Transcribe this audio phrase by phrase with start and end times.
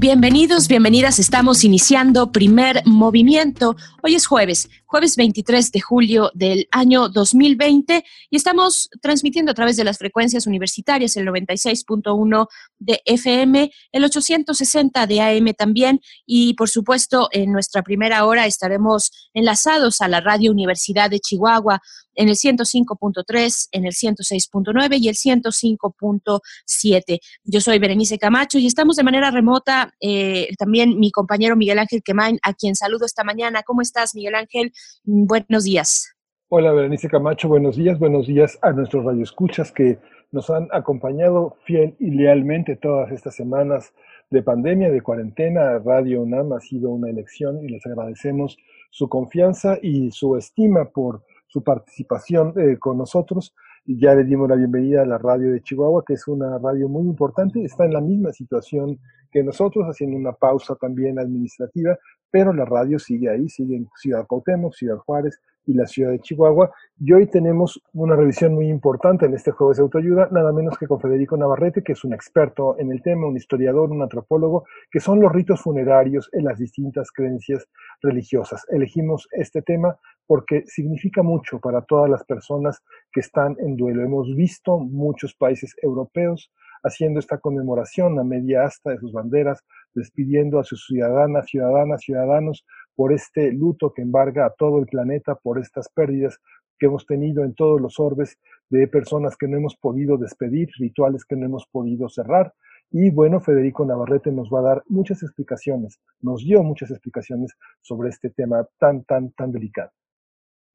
[0.00, 1.18] Bienvenidos, bienvenidas.
[1.18, 3.74] Estamos iniciando primer movimiento.
[4.00, 9.76] Hoy es jueves, jueves 23 de julio del año 2020 y estamos transmitiendo a través
[9.76, 12.48] de las frecuencias universitarias el 96.1
[12.78, 19.10] de FM, el 860 de AM también y por supuesto en nuestra primera hora estaremos
[19.34, 21.82] enlazados a la Radio Universidad de Chihuahua
[22.18, 27.20] en el 105.3, en el 106.9 y el 105.7.
[27.44, 32.02] Yo soy Berenice Camacho y estamos de manera remota eh, también mi compañero Miguel Ángel
[32.02, 33.62] Quemain, a quien saludo esta mañana.
[33.62, 34.72] ¿Cómo estás, Miguel Ángel?
[35.04, 36.14] Buenos días.
[36.48, 39.98] Hola, Berenice Camacho, buenos días, buenos días a nuestros radioescuchas que
[40.32, 43.92] nos han acompañado fiel y lealmente todas estas semanas
[44.30, 45.78] de pandemia, de cuarentena.
[45.78, 48.56] Radio UNAM ha sido una elección y les agradecemos
[48.90, 53.54] su confianza y su estima por su participación eh, con nosotros.
[53.86, 57.04] Ya le dimos la bienvenida a la radio de Chihuahua, que es una radio muy
[57.04, 58.98] importante, está en la misma situación
[59.30, 61.98] que nosotros, haciendo una pausa también administrativa,
[62.30, 66.20] pero la radio sigue ahí, sigue en Ciudad Cuauhtémoc, Ciudad Juárez, y la ciudad de
[66.20, 66.72] Chihuahua.
[66.98, 70.86] Y hoy tenemos una revisión muy importante en este jueves de autoayuda, nada menos que
[70.86, 74.98] con Federico Navarrete, que es un experto en el tema, un historiador, un antropólogo, que
[74.98, 77.68] son los ritos funerarios en las distintas creencias
[78.00, 78.64] religiosas.
[78.70, 82.82] Elegimos este tema porque significa mucho para todas las personas
[83.12, 84.02] que están en duelo.
[84.02, 86.50] Hemos visto muchos países europeos
[86.82, 89.64] haciendo esta conmemoración a media asta de sus banderas,
[89.98, 95.34] despidiendo a sus ciudadanas, ciudadanas, ciudadanos por este luto que embarga a todo el planeta,
[95.34, 96.38] por estas pérdidas
[96.78, 98.38] que hemos tenido en todos los orbes
[98.70, 102.54] de personas que no hemos podido despedir, rituales que no hemos podido cerrar.
[102.90, 108.08] Y bueno, Federico Navarrete nos va a dar muchas explicaciones, nos dio muchas explicaciones sobre
[108.08, 109.90] este tema tan, tan, tan delicado.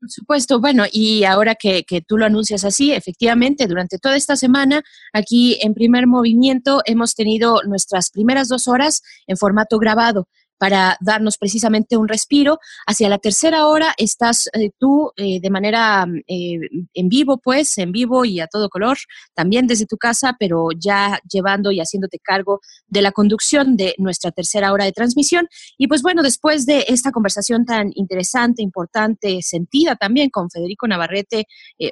[0.04, 4.36] Por supuesto, bueno, y ahora que, que, tú lo anuncias así, efectivamente, durante toda esta
[4.36, 4.84] semana,
[5.14, 10.28] aquí en primer movimiento, hemos tenido nuestras primeras dos horas en formato grabado
[10.58, 12.60] para darnos precisamente un respiro.
[12.88, 16.60] Hacia la tercera hora estás eh, tú eh, de manera eh,
[16.94, 18.98] en vivo, pues, en vivo y a todo color,
[19.34, 24.32] también desde tu casa, pero ya llevando y haciéndote cargo de la conducción de nuestra
[24.32, 25.48] tercera hora de transmisión.
[25.78, 31.46] Y pues bueno, después de esta conversación tan interesante, importante, sentida también con Federico Navarrete,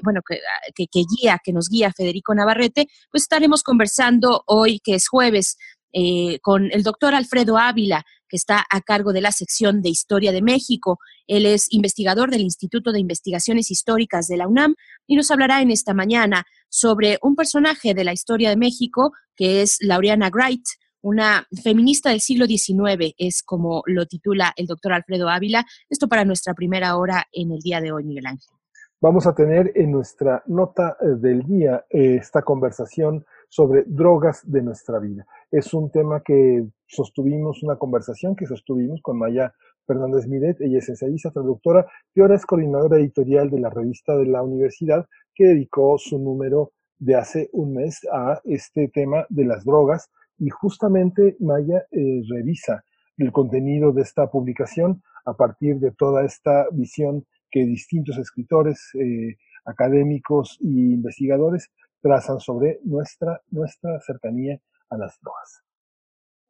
[0.03, 0.39] bueno, que,
[0.75, 5.57] que, que guía, que nos guía Federico Navarrete, pues estaremos conversando hoy, que es jueves,
[5.93, 10.31] eh, con el doctor Alfredo Ávila, que está a cargo de la sección de Historia
[10.31, 10.99] de México.
[11.27, 14.75] Él es investigador del Instituto de Investigaciones Históricas de la UNAM
[15.05, 19.61] y nos hablará en esta mañana sobre un personaje de la historia de México que
[19.61, 20.63] es Laureana Wright,
[21.01, 25.65] una feminista del siglo XIX, es como lo titula el doctor Alfredo Ávila.
[25.89, 28.55] Esto para nuestra primera hora en el día de hoy, Miguel Ángel.
[29.01, 34.97] Vamos a tener en nuestra nota del día eh, esta conversación sobre drogas de nuestra
[34.97, 35.25] vida.
[35.51, 39.53] Es un tema que sostuvimos, una conversación que sostuvimos con Maya
[39.85, 41.85] Fernández Miret, ella es ensayista, traductora
[42.15, 46.71] y ahora es coordinadora editorial de la revista de la universidad que dedicó su número
[46.97, 52.85] de hace un mes a este tema de las drogas y justamente Maya eh, revisa
[53.17, 59.35] el contenido de esta publicación a partir de toda esta visión que distintos escritores, eh,
[59.65, 61.69] académicos e investigadores
[62.01, 65.63] trazan sobre nuestra, nuestra cercanía a las drogas.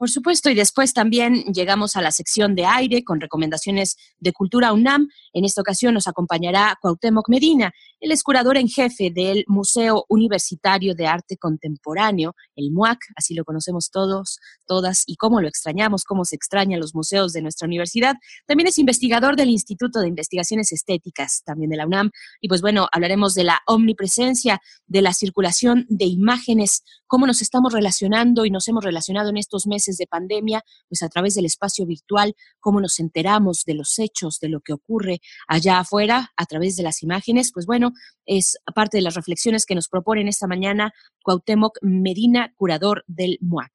[0.02, 4.74] Por supuesto, y después también llegamos a la sección de aire con recomendaciones de Cultura
[4.74, 5.08] UNAM.
[5.32, 7.72] En esta ocasión nos acompañará Cuauhtémoc Medina.
[8.00, 13.46] Él es curador en jefe del Museo Universitario de Arte Contemporáneo, el MUAC, así lo
[13.46, 18.16] conocemos todos, todas, y cómo lo extrañamos, cómo se extrañan los museos de nuestra universidad.
[18.48, 22.10] También es investigador del Instituto de Investigaciones Estéticas, también de la UNAM.
[22.40, 26.82] Y pues bueno, hablaremos de la omnipresencia, de la circulación de imágenes,
[27.12, 31.10] cómo nos estamos relacionando y nos hemos relacionado en estos meses de pandemia, pues a
[31.10, 35.80] través del espacio virtual, cómo nos enteramos de los hechos, de lo que ocurre allá
[35.80, 37.92] afuera a través de las imágenes, pues bueno,
[38.26, 43.74] es parte de las reflexiones que nos proponen esta mañana Cuauhtémoc Medina, curador del MUAC.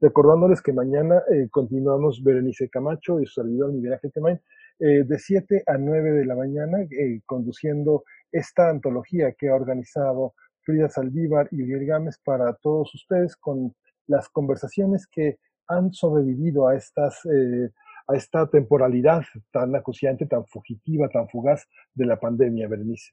[0.00, 4.40] Recordándoles que mañana eh, continuamos Berenice Camacho y su servidor Miguel Ángel Temain,
[4.78, 10.32] eh, de 7 a 9 de la mañana, eh, conduciendo esta antología que ha organizado
[10.70, 13.74] Frida Saldívar y Miguel Gámez para todos ustedes con
[14.06, 17.70] las conversaciones que han sobrevivido a estas eh,
[18.06, 19.22] a esta temporalidad
[19.52, 23.12] tan acuciante, tan fugitiva, tan fugaz de la pandemia, Berenice.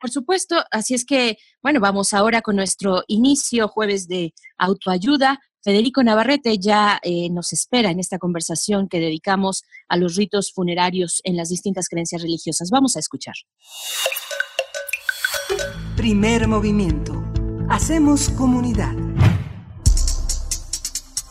[0.00, 5.38] Por supuesto, así es que, bueno, vamos ahora con nuestro inicio jueves de autoayuda.
[5.62, 11.20] Federico Navarrete ya eh, nos espera en esta conversación que dedicamos a los ritos funerarios
[11.24, 12.70] en las distintas creencias religiosas.
[12.70, 13.34] Vamos a escuchar.
[15.96, 17.22] Primer movimiento.
[17.68, 18.94] Hacemos comunidad.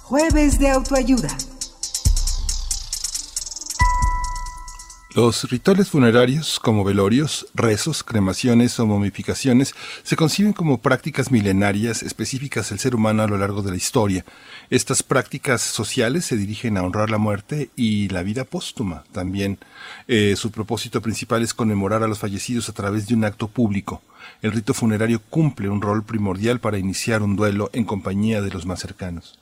[0.04, 1.30] Jueves de autoayuda.
[5.13, 12.69] Los rituales funerarios, como velorios, rezos, cremaciones o momificaciones, se conciben como prácticas milenarias específicas
[12.69, 14.24] del ser humano a lo largo de la historia.
[14.69, 19.58] Estas prácticas sociales se dirigen a honrar la muerte y la vida póstuma también.
[20.08, 24.02] Eh, su propósito principal es conmemorar a los fallecidos a través de un acto público.
[24.42, 28.66] El rito funerario cumple un rol primordial para iniciar un duelo en compañía de los
[28.66, 29.40] más cercanos.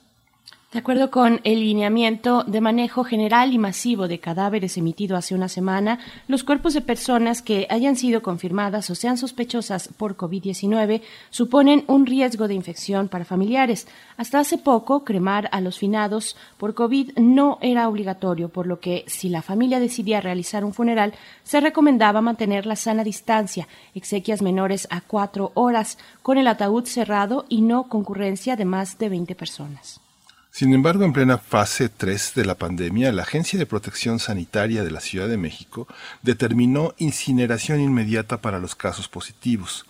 [0.71, 5.50] De acuerdo con el lineamiento de manejo general y masivo de cadáveres emitido hace una
[5.50, 11.01] semana, los cuerpos de personas que hayan sido confirmadas o sean sospechosas por COVID-19
[11.31, 13.88] suponen un riesgo de infección para familiares.
[14.16, 19.06] Hasta hace poco, cremar a los finados por COVID no era obligatorio, por lo que
[19.07, 24.88] si la familia decidía realizar un funeral, se recomendaba mantener la sana distancia, exequias menores
[24.92, 30.00] a cuatro horas, con el ataúd cerrado y no concurrencia de más de 20 personas.
[30.51, 34.91] Sin embargo, en plena fase 3 de la pandemia, la Agencia de Protección Sanitaria de
[34.91, 35.87] la Ciudad de México
[36.23, 39.85] determinó incineración inmediata para los casos positivos.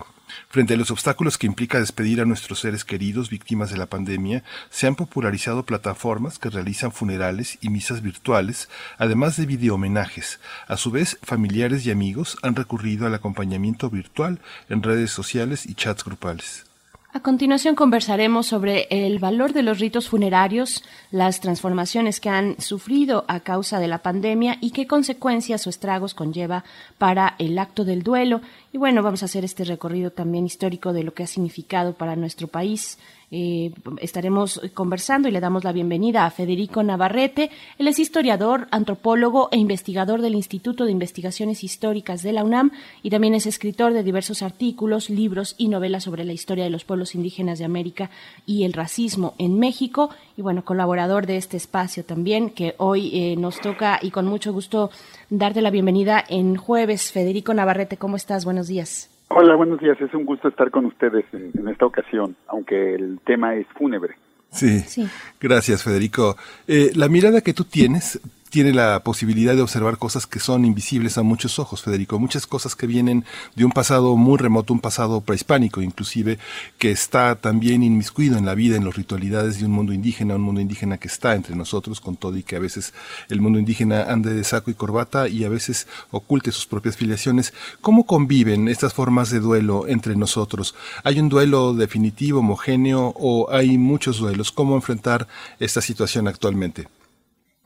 [0.49, 4.43] Frente a los obstáculos que implica despedir a nuestros seres queridos víctimas de la pandemia,
[4.69, 10.39] se han popularizado plataformas que realizan funerales y misas virtuales, además de videohomenajes.
[10.67, 15.73] A su vez, familiares y amigos han recurrido al acompañamiento virtual en redes sociales y
[15.73, 16.68] chats grupales.
[17.11, 23.25] A continuación conversaremos sobre el valor de los ritos funerarios, las transformaciones que han sufrido
[23.27, 26.63] a causa de la pandemia y qué consecuencias o estragos conlleva
[26.99, 28.41] para el acto del duelo.
[28.71, 32.15] Y bueno, vamos a hacer este recorrido también histórico de lo que ha significado para
[32.15, 32.99] nuestro país
[33.31, 33.71] eh,
[34.01, 37.51] estaremos conversando y le damos la bienvenida a Federico Navarrete.
[37.77, 42.71] Él es historiador, antropólogo e investigador del Instituto de Investigaciones Históricas de la UNAM
[43.03, 46.85] y también es escritor de diversos artículos, libros y novelas sobre la historia de los
[46.85, 48.09] pueblos indígenas de América
[48.45, 50.09] y el racismo en México.
[50.37, 54.53] Y bueno, colaborador de este espacio también, que hoy eh, nos toca y con mucho
[54.53, 54.89] gusto
[55.29, 57.11] darte la bienvenida en jueves.
[57.11, 58.45] Federico Navarrete, ¿cómo estás?
[58.45, 59.08] Buenos días.
[59.31, 59.99] Hola, buenos días.
[60.01, 64.15] Es un gusto estar con ustedes en, esta ocasión, aunque el tema es fúnebre.
[64.51, 65.07] Sí, sí.
[65.39, 66.35] gracias Federico.
[66.67, 71.17] Eh, la mirada que tú tienes tiene la posibilidad de observar cosas que son invisibles
[71.17, 72.19] a muchos ojos, Federico.
[72.19, 73.25] Muchas cosas que vienen
[73.55, 76.39] de un pasado muy remoto, un pasado prehispánico, inclusive,
[76.77, 80.41] que está también inmiscuido en la vida, en las ritualidades de un mundo indígena, un
[80.41, 82.93] mundo indígena que está entre nosotros, con todo y que a veces
[83.29, 87.53] el mundo indígena ande de saco y corbata y a veces oculte sus propias filiaciones.
[87.81, 90.75] ¿Cómo conviven estas formas de duelo entre nosotros?
[91.03, 94.51] ¿Hay un duelo definitivo, homogéneo, o hay muchos duelos?
[94.51, 95.27] ¿Cómo enfrentar
[95.59, 96.87] esta situación actualmente?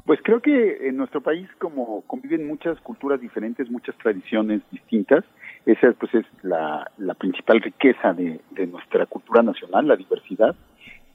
[0.05, 5.23] Pues creo que en nuestro país, como conviven muchas culturas diferentes, muchas tradiciones distintas,
[5.65, 10.55] esa pues es la, principal riqueza de, nuestra cultura nacional, la diversidad,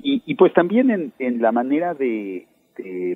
[0.01, 2.47] y, pues también en, en la manera de,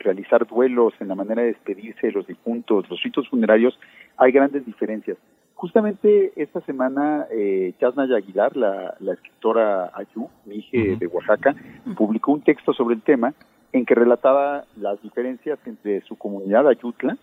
[0.00, 3.79] realizar duelos, en la manera de despedirse de los difuntos, los ritos funerarios,
[4.17, 5.17] hay grandes diferencias.
[5.55, 11.55] Justamente esta semana, eh, Chasnaya Aguilar, la, escritora Ayú, mi hija de Oaxaca,
[11.96, 13.32] publicó un texto sobre el tema
[13.72, 17.17] en que relataba las diferencias entre su comunidad Ayutla,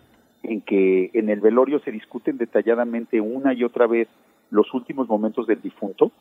[0.44, 4.08] en que en el velorio se discuten detalladamente una y otra vez
[4.50, 6.12] los últimos momentos del difunto,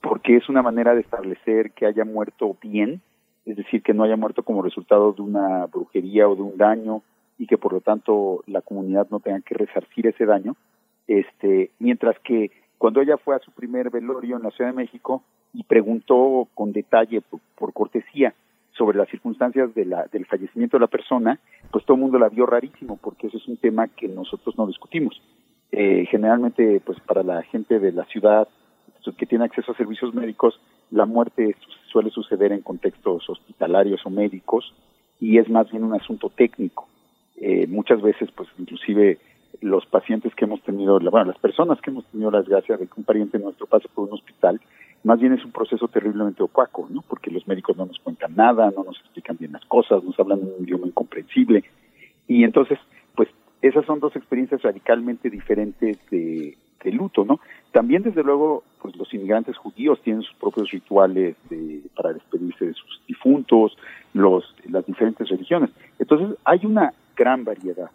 [0.00, 3.00] porque es una manera de establecer que haya muerto bien,
[3.44, 7.02] es decir, que no haya muerto como resultado de una brujería o de un daño
[7.38, 10.56] y que por lo tanto la comunidad no tenga que resarcir ese daño.
[11.06, 15.22] Este, mientras que cuando ella fue a su primer velorio en la Ciudad de México
[15.52, 17.22] y preguntó con detalle
[17.56, 18.34] por cortesía
[18.76, 21.38] sobre las circunstancias de la, del fallecimiento de la persona,
[21.70, 24.66] pues todo el mundo la vio rarísimo, porque eso es un tema que nosotros no
[24.66, 25.20] discutimos.
[25.72, 28.48] Eh, generalmente, pues para la gente de la ciudad
[29.16, 31.56] que tiene acceso a servicios médicos, la muerte
[31.92, 34.74] suele suceder en contextos hospitalarios o médicos
[35.20, 36.88] y es más bien un asunto técnico.
[37.36, 39.18] Eh, muchas veces, pues inclusive
[39.60, 42.94] los pacientes que hemos tenido, bueno, las personas que hemos tenido la desgracia de que
[42.96, 44.60] un pariente nuestro pase por un hospital,
[45.04, 47.02] más bien es un proceso terriblemente opaco, ¿no?
[47.02, 50.40] Porque los médicos no nos cuentan nada, no nos explican bien las cosas, nos hablan
[50.40, 51.64] un idioma incomprensible.
[52.26, 52.78] Y entonces,
[53.14, 53.28] pues
[53.62, 56.56] esas son dos experiencias radicalmente diferentes de,
[56.92, 57.40] luto, ¿no?
[57.72, 61.34] También, desde luego, pues los inmigrantes judíos tienen sus propios rituales
[61.96, 63.76] para despedirse de sus difuntos,
[64.14, 65.70] los, las diferentes religiones.
[65.98, 67.90] Entonces hay una gran variedad.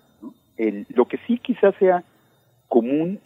[0.89, 2.03] lo que sí quizás sea
[2.67, 3.19] común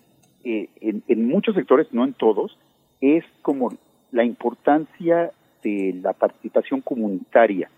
[0.44, 2.56] eh, en, muchos sectores, no en todos,
[3.02, 3.74] es como
[4.12, 5.32] la importancia
[5.64, 7.70] de la participación comunitaria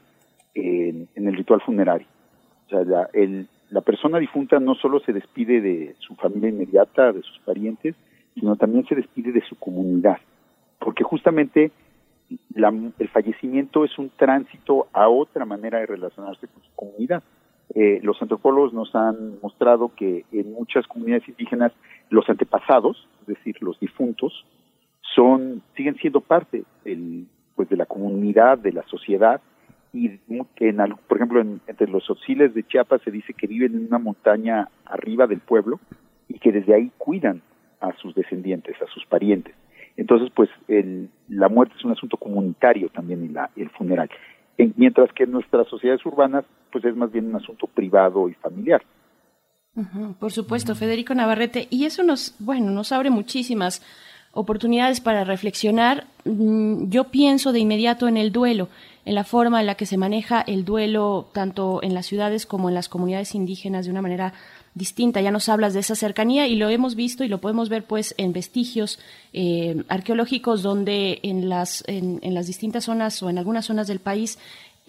[0.54, 2.08] en, el ritual funerario.
[2.68, 3.10] O sea, la,
[3.70, 7.96] la persona difunta no solo se despide de su familia inmediata, de sus parientes,
[8.34, 10.18] sino también se despide de su comunidad,
[10.80, 11.72] porque justamente
[12.56, 17.24] el fallecimiento es un tránsito a otra manera de relacionarse con su comunidad.
[17.76, 21.72] Eh, los antropólogos nos han mostrado que en muchas comunidades indígenas
[22.10, 24.46] los antepasados, es decir, los difuntos,
[25.18, 26.64] son siguen siendo parte
[27.56, 29.42] pues de la comunidad, de la sociedad
[29.92, 30.12] y
[30.60, 34.70] en, por ejemplo entre los ociles de Chiapas se dice que viven en una montaña
[34.86, 35.80] arriba del pueblo
[36.30, 37.42] y que desde ahí cuidan
[37.82, 39.56] a sus descendientes, a sus parientes.
[39.96, 44.10] Entonces, pues el, la muerte es un asunto comunitario también y la, el funeral.
[44.76, 48.84] mientras que en nuestras sociedades urbanas, pues es más bien un asunto privado y familiar.
[50.20, 51.68] por supuesto, Federico Navarrete.
[51.72, 53.82] Y eso nos, bueno, nos abre muchísimas
[54.38, 56.06] oportunidades para reflexionar.
[56.26, 58.70] Mm, yo pienso de inmediato en el duelo,
[59.04, 62.70] en la forma en la que se maneja el duelo tanto en las ciudades como
[62.70, 64.34] en las comunidades indígenas de una manera
[64.76, 65.22] distinta.
[65.22, 68.14] Ya nos hablas de esa cercanía y lo hemos visto y lo podemos ver pues
[68.18, 69.00] en vestigios
[69.34, 74.00] eh, arqueológicos donde en las, en, en las distintas zonas o en algunas zonas del
[74.00, 74.38] país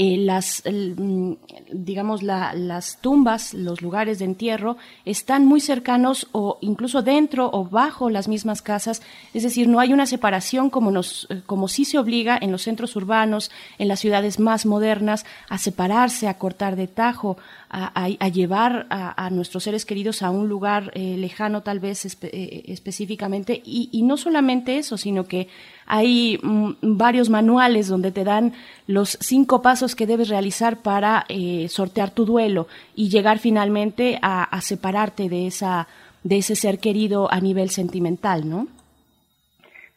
[0.01, 1.33] eh, las, mm,
[1.73, 8.09] digamos, las tumbas, los lugares de entierro, están muy cercanos o incluso dentro o bajo
[8.09, 9.03] las mismas casas.
[9.35, 12.63] Es decir, no hay una separación como, nos, eh, como sí se obliga en los
[12.63, 17.37] centros urbanos, en las ciudades más modernas, a separarse, a cortar de tajo,
[17.69, 23.61] a, llevar a, nuestros seres queridos a un lugar eh, lejano tal vez específicamente.
[23.65, 25.49] Y no solamente eso, sino que
[25.89, 28.53] hay mm, varios manuales donde te dan
[28.87, 34.61] los cinco pasos que debes realizar para eh, sortear tu duelo y llegar finalmente a,
[34.61, 35.89] separarte de esa
[36.25, 38.67] de ese ser querido a nivel sentimental, ¿no?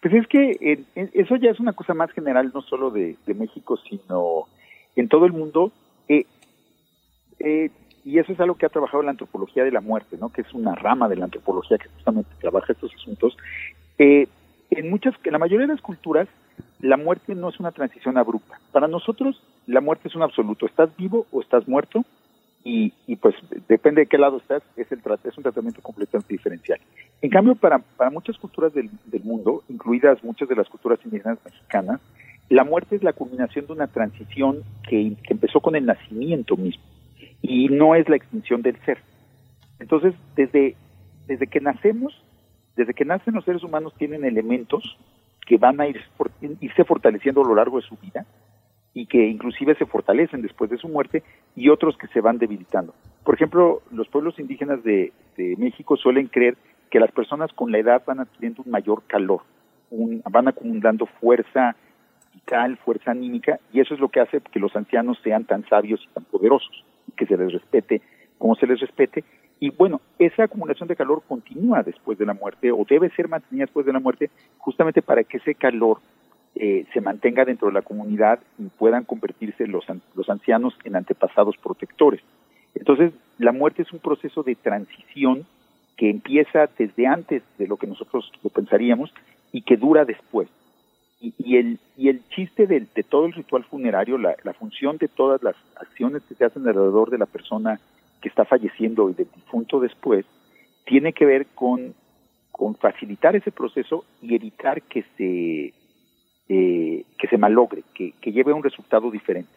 [0.01, 4.45] Pues es que eso ya es una cosa más general, no solo de, México, sino
[4.95, 5.71] en todo el mundo.
[6.07, 6.25] Eh,
[7.39, 7.69] eh,
[8.05, 10.29] y eso es algo que ha trabajado la antropología de la muerte, ¿no?
[10.29, 13.36] Que es una rama de la antropología que justamente trabaja estos asuntos.
[14.72, 16.28] En muchas, en la mayoría de las culturas,
[16.80, 18.60] la muerte no es una transición abrupta.
[18.72, 20.66] Para nosotros, la muerte es un absoluto.
[20.66, 22.04] Estás vivo o estás muerto
[22.63, 23.36] y, y pues
[23.68, 26.80] depende de qué lado estás, es, el, es un tratamiento completamente diferencial.
[27.22, 32.00] En cambio, para, muchas culturas del, del mundo, incluidas muchas de las culturas indígenas mexicanas,
[32.50, 36.84] la muerte es la culminación de una transición que, que empezó con el nacimiento mismo
[37.42, 39.00] y no es la extinción del ser.
[39.80, 40.75] Entonces, desde,
[41.28, 42.13] desde que nacemos,
[42.75, 44.98] desde que nacen los seres humanos tienen elementos
[45.46, 46.01] que van a ir,
[46.60, 48.25] irse fortaleciendo a lo largo de su vida
[48.94, 51.24] y que inclusive se fortalecen después de su muerte
[51.56, 52.94] y otros que se van debilitando.
[53.24, 55.13] Por ejemplo, los pueblos indígenas de,
[55.58, 56.56] México suelen creer
[56.90, 59.42] que las personas con la edad van adquiriendo un mayor calor,
[60.30, 61.75] van acumulando fuerza
[62.34, 66.01] vital, fuerza anímica, y eso es lo que hace que los ancianos sean tan sabios
[66.04, 66.86] y tan poderosos,
[67.16, 68.01] que se les respete
[68.42, 69.24] como se les respete,
[69.62, 73.65] y bueno, esa acumulación de calor continúa después de la muerte o debe ser mantenida
[73.65, 76.00] después de la muerte justamente para que ese calor
[76.56, 81.58] eh, se mantenga dentro de la comunidad y puedan convertirse los, los ancianos en antepasados
[81.58, 82.22] protectores.
[82.74, 85.46] Entonces, la muerte es un proceso de transición
[85.96, 89.13] que empieza desde antes de lo que nosotros lo pensaríamos
[89.51, 90.50] y que dura después.
[91.20, 95.08] Y, el, y el chiste de, de, todo el ritual funerario, la, la función de
[95.08, 97.80] todas las acciones que se hacen alrededor de la persona
[98.22, 100.25] que está falleciendo y del difunto después,
[100.86, 101.94] tiene que ver con,
[102.51, 105.74] con facilitar ese proceso y evitar que se,
[106.50, 109.51] eh, que se malogre, que, que lleve a un resultado diferente.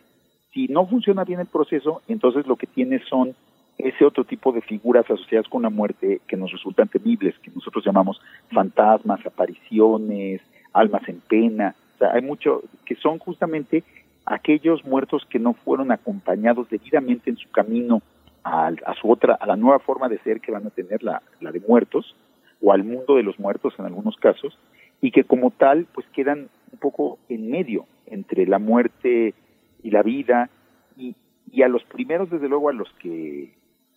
[0.52, 3.35] Si no funciona bien el proceso, entonces lo que tiene son
[3.78, 7.85] ese otro tipo de figuras asociadas con la muerte que nos resultan temibles, que nosotros
[7.85, 8.21] llamamos
[8.52, 10.40] fantasmas, apariciones,
[10.73, 11.75] almas en pena.
[11.97, 13.83] O sea, hay mucho que son justamente
[14.26, 18.02] aquellos muertos que no fueron acompañados debidamente en su camino
[18.44, 21.50] a, su otra, a la nueva forma de ser que van a tener la, la
[21.50, 22.14] de muertos,
[22.60, 24.58] o al mundo de los muertos en algunos casos,
[25.00, 29.34] y que como tal, pues quedan un poco en medio entre la muerte
[29.82, 30.50] y la vida,
[30.96, 31.14] y,
[31.50, 33.52] y a los primeros, desde luego, a los que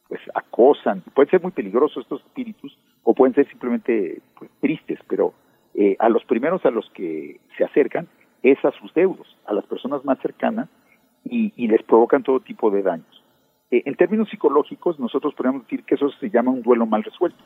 [0.07, 5.33] pues acosan, pueden ser muy peligrosos estos espíritus, o pueden ser simplemente pues, tristes, pero
[5.75, 8.07] eh, a los primeros a los que se acercan
[8.41, 10.69] es a sus deudos, a las personas más cercanas,
[11.25, 13.16] y, y les provocan todo tipo de daños.
[13.71, 17.43] Eh, en términos psicológicos, nosotros podemos decir que eso se llama un duelo mal resuelto.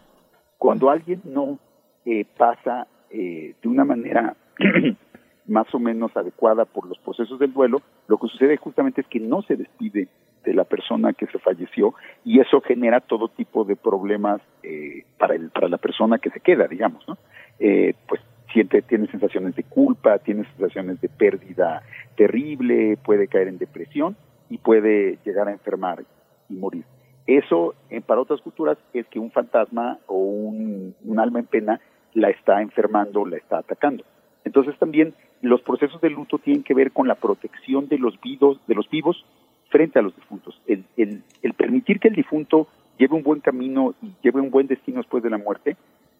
[0.58, 1.60] Cuando alguien no
[2.06, 4.36] eh, pasa eh, de una manera
[5.48, 9.20] más o menos adecuada por los procesos del duelo, lo que sucede justamente es que
[9.20, 10.08] no se despide
[10.44, 11.94] de la persona que se falleció
[12.25, 16.40] y eso genera todo tipo de problemas eh, para el para la persona que se
[16.40, 17.18] queda digamos no
[17.60, 21.84] eh, pues siente tiene sensaciones de culpa tiene sensaciones de pérdida
[22.16, 24.16] terrible puede caer en depresión
[24.51, 26.03] y puede llegar a enfermar
[26.50, 26.84] y morir
[27.25, 31.81] eso eh, para otras culturas es que un fantasma o un, alma en pena
[32.13, 34.03] la está enfermando la está atacando
[34.46, 38.60] entonces también los procesos de luto tienen que ver con la protección de los vivos
[38.67, 39.25] de los vivos
[39.72, 40.62] frente a los difuntos.
[40.67, 42.67] El, el, el permitir que el difunto
[42.98, 45.77] lleve un buen camino y lleve un buen destino después de la muerte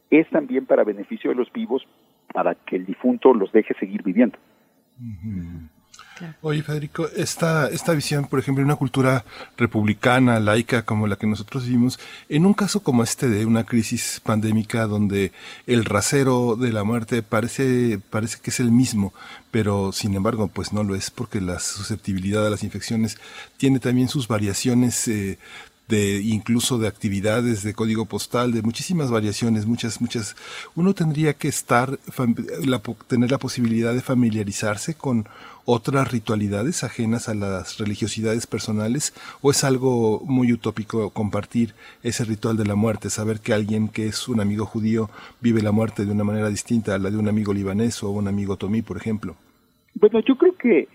[0.10, 1.86] es también para beneficio de los vivos,
[2.34, 4.38] para que el difunto los deje seguir viviendo.
[6.42, 9.26] Oye, Federico, esta, esta visión, por ejemplo, de una cultura
[9.58, 12.00] republicana, laica, como la que nosotros vivimos,
[12.30, 15.32] en un caso como este de una crisis pandémica donde
[15.68, 19.14] el rasero de la muerte parece, parece que es el mismo,
[19.52, 23.18] pero sin embargo, pues no lo es porque la susceptibilidad a las infecciones
[23.58, 25.38] tiene también sus variaciones eh,
[25.92, 30.36] de incluso de actividades de código postal, de muchísimas variaciones, muchas, muchas.
[30.74, 32.00] Uno tendría que estar,
[33.08, 35.28] tener la posibilidad de familiarizarse con
[35.66, 42.58] otras ritualidades ajenas a las religiosidades personales o es algo muy utópico compartir ese ritual
[42.58, 45.10] de la muerte, saber que alguien que es un amigo judío
[45.42, 48.28] vive la muerte de una manera distinta a la de un amigo libanés o un
[48.28, 49.36] amigo tomí, por ejemplo?
[49.96, 50.88] Bueno, yo creo que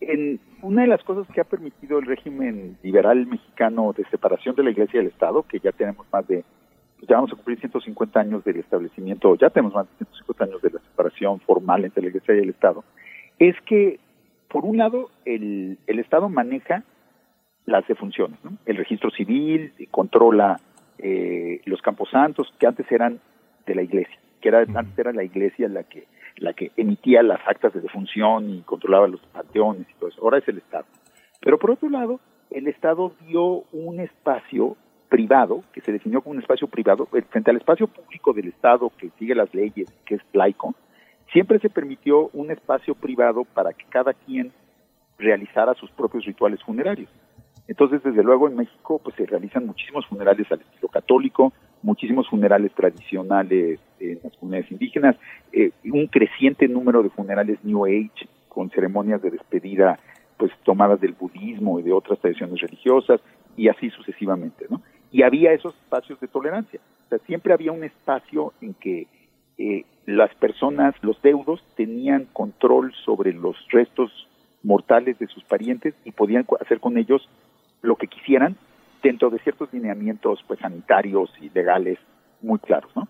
[0.00, 4.64] en una de las cosas que ha permitido el régimen liberal mexicano de separación de
[4.64, 6.44] la Iglesia y del Estado, que ya tenemos más de,
[6.98, 10.62] pues ya vamos a cumplir 150 años del establecimiento, ya tenemos más de 150 años
[10.62, 12.84] de la separación formal entre la Iglesia y el Estado,
[13.38, 13.98] es que,
[14.52, 16.84] por un lado, el, el Estado maneja
[17.64, 18.58] las defunciones, ¿no?
[18.66, 20.60] el registro civil, controla
[20.98, 23.18] eh, los campos santos, que antes eran
[23.66, 26.06] de la Iglesia, que era, antes era la Iglesia la que
[26.36, 30.22] la que emitía las actas de defunción y controlaba los panteones y todo eso.
[30.22, 30.86] Ahora es el Estado.
[31.40, 34.76] Pero por otro lado, el Estado dio un espacio
[35.08, 39.10] privado, que se definió como un espacio privado, frente al espacio público del Estado que
[39.18, 40.74] sigue las leyes, que es laico,
[41.32, 44.52] siempre se permitió un espacio privado para que cada quien
[45.18, 47.08] realizara sus propios rituales funerarios.
[47.68, 52.72] Entonces, desde luego, en México pues se realizan muchísimos funerales al estilo católico, muchísimos funerales
[52.72, 55.16] tradicionales en las comunidades indígenas,
[55.52, 59.98] eh, un creciente número de funerales New Age con ceremonias de despedida
[60.36, 63.20] pues tomadas del budismo y de otras tradiciones religiosas
[63.56, 64.82] y así sucesivamente, ¿no?
[65.12, 69.06] Y había esos espacios de tolerancia, o sea, siempre había un espacio en que
[69.58, 74.10] eh, las personas, los deudos, tenían control sobre los restos
[74.62, 77.28] mortales de sus parientes y podían hacer con ellos
[77.82, 78.56] lo que quisieran
[79.02, 81.98] dentro de ciertos lineamientos pues sanitarios y legales
[82.40, 83.08] muy claros, ¿no?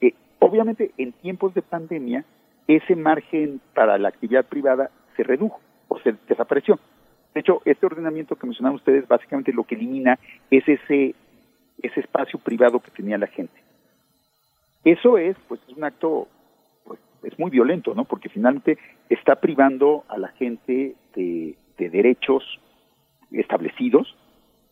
[0.00, 2.24] Eh, obviamente en tiempos de pandemia
[2.68, 6.78] ese margen para la actividad privada se redujo o se desapareció.
[7.34, 10.18] De hecho, este ordenamiento que mencionaban ustedes básicamente lo que elimina
[10.50, 11.14] es ese
[11.82, 13.67] ese espacio privado que tenía la gente.
[14.88, 16.28] Eso es pues es un acto
[16.84, 18.04] pues es muy violento, ¿no?
[18.04, 18.78] Porque finalmente
[19.10, 22.42] está privando a la gente de, de derechos
[23.30, 24.16] establecidos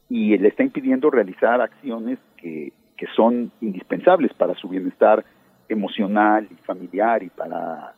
[0.09, 5.23] y le está impidiendo realizar acciones que, que son indispensables para su bienestar
[5.69, 7.93] emocional y familiar y para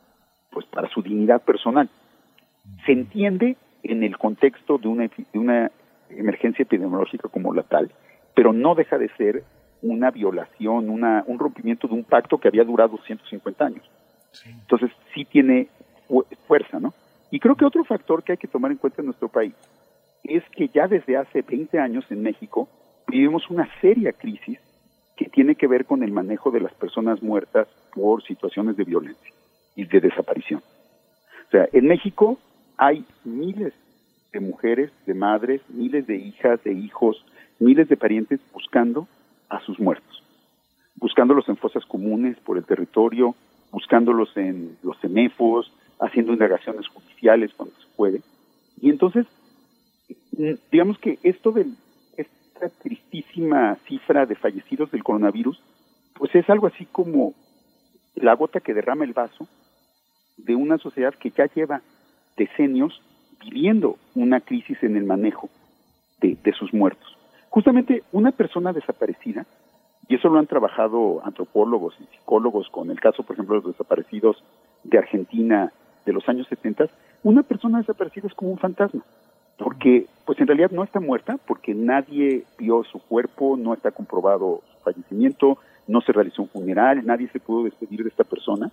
[0.50, 1.88] pues para su dignidad personal.
[2.84, 5.70] Se entiende en el contexto de una, de una
[6.10, 7.92] emergencia epidemiológica como la tal,
[8.34, 9.44] pero no deja de ser
[9.82, 13.90] una violación, una, un rompimiento de un pacto que había durado 150 años.
[14.44, 15.68] Entonces sí tiene
[16.46, 16.94] fuerza, ¿no?
[17.30, 19.54] Y creo que otro factor que hay que tomar en cuenta en nuestro país
[20.24, 22.68] es que ya desde hace 20 años en México
[23.06, 24.58] vivimos una seria crisis
[25.16, 29.32] que tiene que ver con el manejo de las personas muertas por situaciones de violencia
[29.74, 30.62] y de desaparición.
[31.48, 32.38] O sea, en México
[32.76, 33.72] hay miles
[34.32, 37.24] de mujeres, de madres, miles de hijas, de hijos,
[37.58, 39.08] miles de parientes buscando
[39.48, 40.22] a sus muertos,
[40.96, 43.34] buscándolos en fosas comunes por el territorio,
[43.70, 48.22] buscándolos en los CEMEFOS, haciendo indagaciones judiciales cuando se puede.
[48.80, 49.26] Y entonces
[50.38, 51.66] Mm, digamos que esto de
[52.16, 55.60] esta tristísima cifra de fallecidos del coronavirus,
[56.14, 57.34] pues es algo así como
[58.14, 59.48] la gota que derrama el vaso
[60.36, 61.82] de una sociedad que ya lleva
[62.36, 63.02] decenios
[63.40, 65.48] viviendo una crisis en el manejo
[66.20, 67.17] de, de sus muertos.
[67.50, 69.46] Justamente una persona desaparecida,
[70.08, 73.72] y eso lo han trabajado antropólogos y psicólogos con el caso, por ejemplo, de los
[73.72, 74.42] desaparecidos
[74.84, 75.72] de Argentina
[76.06, 76.86] de los años 70,
[77.22, 79.02] una persona desaparecida es como un fantasma
[79.58, 84.62] porque pues en realidad no está muerta, porque nadie vio su cuerpo, no está comprobado
[84.72, 85.58] su fallecimiento,
[85.88, 88.70] no se realizó un funeral, nadie se pudo despedir de esta persona,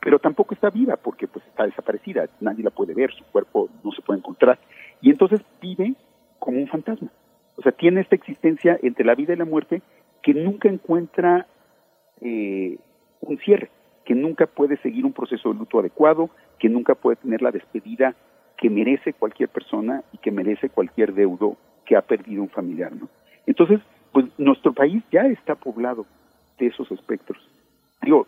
[0.00, 3.90] pero tampoco está viva porque pues está desaparecida, nadie la puede ver, su cuerpo no
[3.92, 4.58] se puede encontrar
[5.00, 5.94] y entonces vive
[6.38, 7.08] como un fantasma.
[7.58, 9.82] O sea, tiene esta existencia entre la vida y la muerte
[10.22, 11.46] que nunca encuentra
[12.20, 12.78] eh,
[13.20, 13.68] un cierre,
[14.04, 18.14] que nunca puede seguir un proceso de luto adecuado, que nunca puede tener la despedida
[18.56, 23.08] que merece cualquier persona y que merece cualquier deudo que ha perdido un familiar, ¿no?
[23.46, 23.80] Entonces,
[24.12, 26.06] pues nuestro país ya está poblado
[26.58, 27.38] de esos espectros.
[28.02, 28.26] Digo,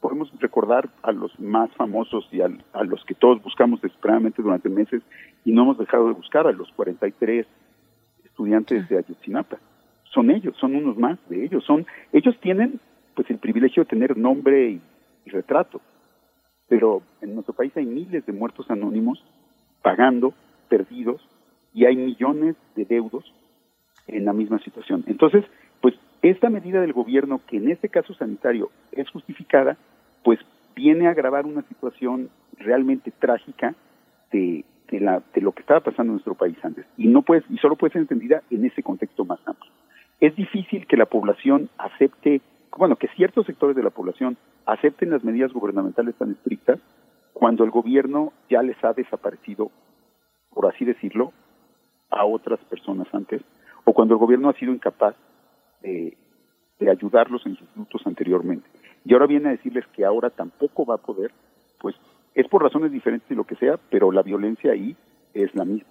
[0.00, 2.48] podemos recordar a los más famosos y a,
[2.84, 5.02] los que todos buscamos desesperadamente durante meses
[5.44, 7.46] y no hemos dejado de buscar, a los 43
[8.42, 9.58] estudiantes de Ayotzinapa.
[10.12, 11.64] Son ellos, son unos más de ellos.
[11.64, 12.80] Son, ellos tienen
[13.14, 14.80] pues el privilegio de tener nombre y,
[15.24, 15.80] y retrato,
[16.68, 19.22] pero en nuestro país hay miles de muertos anónimos
[19.82, 20.34] pagando,
[20.68, 21.20] perdidos,
[21.74, 23.32] y hay millones de deudos
[24.06, 25.04] en la misma situación.
[25.06, 25.44] Entonces,
[25.80, 29.76] pues esta medida del gobierno, que en este caso sanitario es justificada,
[30.24, 30.38] pues
[30.74, 33.74] viene a agravar una situación realmente trágica
[34.30, 36.84] de, de, la, de lo que estaba pasando en nuestro país antes.
[36.96, 39.72] Y, no puede, y solo puede ser entendida en ese contexto más amplio.
[40.20, 42.42] Es difícil que la población acepte,
[42.76, 46.78] bueno, que ciertos sectores de la población acepten las medidas gubernamentales tan estrictas
[47.32, 49.70] cuando el gobierno ya les ha desaparecido,
[50.50, 51.32] por así decirlo,
[52.10, 53.40] a otras personas antes,
[53.84, 55.16] o cuando el gobierno ha sido incapaz
[55.80, 56.16] de,
[56.78, 58.68] de ayudarlos en sus lutos anteriormente.
[59.04, 61.32] Y ahora viene a decirles que ahora tampoco va a poder,
[62.34, 64.96] es por razones diferentes y lo que sea, pero la violencia ahí
[65.34, 65.88] es la misma.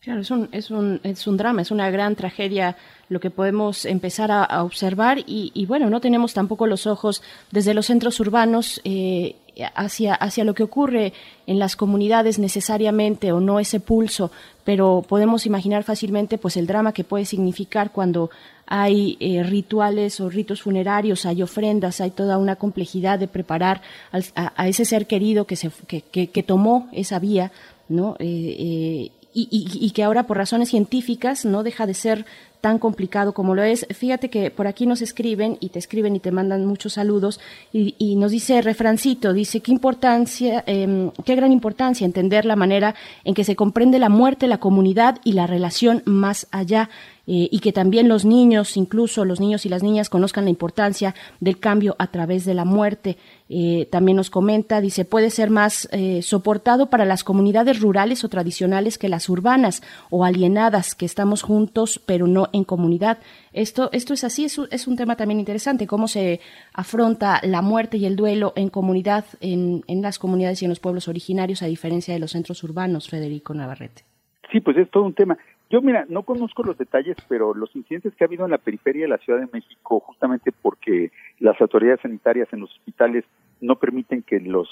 [0.00, 2.76] Claro, es un, es, un, es un drama, es una gran tragedia
[3.08, 7.86] lo que podemos empezar a, observar y, bueno, no tenemos tampoco los ojos desde los
[7.86, 9.36] centros urbanos eh,
[9.74, 11.12] hacia, hacia lo que ocurre
[11.46, 14.30] en las comunidades necesariamente o no ese pulso,
[14.64, 18.30] pero podemos imaginar fácilmente pues el drama que puede significar cuando
[18.66, 24.68] hay eh, rituales o ritos funerarios, hay ofrendas, hay toda una complejidad de preparar a,
[24.68, 27.52] ese ser querido que, se, que, que, tomó esa vía,
[27.88, 28.16] ¿no?
[28.18, 32.26] Eh, y, que ahora por razones científicas no deja de ser
[32.60, 33.86] tan complicado como lo es.
[33.90, 37.40] Fíjate que por aquí nos escriben y te escriben y te mandan muchos saludos
[37.72, 43.34] y, nos dice refrancito, dice qué importancia, em, qué gran importancia entender la manera en
[43.34, 46.88] que se comprende la muerte, la comunidad y la relación más allá.
[47.26, 51.14] Eh, y que también los niños, incluso los niños y las niñas, conozcan la importancia
[51.40, 53.16] del cambio a través de la muerte.
[53.48, 58.28] Eh, también nos comenta, dice, puede ser más eh, soportado para las comunidades rurales o
[58.28, 63.18] tradicionales que las urbanas o alienadas, que estamos juntos pero no en comunidad.
[63.52, 66.40] Esto, esto es así, es un, es un tema también interesante, cómo se
[66.72, 70.80] afronta la muerte y el duelo en comunidad, en, en las comunidades y en los
[70.80, 74.02] pueblos originarios, a diferencia de los centros urbanos, Federico Navarrete.
[74.50, 75.38] Sí, pues es todo un tema.
[75.72, 79.04] Yo, mira, no conozco los detalles, pero los incidentes que ha habido en la periferia
[79.04, 83.24] de la Ciudad de México, justamente porque las autoridades sanitarias en los hospitales
[83.62, 84.68] no permiten que los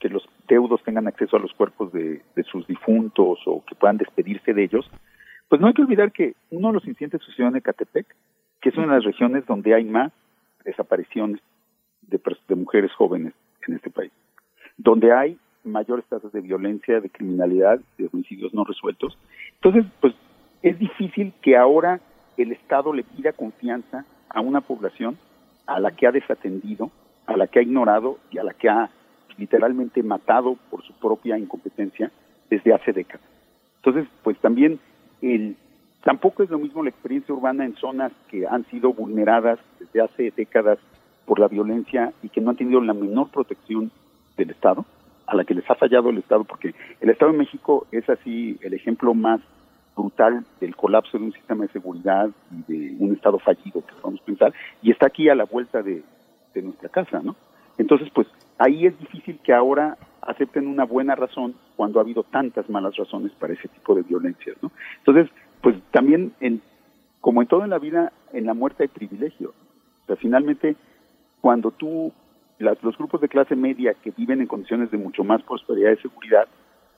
[0.00, 2.20] que los deudos tengan acceso a los cuerpos de,
[2.50, 4.90] sus difuntos o que puedan despedirse de ellos,
[5.48, 8.04] pues no hay que olvidar que uno de los incidentes sucedió en Ecatepec,
[8.60, 10.12] que es una de las regiones donde hay más
[10.64, 11.40] desapariciones
[12.02, 13.34] de, de mujeres jóvenes
[13.68, 14.10] en este país,
[14.78, 19.16] donde hay mayores tasas de violencia, de criminalidad, de homicidios no resueltos.
[19.54, 20.14] Entonces, pues
[20.62, 22.00] es difícil que ahora
[22.36, 25.18] el Estado le pida confianza a una población
[25.66, 26.90] a la que ha desatendido,
[27.26, 28.90] a la que ha ignorado y a la que ha
[29.36, 32.10] literalmente matado por su propia incompetencia
[32.50, 33.26] desde hace décadas.
[33.76, 34.78] Entonces, pues también
[35.22, 35.56] el,
[36.02, 40.32] tampoco es lo mismo la experiencia urbana en zonas que han sido vulneradas desde hace
[40.36, 40.78] décadas
[41.26, 43.90] por la violencia y que no han tenido la menor protección
[44.36, 44.84] del Estado,
[45.26, 48.58] a la que les ha fallado el Estado, porque el Estado de México es así
[48.62, 49.40] el ejemplo más
[49.96, 54.20] brutal del colapso de un sistema de seguridad y de un Estado fallido que podemos
[54.22, 56.02] pensar, y está aquí a la vuelta de,
[56.62, 57.34] nuestra casa, ¿no?
[57.78, 62.70] Entonces, pues ahí es difícil que ahora acepten una buena razón cuando ha habido tantas
[62.70, 64.70] malas razones para ese tipo de violencias, ¿no?
[64.98, 65.28] Entonces,
[65.60, 66.62] pues también, en,
[67.20, 69.52] como en todo en la vida, en la muerte hay privilegio.
[70.04, 70.76] O sea, finalmente,
[71.40, 72.12] cuando tú
[72.58, 76.46] los grupos de clase media que viven en condiciones de mucho más prosperidad y seguridad,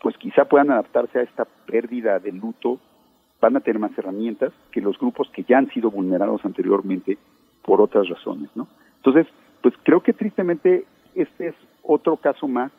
[0.02, 2.78] pues quizá puedan adaptarse a esta pérdida de luto,
[3.40, 7.18] van a tener más herramientas que los grupos que ya han sido vulnerados anteriormente
[7.62, 8.68] por otras razones, ¿no?
[8.96, 9.26] Entonces,
[9.62, 12.70] pues creo que tristemente este es otro caso más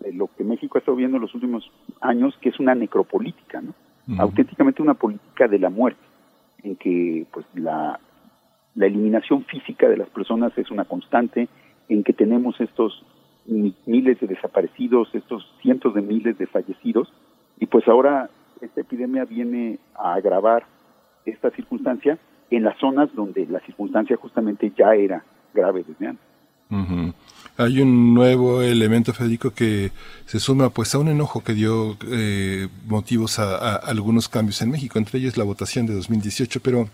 [0.00, 1.70] de lo que México ha estado viendo en los últimos
[2.00, 3.74] años, que es una necropolítica, ¿no?
[4.18, 6.00] Auténticamente una política de la muerte,
[6.62, 7.98] en que pues la,
[8.76, 11.48] la eliminación física de las personas es una constante,
[11.88, 13.02] en que tenemos estos
[13.46, 17.12] miles de desaparecidos, estos cientos de miles de fallecidos,
[17.58, 18.28] y pues ahora
[18.60, 20.66] esta epidemia viene a agravar
[21.24, 22.18] esta circunstancia
[22.50, 26.26] en las zonas donde la circunstancia justamente ya era grave desde antes.
[27.58, 29.92] Hay un nuevo elemento, Federico, que
[30.26, 34.98] se suma pues a un enojo que dio eh, motivos a, algunos cambios en México,
[34.98, 36.88] entre ellos la votación de 2018, pero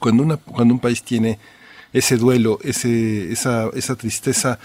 [0.00, 1.38] cuando, una, cuando un país tiene
[1.96, 4.58] ese duelo, ese, esa, esa tristeza,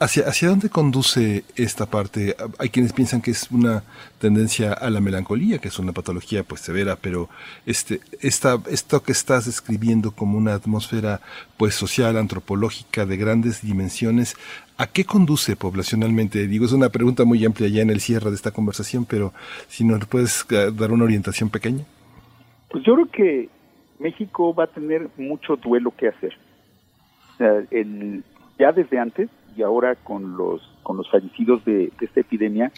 [0.00, 2.34] ¿Hacia, ¿Hacia dónde conduce esta parte?
[2.58, 3.84] Hay quienes piensan que es una
[4.18, 7.28] tendencia a la melancolía, que es una patología pues severa, pero
[7.66, 11.20] este, esta, esto que estás describiendo como una atmósfera
[11.56, 14.34] pues social, antropológica, de grandes dimensiones,
[14.76, 16.48] ¿a qué conduce poblacionalmente?
[16.48, 19.32] Digo, es una pregunta muy amplia ya en el cierre de esta conversación, pero
[19.68, 21.84] si nos puedes eh, dar una orientación pequeña.
[22.70, 23.48] Pues yo creo que
[24.00, 26.36] México va a tener mucho duelo que hacer.
[27.70, 28.24] El,
[28.58, 32.72] ya desde antes y ahora con los con los fallecidos de, esta epidemia,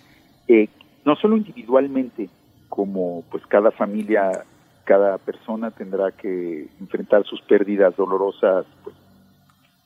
[0.48, 0.68] eh,
[1.04, 2.28] no solo individualmente,
[2.68, 4.44] como pues cada familia,
[4.84, 8.96] cada persona tendrá que enfrentar sus pérdidas dolorosas, pues,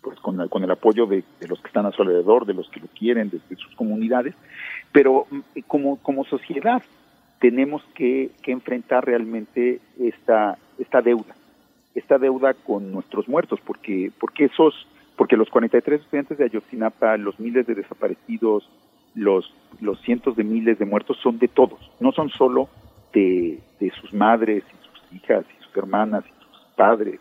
[0.02, 2.80] pues con, con el apoyo de, los que están a su alrededor, de los que
[2.80, 4.34] lo quieren, de, sus comunidades,
[4.92, 6.82] pero mm, como, como sociedad
[7.40, 11.34] tenemos que, que enfrentar realmente esta, esta deuda,
[11.98, 14.74] esta deuda con nuestros muertos, porque, porque esos
[15.16, 18.70] porque los 43 estudiantes de Ayotzinapa, los miles de desaparecidos,
[19.16, 22.68] los, los cientos de miles de muertos son de todos, no son solo
[23.12, 27.18] de, de sus madres y sus hijas y sus hermanas y sus padres,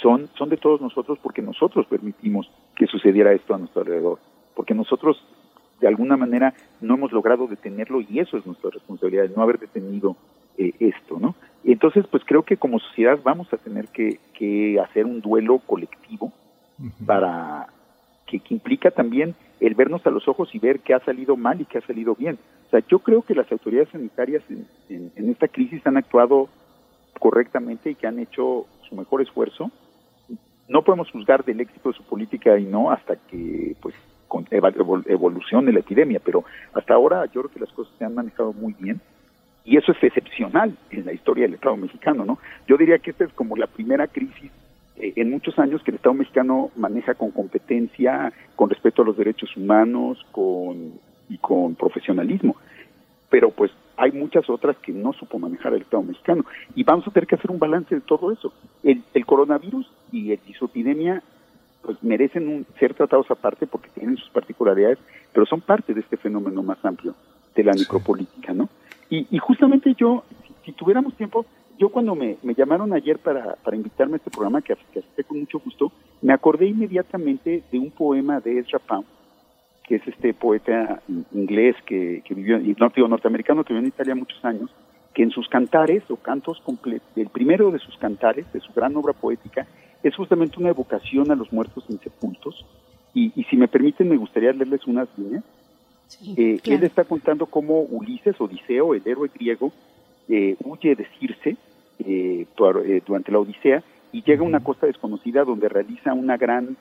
[0.00, 4.20] son, son de todos nosotros porque nosotros permitimos que sucediera esto a nuestro alrededor,
[4.54, 5.22] porque nosotros
[5.80, 10.16] de alguna manera no hemos logrado detenerlo y eso es nuestra responsabilidad, no haber detenido
[10.56, 11.34] eh, esto, ¿no?
[11.64, 16.32] Entonces, pues creo que como sociedad vamos a tener que, que hacer un duelo colectivo,
[17.06, 17.68] para
[18.26, 21.64] que, implica también el vernos a los ojos y ver qué ha salido mal y
[21.64, 22.38] qué ha salido bien.
[22.66, 24.42] O sea, yo creo que las autoridades sanitarias
[24.88, 26.48] en, esta crisis han actuado
[27.18, 29.70] correctamente y que han hecho su mejor esfuerzo.
[30.68, 33.94] No podemos juzgar del éxito de su política y no hasta que pues
[34.50, 38.72] evolucione la epidemia, pero hasta ahora yo creo que las cosas se han manejado muy
[38.72, 39.00] bien
[39.64, 42.38] y eso es excepcional en la historia del Estado mexicano, ¿no?
[42.68, 44.50] Yo diría que esta es como la primera crisis
[44.96, 49.16] eh, en muchos años que el Estado mexicano maneja con competencia, con respeto a los
[49.16, 50.92] derechos humanos con,
[51.30, 52.56] y con profesionalismo.
[53.30, 56.44] Pero pues hay muchas otras que no supo manejar el Estado mexicano.
[56.74, 58.52] Y vamos a tener que hacer un balance de todo eso.
[58.82, 61.22] El, coronavirus y, el, su epidemia
[61.82, 64.98] pues merecen ser tratados aparte porque tienen sus particularidades,
[65.32, 67.14] pero son parte de este fenómeno más amplio
[67.54, 68.68] de la necropolítica, ¿no?
[69.10, 70.24] Y, justamente yo,
[70.64, 71.46] si tuviéramos tiempo,
[71.78, 75.60] yo cuando me, llamaron ayer para, para, invitarme a este programa, que, que con mucho
[75.60, 79.06] gusto, me acordé inmediatamente de un poema de Ezra Pound,
[79.86, 81.00] que es este poeta
[81.32, 84.70] inglés que, que vivió, y no digo norteamericano, que vivió en Italia muchos años,
[85.12, 88.96] que en sus cantares o cantos completos, el primero de sus cantares, de su gran
[88.96, 89.66] obra poética,
[90.02, 92.66] es justamente una evocación a los muertos insepultos.
[93.14, 95.44] Y, y si me permiten, me gustaría leerles unas líneas.
[96.36, 99.72] Eh, él está contando cómo Ulises, Odiseo, el héroe griego,
[100.28, 101.56] eh, huye de Circe
[101.98, 106.76] eh, eh, durante la Odisea y llega a una costa desconocida donde realiza un gran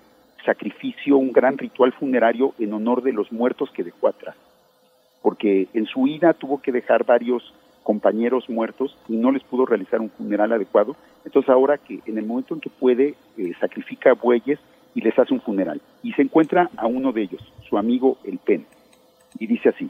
[0.45, 4.35] sacrificio, un gran ritual funerario en honor de los muertos que dejó atrás.
[5.21, 9.99] Porque en su ida tuvo que dejar varios compañeros muertos y no les pudo realizar
[9.99, 10.95] un funeral adecuado.
[11.25, 13.15] Entonces ahora que en el momento en que puede,
[13.59, 14.59] sacrifica bueyes
[14.95, 15.81] y les hace un funeral.
[16.01, 18.65] Y se encuentra a uno de ellos, su amigo el Pen.
[19.39, 19.89] Y dice así,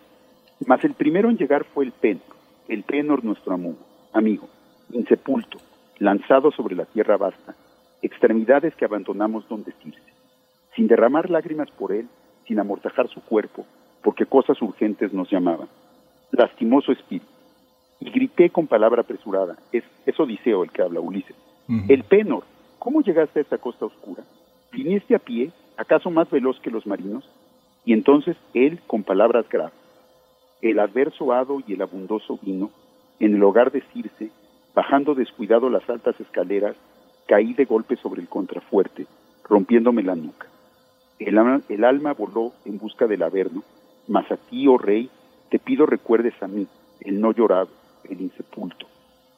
[0.65, 2.21] mas el primero en llegar fue el Pen,
[2.67, 3.77] el tenor nuestro amigo,
[4.13, 4.47] amigo,
[4.91, 5.57] insepulto,
[5.99, 7.55] lanzado sobre la tierra vasta,
[8.01, 10.01] extremidades que abandonamos donde estirse,
[10.75, 12.07] sin derramar lágrimas por él,
[12.47, 13.65] sin amortajar su cuerpo,
[14.01, 15.67] porque cosas urgentes nos llamaban.
[16.31, 17.25] Lastimoso espíritu.
[17.99, 21.35] Y grité con palabra apresurada, es, es Odiseo el que habla, Ulises.
[21.87, 22.43] El Penor,
[22.77, 24.23] ¿cómo llegaste a esa costa oscura?
[24.73, 27.23] ¿Viniste a pie, acaso más veloz que los marinos?
[27.85, 29.73] Y entonces él, con palabras graves,
[30.61, 32.71] el adverso hado y el abundoso vino,
[33.19, 34.29] en el hogar de Circe,
[34.73, 36.75] bajando descuidado las altas escaleras,
[37.27, 39.05] caí de golpe sobre el contrafuerte,
[39.43, 40.47] rompiéndome la nuca.
[41.19, 43.63] El, alma voló en busca del averno,
[44.07, 45.09] mas a ti, oh rey,
[45.49, 46.67] te pido recuerdes a mí,
[47.01, 47.69] el no llorado,
[48.09, 48.87] el insepulto.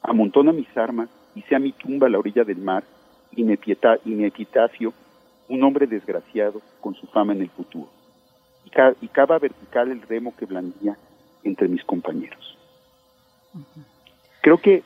[0.02, 2.84] Amontona mis armas y sea mi tumba a la orilla del mar,
[3.34, 4.92] y mi, epitafio,
[5.48, 7.88] un hombre desgraciado con su fama en el futuro.
[8.66, 10.96] Y, cava vertical el remo que blandía
[11.44, 12.58] entre mis compañeros.
[14.42, 14.82] Creo que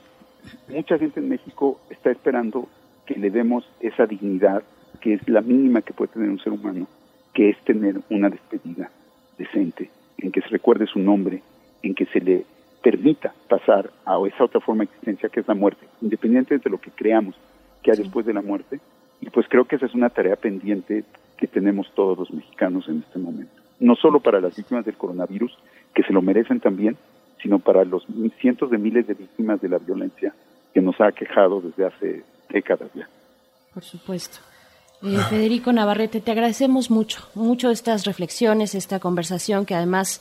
[0.68, 2.68] mucha gente en México está esperando
[3.06, 4.62] que le demos esa dignidad
[5.00, 6.86] que es la mínima que puede tener un ser humano,
[7.32, 8.90] que es tener una despedida
[9.38, 11.42] decente, en que se recuerde su nombre,
[11.82, 12.44] en que se le
[12.82, 16.80] permita pasar a esa otra forma de existencia que es la muerte, independientemente de lo
[16.80, 17.34] que creamos
[17.82, 18.80] que hay después de la muerte.
[19.20, 21.04] Y pues creo que esa es una tarea pendiente
[21.36, 23.59] que tenemos todos los mexicanos en este momento.
[23.80, 25.56] No solo para las víctimas del coronavirus,
[25.94, 26.96] que se lo merecen también,
[27.42, 28.04] sino para los
[28.40, 30.34] cientos de miles de víctimas de la violencia
[30.72, 33.08] que nos ha aquejado desde hace décadas ya.
[33.74, 34.38] Por supuesto.
[35.02, 40.20] Eh, Federico Navarrete, te agradecemos mucho, mucho estas reflexiones, esta conversación que además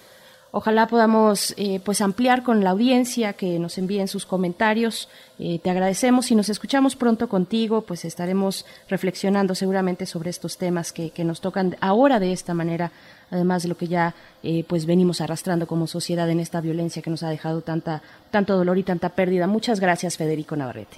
[0.51, 5.09] ojalá podamos eh, pues ampliar con la audiencia, que nos envíen sus comentarios.
[5.37, 10.91] Eh, te agradecemos y nos escuchamos pronto contigo, pues estaremos reflexionando seguramente sobre estos temas
[10.91, 12.91] que, que nos tocan ahora de esta manera
[13.31, 17.09] además de lo que ya eh, pues venimos arrastrando como sociedad en esta violencia que
[17.09, 19.47] nos ha dejado tanta tanto dolor y tanta pérdida.
[19.47, 20.97] Muchas gracias, Federico Navarrete.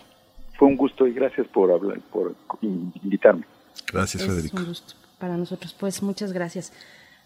[0.58, 3.46] Fue un gusto y gracias por hablar, por invitarme.
[3.92, 4.58] Gracias, Federico.
[4.58, 5.76] un gusto para nosotros.
[5.80, 6.72] Pues muchas gracias.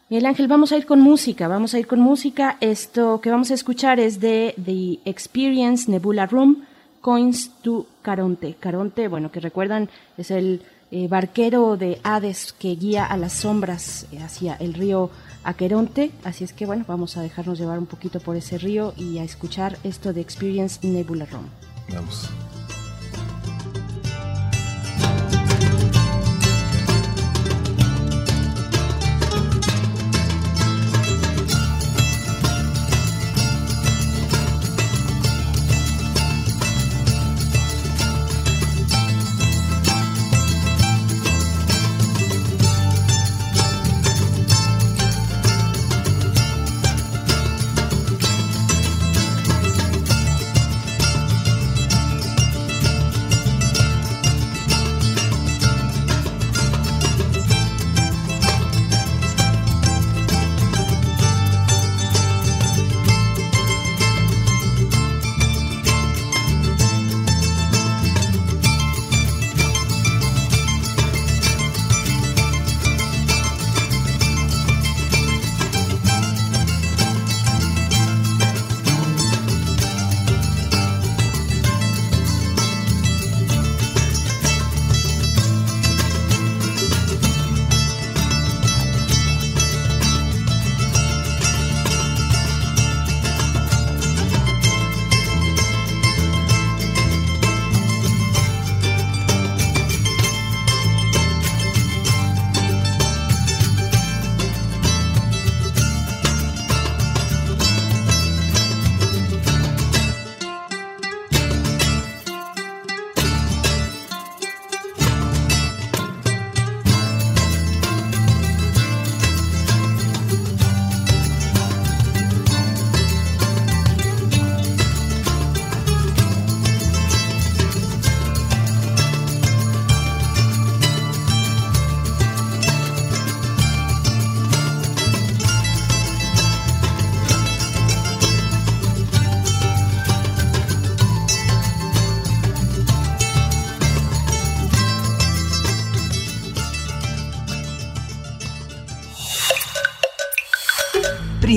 [0.08, 2.58] Miguel Ángel, vamos a ir con música, vamos a ir con música.
[2.62, 6.64] Esto que vamos a escuchar es de The Experience Nebula Room,
[7.02, 8.56] Coins to Caronte.
[8.60, 14.06] Caronte, bueno, que recuerdan, es el eh, barquero de Hades que guía a las sombras
[14.12, 15.10] eh, hacia el río
[15.44, 16.12] Aqueronte.
[16.24, 19.24] Así es que bueno, vamos a dejarnos llevar un poquito por ese río y a
[19.24, 21.50] escuchar esto de Experience Nebula Room.
[21.92, 22.30] Vamos.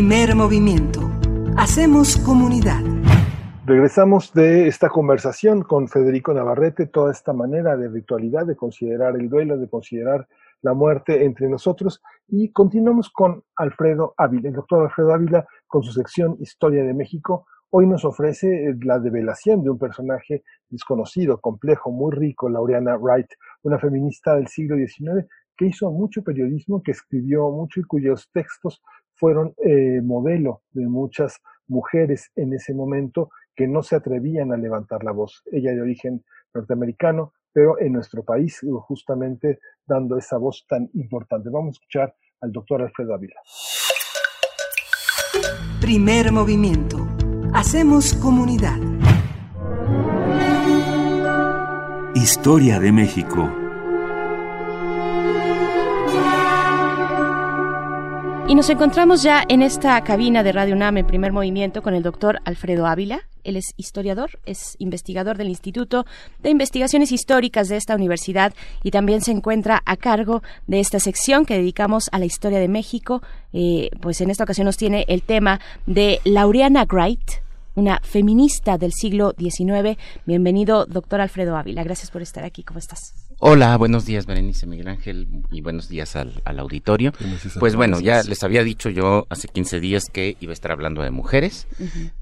[0.08, 1.00] Primer movimiento.
[1.58, 2.80] Hacemos comunidad.
[3.66, 9.28] Regresamos de esta conversación con Federico Navarrete, toda esta manera de ritualidad, de considerar el
[9.28, 10.26] duelo, de considerar
[10.62, 15.92] la muerte entre nosotros, y continuamos con Alfredo Ávila, el doctor Alfredo Ávila, con su
[15.92, 17.44] sección Historia de México.
[17.68, 23.28] Hoy nos ofrece la develación de un personaje desconocido, complejo, muy rico, Laureana Wright,
[23.60, 28.80] una feminista del siglo XIX que hizo mucho periodismo, que escribió mucho y cuyos textos
[29.18, 35.04] fueron eh, modelo de muchas mujeres en ese momento que no se atrevían a levantar
[35.04, 35.42] la voz.
[35.50, 41.50] Ella de origen norteamericano, pero en nuestro país justamente dando esa voz tan importante.
[41.50, 43.40] Vamos a escuchar al doctor Alfredo Ávila.
[45.80, 46.98] Primer movimiento.
[47.52, 48.78] Hacemos comunidad.
[52.14, 53.67] Historia de México.
[58.48, 62.02] Y nos encontramos ya en esta cabina de Radio UNAM en primer movimiento con el
[62.02, 63.20] doctor Alfredo Ávila.
[63.44, 66.06] Él es historiador, es investigador del Instituto
[66.42, 71.44] de Investigaciones Históricas de esta universidad y también se encuentra a cargo de esta sección
[71.44, 73.22] que dedicamos a la historia de México.
[73.52, 77.42] Eh, pues en esta ocasión nos tiene el tema de Laureana Wright,
[77.74, 79.98] una feminista del siglo XIX.
[80.24, 81.84] Bienvenido, doctor Alfredo Ávila.
[81.84, 82.62] Gracias por estar aquí.
[82.62, 83.27] ¿Cómo estás?
[83.40, 87.12] Hola, buenos días, Berenice Miguel Ángel, y buenos días al, auditorio.
[87.60, 91.02] Pues bueno, ya les había dicho yo hace 15 días que iba a estar hablando
[91.02, 91.68] de mujeres.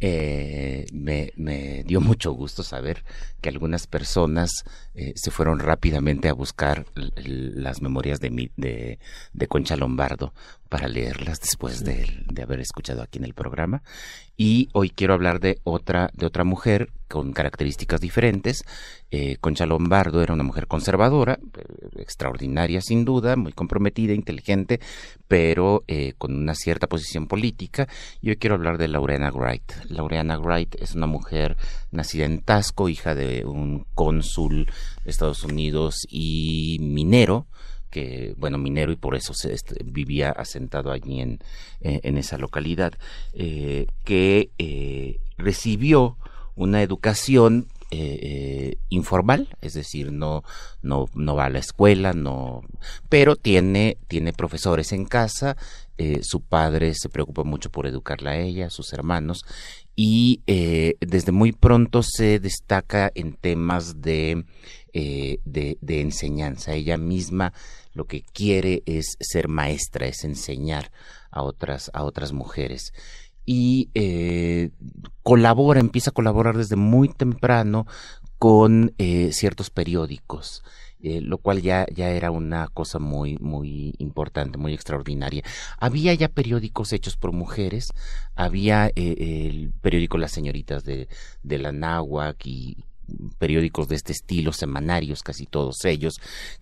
[0.00, 3.02] Eh, me, dio mucho gusto saber
[3.46, 4.64] que algunas personas
[4.96, 6.84] eh, se fueron rápidamente a buscar
[7.14, 8.98] las memorias de, de,
[9.32, 10.32] de Concha Lombardo
[10.68, 13.84] para leerlas después de, de, haber escuchado aquí en el programa.
[14.36, 18.64] Y hoy quiero hablar de otra, de otra mujer con características diferentes.
[19.10, 24.80] Eh, Concha Lombardo era una mujer conservadora, eh, extraordinaria sin duda, muy comprometida, inteligente,
[25.28, 27.86] pero eh, con una cierta posición política.
[28.20, 29.72] Y hoy quiero hablar de Laureana Wright.
[29.88, 31.56] Laureana Wright es una mujer
[31.92, 34.66] nacida en Tasco, hija de un cónsul
[35.04, 37.46] de Estados Unidos y minero
[37.96, 41.38] que, bueno, minero y por eso se, vivía asentado allí en,
[41.80, 42.92] eh, en esa localidad,
[43.32, 46.18] eh, que eh, recibió
[46.54, 47.68] una educación
[48.90, 50.42] informal, es decir, no,
[50.82, 52.62] no, no va a la escuela, no,
[53.08, 55.56] pero tiene, tiene profesores en casa,
[56.20, 59.46] su padre se preocupa mucho por educarla a ella, a sus hermanos,
[59.96, 64.44] y desde muy pronto se destaca en temas de,
[64.92, 66.74] de, de, enseñanza.
[66.74, 67.54] Ella misma
[67.96, 70.92] lo que quiere es ser maestra, es enseñar
[71.30, 72.92] a otras, a otras mujeres.
[73.46, 74.70] Y eh,
[75.22, 77.86] colabora, empieza a colaborar desde muy temprano
[78.38, 80.62] con eh, ciertos periódicos.
[81.02, 85.42] Eh, lo cual ya, ya era una cosa muy, muy importante, muy extraordinaria.
[85.78, 87.92] Había ya periódicos hechos por mujeres,
[88.34, 91.08] había el periódico Las Señoritas de,
[91.42, 92.78] de la Náhuac y
[93.38, 96.20] periódicos de este estilo, semanarios, casi todos ellos,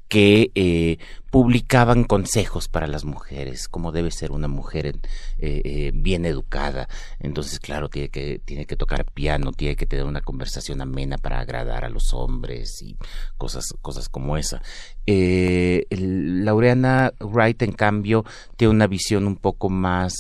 [0.09, 0.99] que eh,
[1.31, 6.89] publicaban consejos para las mujeres, cómo debe ser una mujer eh, eh, bien educada.
[7.19, 11.41] Entonces, claro, tiene que, tiene que tocar piano, tiene que tener una conversación amena para
[11.41, 12.97] agradar a los hombres y
[13.37, 14.63] cosas, cosas como esa.
[15.07, 18.25] Laureana Wright, en cambio,
[18.57, 20.15] tiene una visión un poco más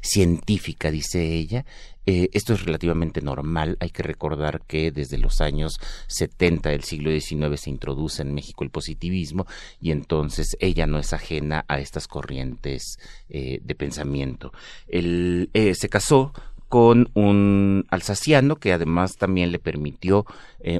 [0.00, 1.66] científica, dice ella,
[2.06, 3.76] eh, esto es relativamente normal.
[3.80, 5.78] Hay que recordar que desde los años
[6.08, 9.46] 70 del siglo XIX se introduce en México el positivismo
[9.80, 12.98] y entonces ella no es ajena a estas corrientes
[13.28, 14.52] eh, de pensamiento.
[14.88, 16.32] Eh, se casó
[16.68, 20.26] con un alsaciano que además también le permitió,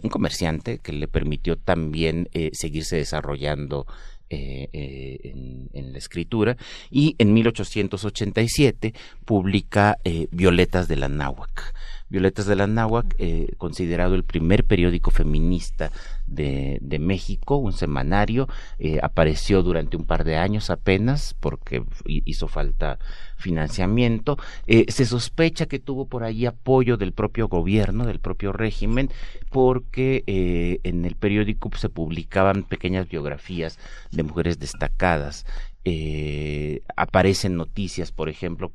[0.03, 3.87] un comerciante que le permitió también seguirse desarrollando
[4.35, 5.33] eh, eh,
[5.73, 6.57] en, la escritura
[6.91, 8.93] y en 1887
[9.25, 11.73] publica eh, Violetas de la Náhuac.
[12.15, 13.17] Violetas de la Náhuac,
[13.59, 15.91] considerado el primer periódico feminista
[16.29, 18.49] de, México, un semanario,
[19.03, 23.01] apareció durante un par de años apenas porque hizo falta
[23.37, 24.39] financiamiento.
[24.67, 29.11] Eh, se sospecha que tuvo por ahí apoyo del propio gobierno, del propio régimen,
[29.51, 33.79] porque eh, en el periódico se publicaban pequeñas biografías
[34.11, 35.47] de mujeres destacadas.
[35.87, 38.73] Eh, aparecen noticias, por ejemplo,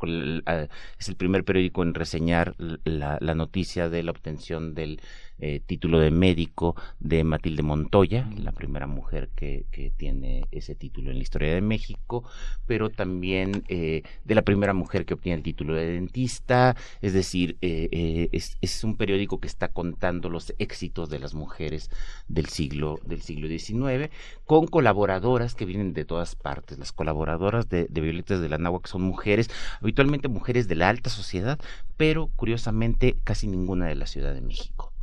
[1.00, 5.02] es el primer periódico en reseñar la, la noticia de la obtención del
[5.40, 11.12] eh, título de médico de Matilde Montoya, la primera mujer que, que, tiene ese título
[11.12, 12.24] en la historia de México,
[12.66, 17.58] pero también eh, de la primera mujer que obtiene el título de dentista, es decir,
[17.62, 21.90] eh, es, es, un periódico que está contando los éxitos de las mujeres
[22.28, 24.12] del siglo, del siglo XIX,
[24.46, 26.78] con colaboradoras que vienen de todas partes.
[26.80, 29.50] Las colaboradoras de, de Violetas de la Nahua, que son mujeres,
[29.82, 31.60] habitualmente mujeres de la alta sociedad,
[31.98, 34.94] pero curiosamente casi ninguna de la Ciudad de México.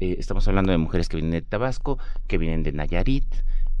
[0.00, 3.26] Eh, estamos hablando de mujeres que vienen de Tabasco, que vienen de Nayarit,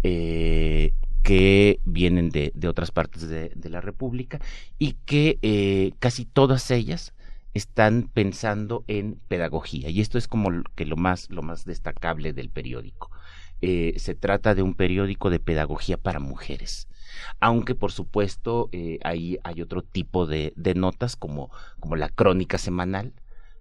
[0.02, 0.92] eh,
[1.22, 4.38] que vienen de, otras partes de, la República
[4.78, 7.14] y que eh, casi todas ellas
[7.54, 9.88] están pensando en pedagogía.
[9.88, 11.28] Y esto es como que lo más
[11.64, 13.10] destacable del periódico.
[13.60, 16.88] Se trata de un periódico de pedagogía para mujeres.
[17.40, 18.70] Aunque por supuesto
[19.02, 21.50] hay, hay otro tipo de, notas como
[21.94, 23.12] la crónica semanal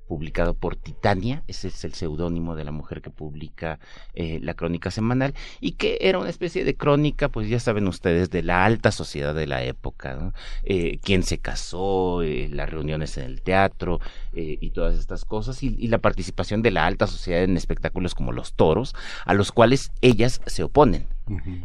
[0.09, 3.79] publicado por Titania, ese es el seudónimo de la mujer que publica
[4.15, 8.31] eh, la crónica semanal, y que era una especie de crónica, pues ya saben ustedes,
[8.31, 10.33] de la alta sociedad de la época,
[10.63, 14.01] eh, quién se casó, eh, las reuniones en el teatro
[14.33, 18.53] y todas estas cosas, y, la participación de la alta sociedad en espectáculos como los
[18.53, 18.95] toros,
[19.25, 21.07] a los cuales ellas se oponen.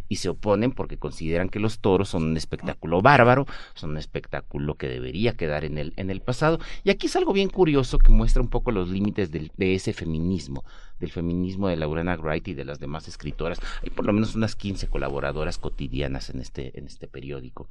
[0.08, 4.74] Y se oponen porque consideran que los toros son un espectáculo bárbaro, son un espectáculo
[4.74, 6.58] que debería quedar en el, en el pasado.
[6.82, 10.64] Y aquí es algo bien curioso que muestra un poco los límites de ese feminismo,
[11.00, 13.60] del feminismo de Laurena Wright y de las demás escritoras.
[13.82, 17.68] Hay por lo menos unas 15 colaboradoras cotidianas en este, en este periódico.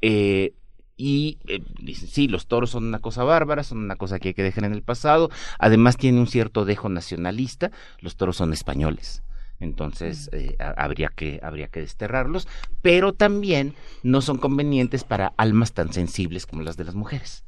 [0.00, 0.54] Eh,
[0.96, 4.34] y eh, dicen, sí, los toros son una cosa bárbara, son una cosa que hay
[4.34, 7.70] que dejar en el pasado, además tiene un cierto dejo nacionalista,
[8.00, 9.22] los toros son españoles.
[9.62, 12.48] Entonces eh, habría, que, habría que desterrarlos,
[12.82, 17.44] pero también no son convenientes para almas tan sensibles como las de las mujeres.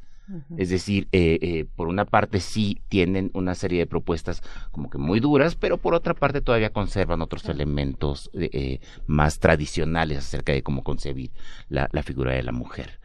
[0.57, 4.97] Es decir, eh, eh, por una parte sí tienen una serie de propuestas como que
[4.97, 10.62] muy duras, pero por otra parte todavía conservan otros elementos eh, más tradicionales acerca de
[10.62, 11.31] cómo concebir
[11.69, 13.01] la, figura de la mujer.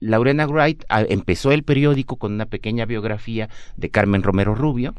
[0.00, 4.94] Laurena Wright ah, empezó el periódico con una pequeña biografía de Carmen Romero Rubio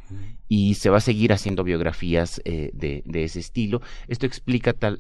[0.47, 3.82] y se va a seguir haciendo biografías de, de, ese estilo.
[4.08, 4.99] Esto explica tal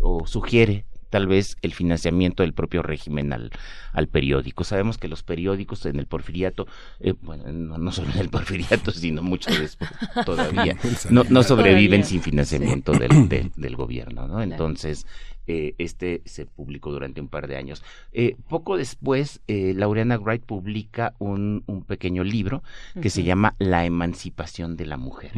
[0.00, 3.50] o sugiere tal vez el financiamiento del propio régimen al,
[3.92, 4.64] al periódico.
[4.64, 6.66] Sabemos que los periódicos en el porfiriato,
[7.00, 9.90] eh, bueno, no, solo en el porfiriato, sino mucho después
[10.24, 10.78] todavía,
[11.10, 14.42] no, no sobreviven sin financiamiento del, del, gobierno, ¿no?
[14.42, 15.06] Entonces,
[15.46, 17.82] eh, este se publicó durante un par de años.
[18.12, 22.62] Eh, poco después, eh, Laureana Wright publica un, un pequeño libro
[23.00, 25.32] que se llama La emancipación de la mujer.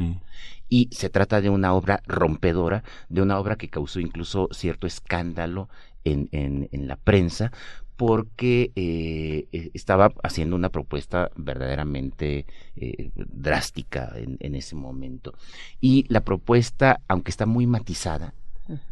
[0.68, 5.68] Y se trata de una obra rompedora, de una obra que causó incluso cierto escándalo
[6.05, 7.50] en, en, la prensa
[7.96, 12.44] porque eh, estaba haciendo una propuesta verdaderamente
[12.76, 15.32] eh, drástica en, en, ese momento.
[15.80, 18.34] Y la propuesta, aunque está muy matizada,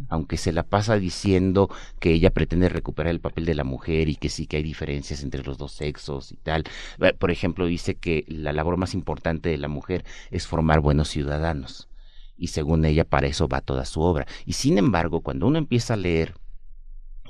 [0.08, 4.16] aunque se la pasa diciendo que ella pretende recuperar el papel de la mujer y
[4.16, 6.64] que sí que hay diferencias entre los dos sexos y tal.
[7.00, 11.08] Eh, por ejemplo, dice que la labor más importante de la mujer es formar buenos
[11.08, 11.88] ciudadanos.
[12.36, 14.26] Y según ella, para eso va toda su obra.
[14.46, 16.34] Y sin embargo, cuando uno empieza a leer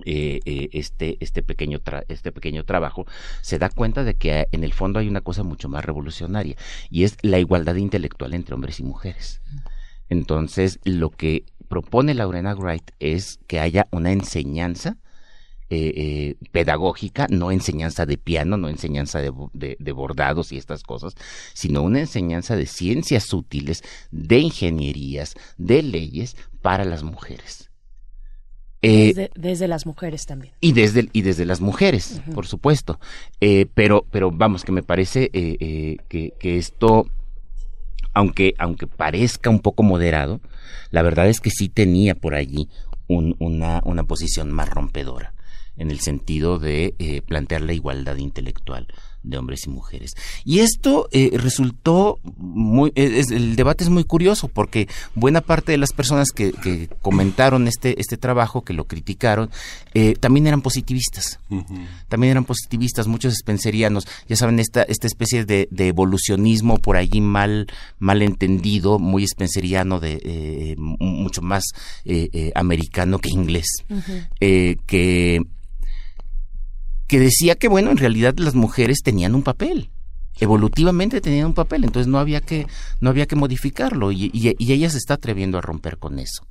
[0.06, 3.06] eh, eh, este, este, pequeño este pequeño trabajo,
[3.42, 6.56] se da cuenta de que en el fondo hay una cosa mucho más revolucionaria
[6.88, 9.42] y es la igualdad intelectual entre hombres y mujeres.
[10.08, 14.98] Entonces, lo que propone Laurena Wright es que haya una enseñanza
[15.70, 21.14] eh, eh, pedagógica, no enseñanza de piano, no enseñanza de, bordados y estas cosas,
[21.54, 27.70] sino una enseñanza de ciencias útiles, de ingenierías, de leyes para las mujeres.
[28.82, 30.52] Eh, desde, las mujeres también.
[30.60, 33.00] Y desde, y desde las mujeres, por supuesto.
[33.72, 37.06] pero, pero vamos, que me parece que, que esto
[38.14, 40.40] aunque, aunque parezca un poco moderado,
[40.90, 42.68] la verdad es que sí tenía por allí
[43.08, 45.34] una, una posición más rompedora,
[45.76, 48.86] en el sentido de eh, plantear la igualdad intelectual
[49.22, 50.12] de hombres y mujeres.
[50.44, 55.78] Y esto eh, resultó muy, eh, el debate es muy curioso porque buena parte de
[55.78, 56.52] las personas que,
[57.00, 59.50] comentaron este, este trabajo, que lo criticaron,
[59.94, 61.38] eh, también eran positivistas.
[62.08, 67.66] También eran positivistas, muchos spencerianos, ya saben, esta, esta especie de, evolucionismo por allí mal,
[67.98, 71.64] mal entendido, muy spenceriano, de, mucho más
[72.54, 73.66] americano que inglés,
[74.38, 75.42] que
[77.12, 79.90] que decía que, bueno, en realidad las mujeres tenían un papel
[80.40, 82.66] evolutivamente tenían un papel, entonces no había que,
[83.00, 86.44] no había que modificarlo y, ella se está atreviendo a romper con eso.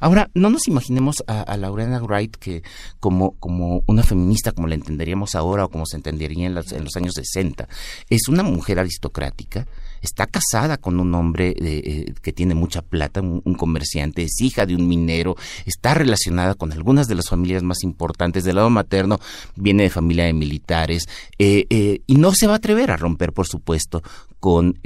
[0.00, 2.62] Ahora, no nos imaginemos a, a Laurena Wright que
[3.00, 6.96] como, como una feminista, como la entenderíamos ahora o como se entendería en, en los
[6.96, 7.68] años 60,
[8.10, 9.66] es una mujer aristocrática,
[10.02, 14.74] está casada con un hombre eh, que tiene mucha plata, un, comerciante, es hija de
[14.74, 15.36] un minero,
[15.66, 19.20] está relacionada con algunas de las familias más importantes del lado materno,
[19.56, 23.32] viene de familia de militares eh, eh, y no se va a atrever a romper,
[23.32, 24.02] por supuesto,
[24.40, 24.78] con,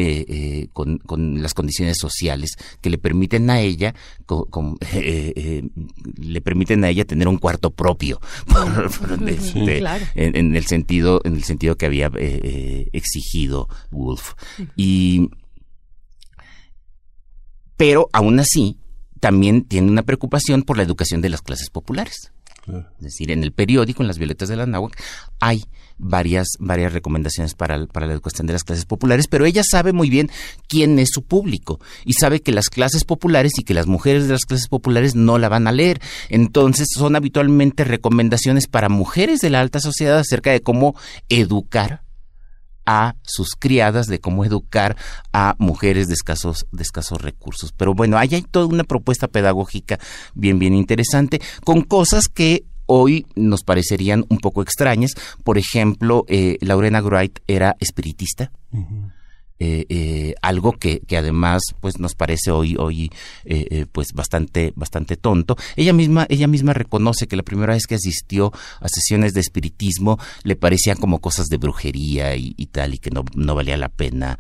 [0.73, 3.95] con, las condiciones sociales que le permiten a ella
[6.17, 8.21] le permiten a ella tener un cuarto propio
[9.27, 9.85] este,
[10.15, 12.11] en, el sentido en el sentido que había
[12.93, 14.33] exigido Wolf.
[14.77, 15.29] Y
[17.77, 18.79] pero aún así,
[19.19, 22.33] también tiene una preocupación por la educación de las clases populares.
[22.69, 24.97] Es decir, en el periódico, en las Violetas de la Náhuac,
[25.41, 25.65] hay
[25.99, 30.11] varias, varias recomendaciones para, para, la educación de las clases populares, pero ella sabe muy
[30.11, 30.31] bien
[30.69, 34.33] quién es su público y sabe que las clases populares y que las mujeres de
[34.33, 36.01] las clases populares no la van a leer.
[36.29, 40.95] Entonces son habitualmente recomendaciones para mujeres de la alta sociedad acerca de cómo
[41.29, 42.03] educar
[42.85, 44.97] a sus criadas de cómo educar
[45.33, 47.73] a mujeres de escasos, de escasos recursos.
[47.73, 49.99] Pero bueno, ahí hay toda una propuesta pedagógica
[50.35, 55.15] bien, bien interesante, con cosas que hoy nos parecerían un poco extrañas.
[55.45, 58.53] Por ejemplo, eh, Laurena Wright era espiritista.
[59.59, 63.13] Eh, eh, algo que, que, además pues nos parece hoy hoy
[63.45, 65.57] eh, pues bastante bastante tonto.
[65.77, 70.19] Ella misma ella misma reconoce que la primera vez que asistió a sesiones de espiritismo
[70.43, 74.39] le parecían como cosas de brujería y, tal y que no, no valía la pena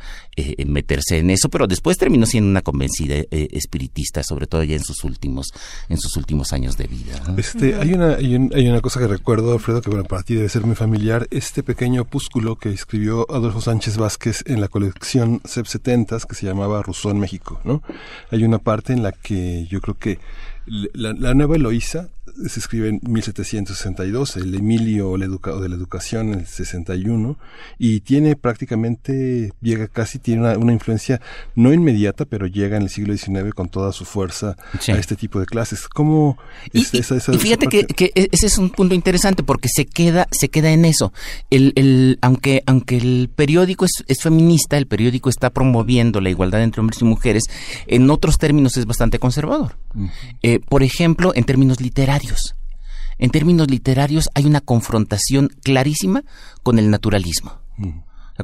[0.66, 5.04] meterse en eso pero después terminó siendo una convencida espiritista sobre todo ya en sus
[5.04, 5.48] últimos
[5.88, 9.52] en sus últimos años de vida este hay una hay, hay, una cosa que recuerdo
[9.52, 11.26] Alfredo que bueno para ti debe ser muy familiar.
[11.30, 16.46] Este pequeño opúsculo que escribió Adolfo Sánchez Vázquez en la colección CEP 70 que se
[16.46, 17.82] llamaba Rousseau en México, ¿no?
[18.30, 20.18] Hay una parte en la que yo creo que
[20.66, 22.08] la, la nueva Eloísa
[22.46, 27.38] se escribe en 1762, el Emilio de la Educación en el 61,
[27.78, 31.20] y tiene prácticamente, llega casi, tiene una, influencia
[31.54, 34.56] no inmediata, pero llega en el siglo XIX con toda su fuerza
[34.88, 35.88] a este tipo de clases.
[35.88, 36.38] ¿Cómo
[36.72, 40.84] y, fíjate que, e, ese es un punto interesante porque se queda, se queda en
[40.84, 41.12] eso.
[41.50, 46.62] El, el, aunque, aunque el periódico es, es feminista, el periódico está promoviendo la igualdad
[46.62, 47.44] entre hombres y mujeres,
[47.86, 49.76] en otros términos es bastante conservador.
[50.42, 52.54] Eh, por ejemplo, en términos literarios.
[53.18, 56.22] En términos literarios hay una confrontación clarísima
[56.62, 57.52] con el naturalismo.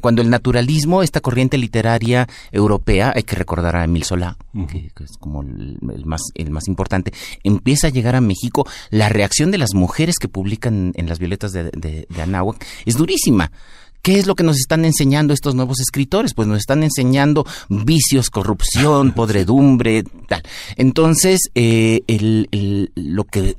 [0.01, 4.37] Cuando el naturalismo, esta corriente literaria europea, hay que recordar a Emil Solá,
[4.71, 9.51] que, es como el, más, el más importante, empieza a llegar a México, la reacción
[9.51, 13.51] de las mujeres que publican en las violetas de, de, de Anáhuac es durísima.
[14.03, 16.35] ¿Qué es lo que nos están enseñando estos nuevos escritores?
[16.35, 20.43] Pues nos están enseñando vicios, corrupción, podredumbre, tal.
[20.77, 23.57] Entonces, eh, el, lo que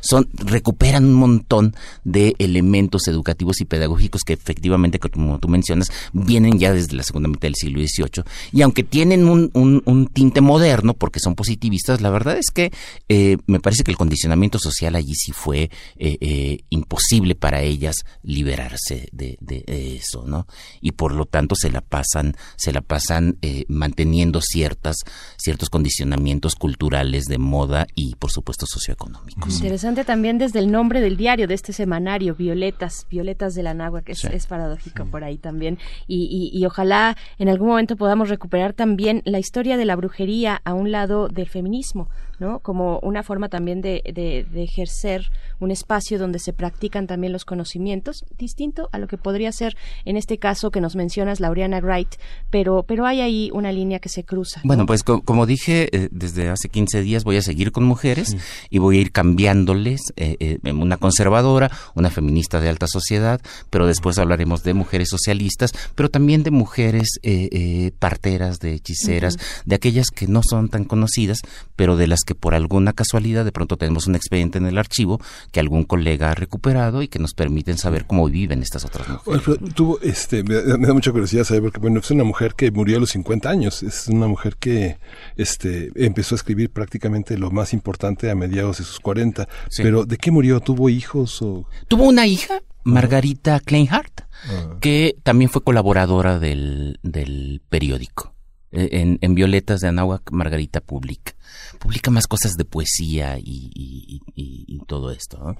[0.00, 1.74] son recuperan un montón
[2.04, 7.28] de elementos educativos y pedagógicos que efectivamente, como tú mencionas, vienen ya desde la segunda
[7.28, 8.24] mitad del siglo XVIII.
[8.52, 12.72] Y aunque tienen un, un, tinte moderno, porque son positivistas, la verdad es que
[13.08, 19.08] eh, me parece que el condicionamiento social allí sí fue eh, imposible para ellas liberarse
[19.12, 20.46] de eso, ¿no?
[20.80, 24.96] Y por lo tanto se la pasan, se la pasan eh, manteniendo ciertas,
[25.36, 29.60] ciertos condicionamientos culturales de moda y por supuesto socioeconómicos.
[29.72, 34.02] Interesante también desde el nombre del diario, de este semanario, Violetas, Violetas de la Nagua,
[34.02, 35.78] que es, paradójico por ahí también.
[36.06, 40.74] Y, y, ojalá en algún momento podamos recuperar también la historia de la brujería a
[40.74, 42.60] un lado del feminismo, ¿no?
[42.60, 45.30] Como una forma también de, de, de ejercer
[45.60, 50.16] un espacio donde se practican también los conocimientos, distinto a lo que podría ser en
[50.16, 52.16] este caso que nos mencionas, Laureana Wright,
[52.50, 54.60] pero, pero hay ahí una línea que se cruza.
[54.64, 58.36] Bueno, pues como dije, eh, desde hace 15 días voy a seguir con mujeres
[58.70, 63.86] y voy a ir cambiándoles, eh, eh, una conservadora, una feminista de alta sociedad, pero
[63.86, 67.20] después hablaremos de mujeres socialistas, pero también de mujeres
[67.98, 71.38] parteras, de hechiceras, de aquellas que no son tan conocidas,
[71.76, 75.20] pero de las que por alguna casualidad de pronto tenemos un expediente en el archivo
[75.50, 79.42] que algún colega ha recuperado y que nos permiten saber cómo viven estas otras mujeres
[79.74, 83.00] tuvo, este, me da, mucha curiosidad saber, porque bueno, es una mujer que murió a
[83.00, 84.98] los 50 años, es una mujer que,
[85.36, 90.16] este, empezó a escribir prácticamente lo más importante a mediados de sus 40, pero ¿de
[90.16, 90.60] qué murió?
[90.60, 91.66] ¿Tuvo hijos o?
[91.88, 94.76] Tuvo una hija, Margarita Kleinhardt, ah.
[94.80, 98.31] que también fue colaboradora del, del periódico.
[98.72, 101.34] Eh, en, en Violetas de Anáhuac, Margarita publica
[101.78, 104.20] publica más cosas de poesía y,
[104.86, 105.38] todo esto.
[105.38, 105.56] ¿no?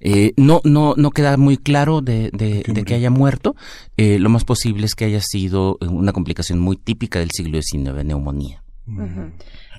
[0.00, 0.60] Eh, ¿no?
[0.64, 2.30] no, no, queda muy claro de,
[2.86, 3.54] que haya muerto.
[3.96, 8.04] Eh, lo más posible es que haya sido una complicación muy típica del siglo XIX,
[8.04, 8.62] neumonía.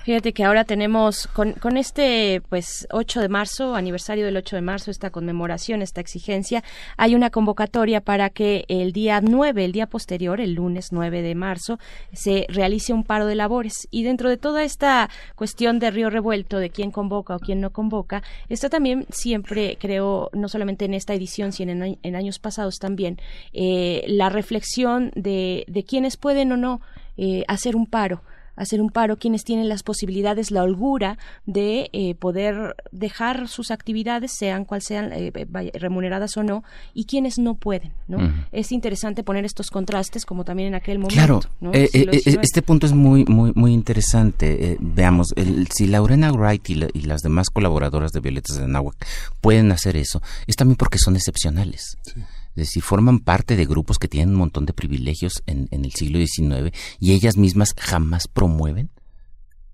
[0.06, 4.62] Fíjate que ahora tenemos con, con este pues 8 de marzo, aniversario del 8 de
[4.62, 6.62] marzo, esta conmemoración, esta exigencia,
[6.96, 11.34] hay una convocatoria para que el día 9, el día posterior, el lunes 9 de
[11.34, 11.80] marzo,
[12.12, 13.88] se realice un paro de labores.
[13.90, 17.70] Y dentro de toda esta cuestión de río revuelto, de quién convoca o quién no
[17.70, 23.18] convoca, está también siempre, creo, no solamente en esta edición, sino en, años pasados también,
[23.52, 26.80] eh, la reflexión de, de quiénes pueden o no
[27.16, 28.22] eh, hacer un paro
[28.56, 34.32] hacer un paro, quienes tienen las posibilidades, la holgura de eh, poder dejar sus actividades,
[34.32, 35.32] sean cual sean eh,
[35.74, 37.92] remuneradas o no, y quienes no pueden.
[38.08, 38.18] ¿no?
[38.52, 41.14] Es interesante poner estos contrastes, como también en aquel momento.
[41.14, 41.40] Claro,
[41.72, 44.76] eh, este punto es muy, muy, muy interesante.
[44.80, 45.34] veamos,
[45.74, 46.76] si Laurena Wright y,
[47.06, 48.96] las demás colaboradoras de Violetas de Nahuac
[49.40, 51.98] pueden hacer eso, es también porque son excepcionales.
[52.02, 52.20] Sí.
[52.56, 56.18] Es decir, forman parte de grupos que tienen un montón de privilegios en, el siglo
[56.18, 58.88] XIX y ellas mismas jamás promueven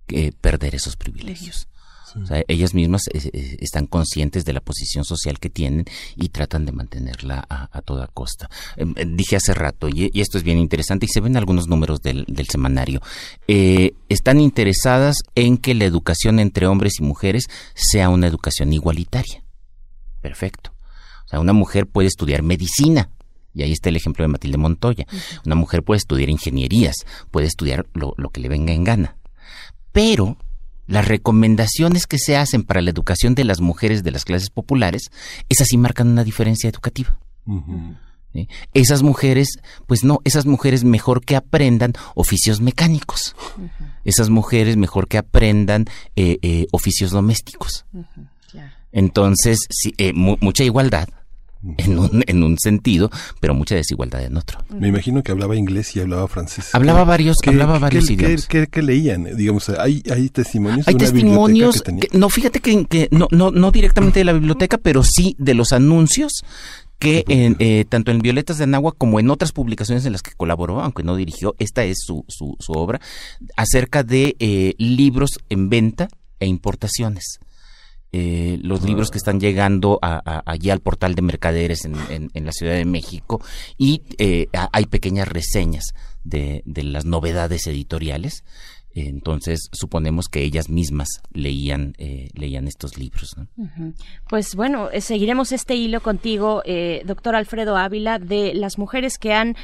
[0.09, 1.69] eh, perder esos privilegios.
[2.21, 6.29] O sea, ellas mismas eh, eh, están conscientes de la posición social que tienen y
[6.29, 8.51] tratan de mantenerla a, toda costa.
[8.77, 12.27] Em, dije hace rato, y, esto es bien interesante, y se ven algunos números del,
[12.51, 13.01] semanario,
[13.47, 19.43] están interesadas en que la educación entre hombres y mujeres sea una educación igualitaria.
[20.21, 20.73] Perfecto
[21.33, 23.09] una mujer puede estudiar medicina
[23.55, 25.07] Y ahí está el ejemplo de Matilde Montoya.
[25.45, 26.97] Una mujer puede estudiar ingenierías,
[27.31, 29.17] puede estudiar lo, lo que le venga en gana.
[29.93, 30.37] Pero
[30.87, 35.11] las recomendaciones que se hacen para la educación de las mujeres de las clases populares,
[35.49, 37.19] esas sí marcan una diferencia educativa.
[38.73, 43.37] Esas mujeres, pues no, esas mujeres mejor que aprendan oficios mecánicos.
[44.05, 45.85] Esas mujeres mejor que aprendan
[46.17, 47.85] eh, eh, oficios domésticos.
[48.93, 51.09] Entonces, sí, eh, mucha igualdad,
[51.79, 54.59] en un, en un sentido, pero mucha desigualdad en otro.
[54.69, 56.75] Me imagino que hablaba inglés y hablaba francés.
[56.75, 58.47] Hablaba varios, hablaba varios idiomas.
[58.47, 59.37] ¿qué, qué, leían?
[59.37, 60.87] Digamos, hay, hay testimonios.
[60.89, 61.83] Hay testimonios.
[62.13, 65.73] no, fíjate que, que, no, no, no directamente de la biblioteca, pero sí de los
[65.73, 66.43] anuncios
[66.99, 70.31] que en, eh, tanto en Violetas de Anáhuac como en otras publicaciones en las que
[70.37, 73.01] colaboró, aunque no dirigió, esta es su, su, su obra,
[73.57, 77.41] acerca de eh, libros en venta e importaciones.
[78.15, 82.85] Eh, los libros que están llegando allí al portal de mercaderes en, la Ciudad de
[82.85, 83.41] México
[83.79, 88.45] y eh, hay pequeñas reseñas de, de las novedades editoriales
[88.95, 93.35] entonces suponemos que ellas mismas leían eh, leían estos libros.
[94.29, 99.33] Pues bueno, eh, seguiremos este hilo contigo, eh, doctor Alfredo Ávila, de las mujeres que
[99.33, 99.57] han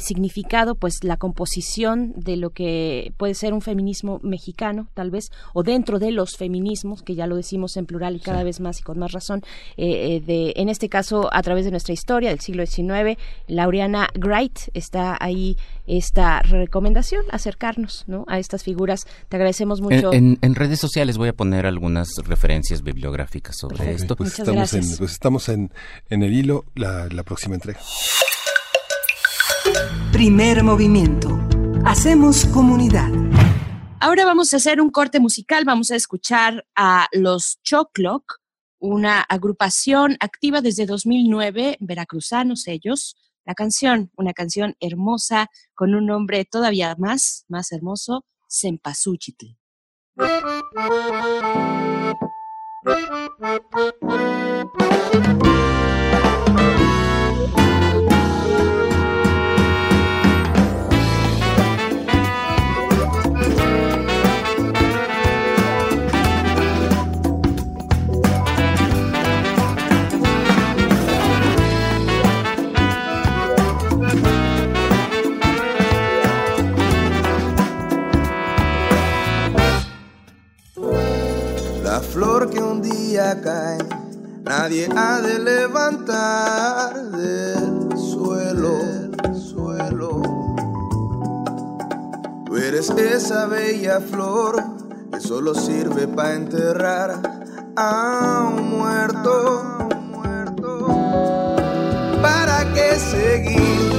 [0.00, 5.62] significado pues la composición de lo que puede ser un feminismo mexicano, tal vez, o
[5.62, 8.82] dentro de los feminismos, que ya lo decimos en plural y cada vez más y
[8.82, 9.42] con más razón,
[9.76, 15.16] de en este caso a través de nuestra historia del siglo XIX, Laureana Wright está
[15.20, 15.56] ahí
[15.86, 18.24] esta recomendación, acercarnos ¿no?
[18.28, 19.06] a estas figuras.
[19.28, 20.12] Te agradecemos mucho.
[20.12, 24.16] En, redes sociales voy a poner algunas referencias bibliográficas sobre esto.
[24.16, 25.72] Pues estamos, en, pues estamos en,
[26.08, 27.80] en el hilo, la, la próxima entrega.
[30.12, 31.40] Primer movimiento.
[31.84, 33.10] Hacemos comunidad.
[34.00, 38.40] Ahora vamos a hacer un corte musical, vamos a escuchar a los Choclock,
[38.78, 46.44] una agrupación activa desde 2009, veracruzanos ellos, la canción, una canción hermosa con un nombre
[46.44, 49.56] todavía más, más hermoso, Sempasuchitl.
[82.14, 83.78] Flor que un día cae,
[84.44, 88.78] nadie ha de levantar del suelo.
[89.34, 90.22] suelo.
[92.46, 94.62] Tú eres esa bella flor
[95.12, 97.20] que solo sirve para enterrar
[97.74, 99.88] a un muerto.
[102.22, 103.90] ¿Para qué seguir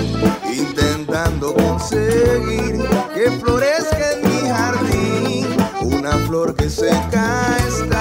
[0.57, 2.81] intentando conseguir
[3.13, 5.65] que florezca en mi jardín?
[5.81, 7.94] una flor que seca está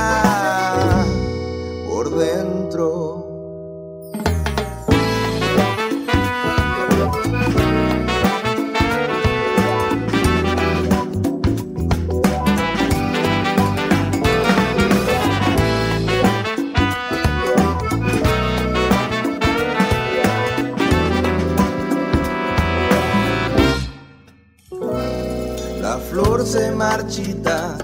[26.55, 27.77] se marchita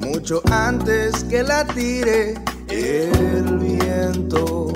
[0.00, 2.34] mucho antes que la tire
[2.66, 4.72] el viento.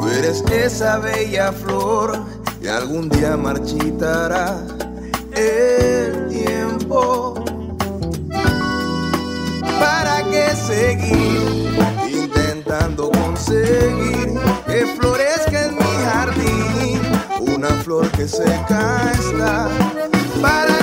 [0.00, 2.18] Tú eres esa bella flor
[2.60, 4.58] que algún día marchitará
[5.32, 7.34] el tiempo.
[9.78, 11.70] ¿Para qué seguir
[12.12, 15.09] intentando conseguir que florezca
[18.20, 19.68] que seca está.
[20.42, 20.79] ¿Para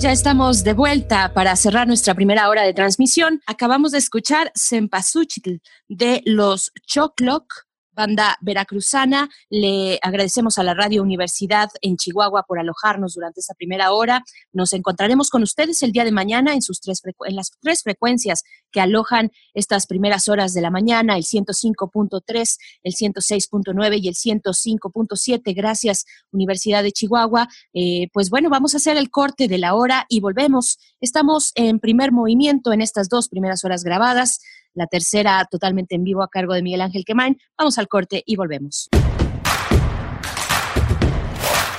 [0.00, 3.40] ya estamos de vuelta para cerrar nuestra primera hora de transmisión.
[3.46, 5.56] Acabamos de escuchar Sempasuchitl
[5.88, 7.65] de los Chocloc
[7.96, 9.28] banda veracruzana.
[9.50, 14.22] Le agradecemos a la Radio Universidad en Chihuahua por alojarnos durante esta primera hora.
[14.52, 18.44] Nos encontraremos con ustedes el día de mañana en, sus tres en las tres frecuencias
[18.70, 25.56] que alojan estas primeras horas de la mañana, el 105.3, el 106.9 y el 105.7.
[25.56, 27.48] Gracias, Universidad de Chihuahua.
[27.72, 30.78] Eh, pues bueno, vamos a hacer el corte de la hora y volvemos.
[31.00, 34.40] Estamos en primer movimiento en estas dos primeras horas grabadas
[34.76, 37.36] la tercera totalmente en vivo a cargo de Miguel Ángel Quemain.
[37.58, 38.88] Vamos al corte y volvemos.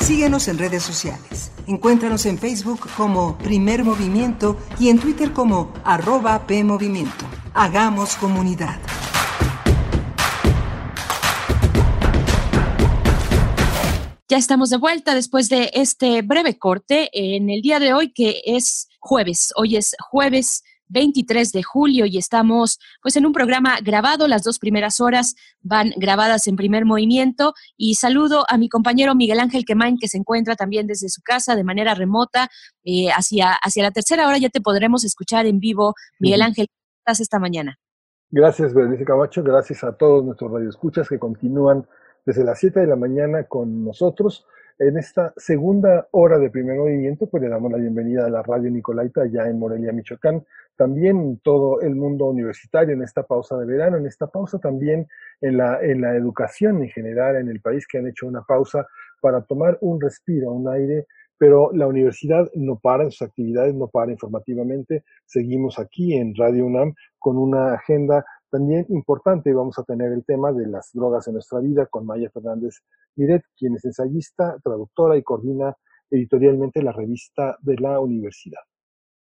[0.02, 1.52] Síguenos en redes sociales.
[1.68, 7.26] Encuéntranos en Facebook como Primer Movimiento y en Twitter como arroba PMovimiento.
[7.54, 8.80] Hagamos comunidad.
[14.30, 18.42] Ya estamos de vuelta después de este breve corte en el día de hoy que
[18.46, 19.54] es jueves.
[19.56, 24.60] Hoy es jueves 23 de julio y estamos pues en un programa grabado, las dos
[24.60, 29.98] primeras horas van grabadas en primer movimiento y saludo a mi compañero Miguel Ángel Quemain
[29.98, 32.50] que se encuentra también desde su casa de manera remota
[32.84, 35.94] eh, hacia, hacia la tercera hora ya te podremos escuchar en vivo.
[36.20, 37.78] Miguel Ángel, ¿cómo estás esta mañana?
[38.30, 41.88] Gracias, Berenice Camacho, gracias a todos nuestros radioescuchas que continúan
[42.26, 44.46] desde las 7 de la mañana con nosotros.
[44.80, 48.70] En esta segunda hora de primer movimiento, pues le damos la bienvenida a la radio
[48.70, 53.98] Nicolaita ya en Morelia, Michoacán, también todo el mundo universitario en esta pausa de verano,
[53.98, 55.08] en esta pausa también
[55.42, 58.86] en la, en la educación en general en el país que han hecho una pausa
[59.20, 61.08] para tomar un respiro, un aire,
[61.40, 65.04] pero la universidad no para en sus actividades, no para informativamente.
[65.26, 70.52] Seguimos aquí en Radio UNAM con una agenda también importante vamos a tener el tema
[70.52, 72.82] de las drogas en nuestra vida con Maya Fernández
[73.16, 75.76] Miret, quien es ensayista, traductora y coordina
[76.10, 78.62] editorialmente la revista de la universidad.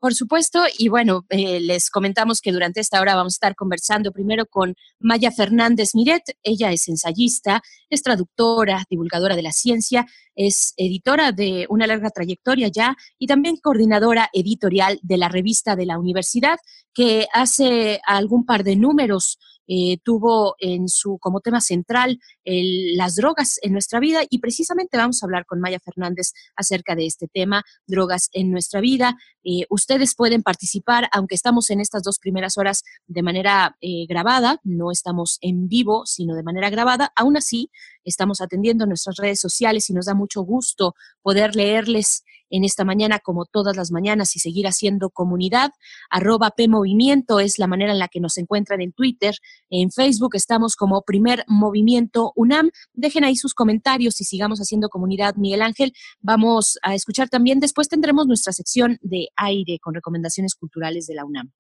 [0.01, 4.12] Por supuesto, y bueno, eh, les comentamos que durante esta hora vamos a estar conversando
[4.12, 6.22] primero con Maya Fernández Miret.
[6.44, 12.68] Ella es ensayista, es traductora, divulgadora de la ciencia, es editora de una larga trayectoria
[12.68, 16.59] ya y también coordinadora editorial de la revista de la universidad,
[16.94, 23.59] que hace algún par de números eh, tuvo en su como tema central las drogas
[23.62, 27.62] en nuestra vida y precisamente vamos a hablar con Maya Fernández acerca de este tema,
[27.87, 29.16] drogas en nuestra vida.
[29.45, 34.61] Eh, ustedes pueden participar, aunque estamos en estas dos primeras horas de manera eh, grabada,
[34.64, 37.71] no estamos en vivo, sino de manera grabada, aún así
[38.05, 43.18] estamos atendiendo nuestras redes sociales y nos da mucho gusto poder leerles en esta mañana
[43.18, 45.70] como todas las mañanas y seguir haciendo comunidad.
[46.11, 49.34] Arroba Movimiento es la manera en la que nos encuentran en Twitter.
[49.70, 52.70] En Facebook estamos como Primer Movimiento UNAM.
[52.92, 55.92] Dejen ahí sus comentarios y sigamos haciendo comunidad, Miguel Ángel.
[56.20, 61.24] Vamos a escuchar también, después tendremos nuestra sección de aire con recomendaciones culturales de la
[61.24, 61.53] UNAM.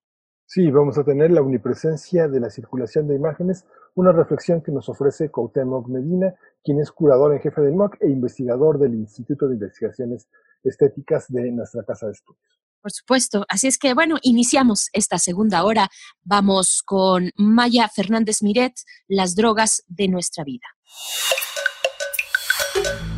[0.50, 3.66] Sí, vamos a tener la omnipresencia de la circulación de imágenes,
[3.98, 6.32] una reflexión que nos ofrece Cuauhtémoc Medina,
[6.62, 10.28] quien es curador en jefe del MOC e investigador del Instituto de Investigaciones
[10.62, 12.40] Estéticas de nuestra Casa de Estudios.
[12.80, 13.44] Por supuesto.
[13.48, 15.88] Así es que, bueno, iniciamos esta segunda hora.
[16.22, 18.74] Vamos con Maya Fernández Miret,
[19.08, 20.66] las drogas de nuestra vida.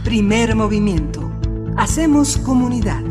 [0.03, 1.31] Primer movimiento.
[1.77, 3.03] Hacemos comunidad.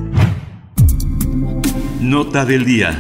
[2.01, 2.99] Nota del día.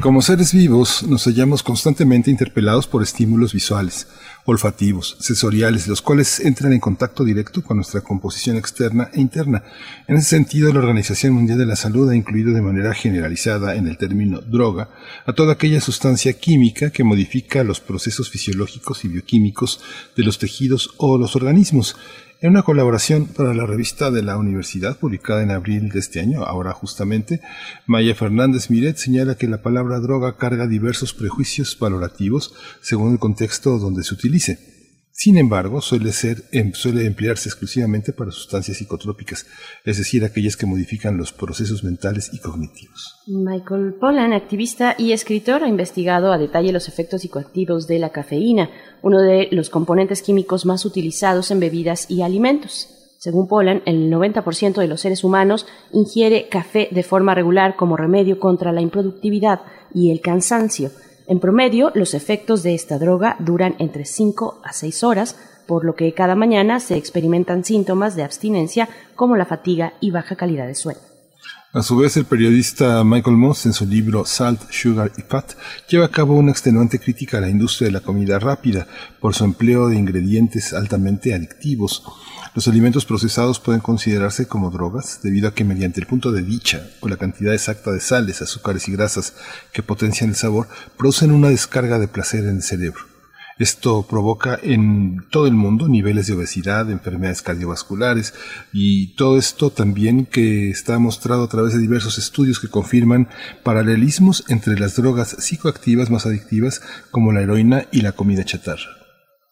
[0.00, 4.06] Como seres vivos, nos hallamos constantemente interpelados por estímulos visuales,
[4.44, 9.64] olfativos, sensoriales, los cuales entran en contacto directo con nuestra composición externa e interna.
[10.06, 13.88] En ese sentido, la Organización Mundial de la Salud ha incluido de manera generalizada en
[13.88, 14.88] el término droga
[15.26, 19.80] a toda aquella sustancia química que modifica los procesos fisiológicos y bioquímicos
[20.16, 21.96] de los tejidos o los organismos.
[22.40, 26.44] En una colaboración para la revista de la universidad publicada en abril de este año,
[26.44, 27.40] ahora justamente,
[27.84, 33.80] Maya Fernández Miret señala que la palabra droga carga diversos prejuicios valorativos según el contexto
[33.80, 34.77] donde se utilice.
[35.20, 35.80] Sin embargo,
[36.52, 39.46] em, suele emplearse exclusivamente para sustancias psicotrópicas,
[39.84, 43.16] es decir, aquellas que modifican los procesos mentales y cognitivos.
[43.26, 48.70] Michael Pollan, activista y escritor, ha investigado a detalle los efectos psicoactivos de la cafeína,
[49.02, 52.86] uno de los componentes químicos más utilizados en bebidas y alimentos.
[53.18, 58.38] Según Pollan, el 90% de los seres humanos ingiere café de forma regular como remedio
[58.38, 59.62] contra la improductividad
[59.92, 60.92] y el cansancio
[61.28, 65.94] en promedio, los efectos de esta droga duran entre 5 a 6 horas, por lo
[65.94, 70.74] que cada mañana se experimentan síntomas de abstinencia como la fatiga y baja calidad de
[70.74, 71.00] sueño.
[71.74, 75.52] A su vez, el periodista Michael Moss, en su libro Salt, Sugar y Fat,
[75.86, 78.86] lleva a cabo una extenuante crítica a la industria de la comida rápida
[79.20, 82.04] por su empleo de ingredientes altamente adictivos.
[82.58, 86.90] Los alimentos procesados pueden considerarse como drogas debido a que mediante el punto de dicha
[86.98, 89.34] o la cantidad exacta de sales, azúcares y grasas
[89.72, 93.02] que potencian el sabor, producen una descarga de placer en el cerebro.
[93.60, 98.34] Esto provoca en todo el mundo niveles de obesidad, enfermedades cardiovasculares
[98.72, 103.28] y todo esto también que está mostrado a través de diversos estudios que confirman
[103.62, 106.82] paralelismos entre las drogas psicoactivas más adictivas
[107.12, 108.97] como la heroína y la comida chatarra.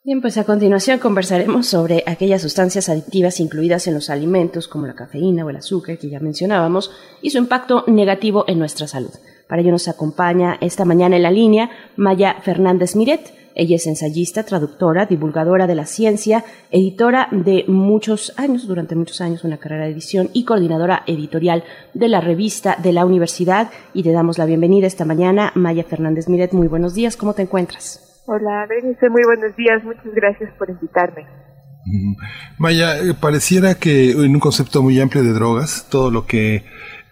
[0.07, 4.95] Bien, pues a continuación conversaremos sobre aquellas sustancias adictivas incluidas en los alimentos como la
[4.95, 6.93] cafeína o el azúcar que ya mencionábamos
[7.23, 9.11] y su impacto negativo en nuestra salud.
[9.49, 13.35] Para ello nos acompaña esta mañana en la línea Maya Fernández Miret.
[13.57, 19.43] Ella es ensayista, traductora, divulgadora de la ciencia, editora de muchos años, durante muchos años
[19.43, 23.73] una carrera de edición y coordinadora editorial de la revista de la universidad.
[23.93, 26.53] Y te damos la bienvenida esta mañana, Maya Fernández Miret.
[26.53, 28.06] Muy buenos días, ¿cómo te encuentras?
[28.29, 29.85] Hola, Berenice, muy buenos días.
[29.85, 31.27] Muchas gracias por invitarme.
[32.59, 36.65] Maya, eh, pareciera que en un concepto muy amplio de drogas, todo lo que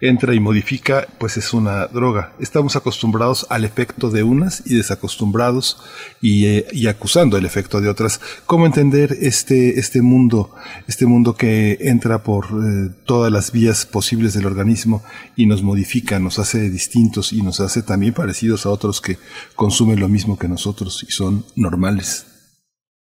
[0.07, 2.31] entra y modifica, pues es una droga.
[2.39, 5.81] Estamos acostumbrados al efecto de unas y desacostumbrados
[6.21, 8.19] y, eh, y acusando el efecto de otras.
[8.45, 10.51] ¿Cómo entender este, este mundo,
[10.87, 15.03] este mundo que entra por eh, todas las vías posibles del organismo
[15.35, 19.17] y nos modifica, nos hace distintos y nos hace también parecidos a otros que
[19.55, 22.31] consumen lo mismo que nosotros y son normales?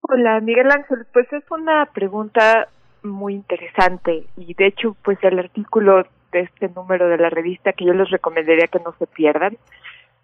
[0.03, 1.07] Hola, Miguel Ángel.
[1.13, 2.69] Pues es una pregunta
[3.03, 7.85] muy interesante y de hecho pues el artículo de este número de la revista que
[7.85, 9.57] yo les recomendaría que no se pierdan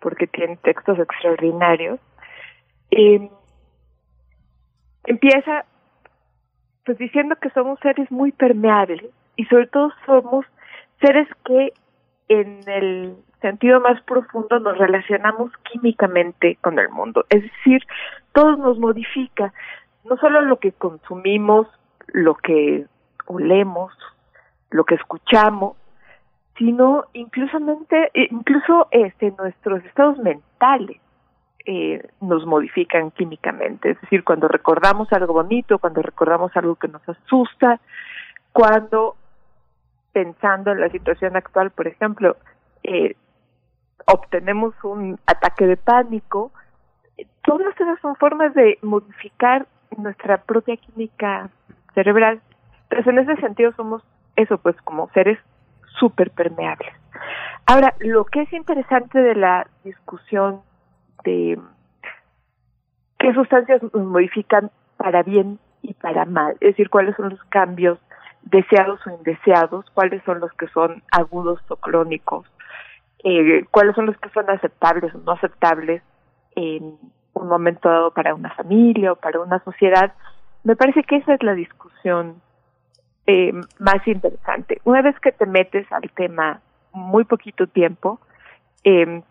[0.01, 2.01] porque tiene textos extraordinarios.
[2.91, 3.29] Eh,
[5.05, 5.65] empieza
[6.85, 9.05] pues diciendo que somos seres muy permeables
[9.37, 10.47] y sobre todo somos
[11.01, 11.73] seres que
[12.29, 17.83] en el sentido más profundo nos relacionamos químicamente con el mundo, es decir,
[18.33, 19.53] todo nos modifica,
[20.05, 21.69] no solo lo que consumimos,
[22.09, 22.87] lo que
[23.27, 23.93] olemos,
[24.71, 25.77] lo que escuchamos,
[26.59, 31.01] sino inclusamente, eh, incluso este, nuestros estados mentales
[31.65, 33.91] eh, nos modifican químicamente.
[33.91, 37.81] Es decir, cuando recordamos algo bonito, cuando recordamos algo que nos asusta,
[38.53, 39.17] cuando
[40.13, 42.37] pensando en la situación actual, por ejemplo,
[42.83, 43.15] eh,
[44.07, 46.51] obtenemos un ataque de pánico,
[47.45, 51.51] todas esas son formas de modificar nuestra propia química
[51.95, 52.41] cerebral.
[52.85, 54.03] Entonces, en ese sentido somos
[54.37, 55.39] eso, pues como seres
[55.99, 56.93] súper permeables.
[57.67, 60.63] Ahora, lo que es interesante de la discusión
[61.25, 61.59] de
[63.19, 67.99] qué sustancias nos modifican para bien y para mal, es decir, cuáles son los cambios
[68.43, 72.47] deseados o indeseados, cuáles son los que son agudos o crónicos,
[73.25, 76.03] eh, cuáles son los que son aceptables o no aceptables
[76.57, 76.97] en
[77.35, 80.15] un momento dado para una familia o para una sociedad.
[80.65, 82.41] Me parece que esa es la discusión
[83.29, 84.81] eh, más interesante.
[84.85, 86.63] Una vez que te metes al tema
[86.93, 88.19] muy poquito tiempo,
[88.85, 89.23] eh,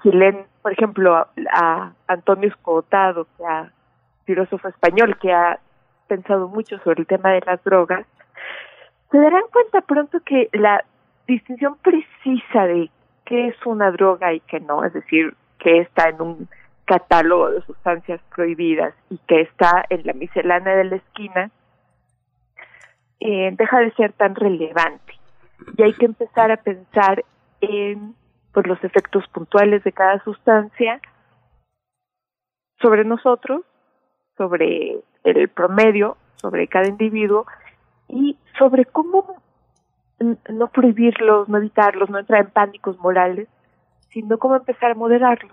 [0.62, 1.16] por ejemplo,
[1.52, 3.72] a, Antonio Escotado, que ha,
[4.26, 5.60] filósofo español, que ha
[6.08, 8.06] pensado mucho sobre el tema de las drogas,
[9.10, 10.86] se darán cuenta pronto que la
[11.28, 12.91] distinción precisa de
[13.26, 16.50] qué es una droga y qué no, es decir, qué está en un
[16.86, 21.50] catálogo de sustancias prohibidas y qué está en la miscelánea de la esquina,
[23.20, 25.13] eh, deja de ser tan relevante
[25.78, 27.24] y hay que empezar a pensar
[27.61, 28.15] en
[28.53, 31.01] pues, los efectos puntuales de cada sustancia
[32.80, 33.61] sobre nosotros,
[34.38, 37.45] sobre el promedio, sobre cada individuo
[38.07, 39.41] y sobre cómo
[40.49, 43.47] no prohibirlos, no evitarlos, no entrar en pánicos morales,
[44.09, 45.51] sino cómo empezar a moderarlos.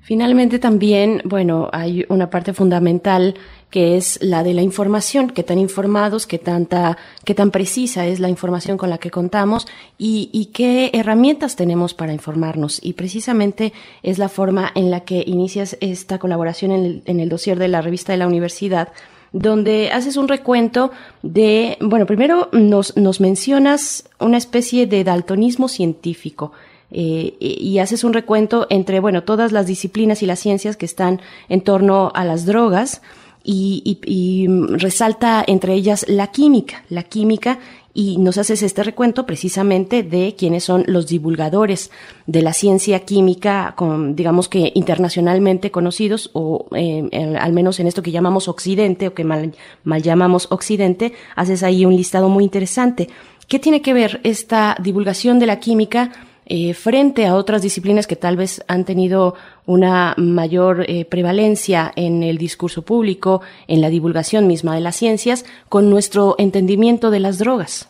[0.00, 3.34] Finalmente también, bueno, hay una parte fundamental
[3.70, 8.18] que es la de la información, qué tan informados, qué tanta, qué tan precisa es
[8.18, 9.66] la información con la que contamos
[9.96, 12.80] y, qué herramientas tenemos para informarnos.
[12.82, 17.28] Y precisamente es la forma en la que inicias esta colaboración en el, en el
[17.28, 18.92] dossier de la revista de la universidad,
[19.32, 20.90] donde haces un recuento
[21.22, 26.52] de, bueno, primero nos mencionas una especie de daltonismo científico
[26.92, 31.20] eh, y haces un recuento entre, bueno, todas las disciplinas y las ciencias que están
[31.48, 33.02] en torno a las drogas
[33.44, 37.58] y, y, resalta entre ellas la química, la química
[37.94, 41.90] y nos haces este recuento precisamente de quiénes son los divulgadores
[42.26, 48.02] de la ciencia química, con, digamos que internacionalmente conocidos, o eh, al menos en esto
[48.02, 53.08] que llamamos Occidente, o que mal, mal llamamos Occidente, haces ahí un listado muy interesante.
[53.46, 56.12] ¿Qué tiene que ver esta divulgación de la química
[56.46, 59.34] eh, frente a otras disciplinas que tal vez han tenido
[59.66, 65.44] una mayor eh, prevalencia en el discurso público, en la divulgación misma de las ciencias,
[65.68, 67.88] con nuestro entendimiento de las drogas?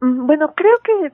[0.00, 1.12] Mm, bueno, creo que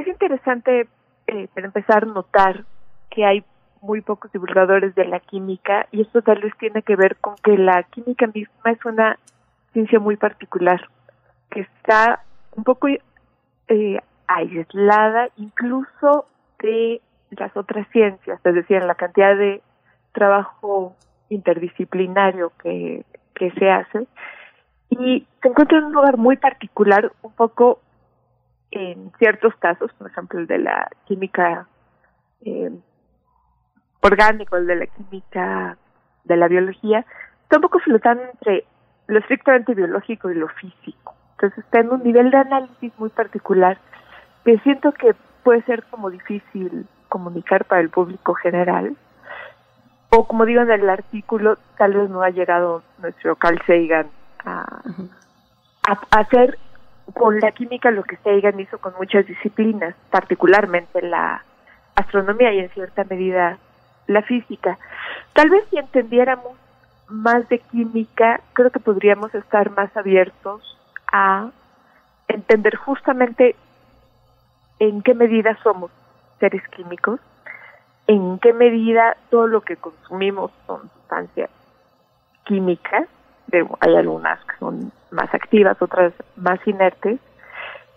[0.00, 0.88] es interesante,
[1.26, 2.64] eh, para empezar, notar
[3.10, 3.44] que hay
[3.80, 7.56] muy pocos divulgadores de la química y esto tal vez tiene que ver con que
[7.56, 9.18] la química misma es una
[9.72, 10.88] ciencia muy particular,
[11.50, 12.24] que está
[12.56, 16.26] un poco eh, aislada incluso
[16.60, 17.00] de
[17.30, 19.62] las otras ciencias, es decir, la cantidad de
[20.12, 20.94] trabajo
[21.28, 23.04] interdisciplinario que,
[23.34, 24.06] que se hace
[24.90, 27.80] y se encuentra en un lugar muy particular, un poco
[28.70, 31.66] en ciertos casos, por ejemplo el de la química
[32.42, 32.70] eh,
[34.00, 35.76] orgánica, el de la química,
[36.24, 37.04] de la biología,
[37.42, 38.64] está un poco flotando entre
[39.06, 41.14] lo estrictamente biológico y lo físico.
[41.32, 43.78] Entonces está en un nivel de análisis muy particular
[44.48, 48.96] que siento que puede ser como difícil comunicar para el público general.
[50.08, 54.06] O como digo en el artículo, tal vez no ha llegado nuestro Carl Sagan
[54.42, 54.80] a,
[55.82, 56.58] a hacer
[57.12, 61.44] con la química lo que Sagan hizo con muchas disciplinas, particularmente la
[61.94, 63.58] astronomía y en cierta medida
[64.06, 64.78] la física.
[65.34, 66.56] Tal vez si entendiéramos
[67.10, 70.78] más de química, creo que podríamos estar más abiertos
[71.12, 71.50] a
[72.28, 73.54] entender justamente
[74.78, 75.90] en qué medida somos
[76.40, 77.20] seres químicos,
[78.06, 81.50] en qué medida todo lo que consumimos son sustancias
[82.44, 83.06] químicas,
[83.80, 87.20] hay algunas que son más activas, otras más inertes,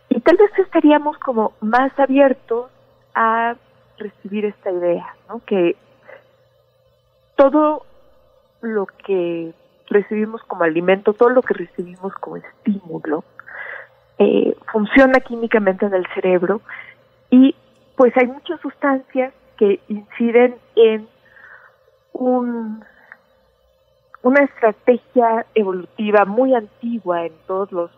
[0.09, 2.69] y tal vez estaríamos como más abiertos
[3.15, 3.55] a
[3.97, 5.41] recibir esta idea, ¿no?
[5.45, 5.75] Que
[7.35, 7.85] todo
[8.61, 9.53] lo que
[9.89, 13.23] recibimos como alimento, todo lo que recibimos como estímulo,
[14.23, 16.61] eh, funciona químicamente en el cerebro
[17.31, 17.55] y
[17.95, 21.07] pues hay muchas sustancias que inciden en
[22.13, 22.83] un
[24.21, 27.89] una estrategia evolutiva muy antigua en todos los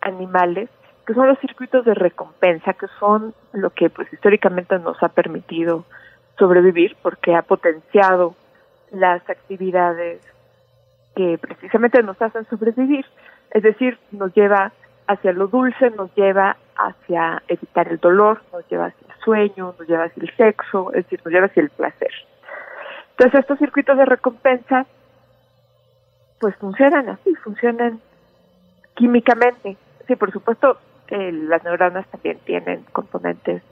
[0.00, 0.70] animales,
[1.08, 5.84] que son los circuitos de recompensa, que son lo que pues históricamente nos ha permitido
[6.38, 8.36] sobrevivir porque ha potenciado
[8.92, 10.20] las actividades
[11.16, 13.04] que precisamente nos hacen sobrevivir,
[13.50, 14.72] es decir, nos lleva
[15.06, 19.88] hacia lo dulce, nos lleva hacia evitar el dolor, nos lleva hacia el sueño, nos
[19.88, 22.10] lleva hacia el sexo, es decir, nos lleva hacia el placer.
[23.10, 24.86] Entonces estos circuitos de recompensa
[26.40, 28.00] pues funcionan así, funcionan
[28.94, 29.76] químicamente.
[30.06, 30.78] Sí, por supuesto,
[31.08, 33.62] eh, las neuronas también tienen componentes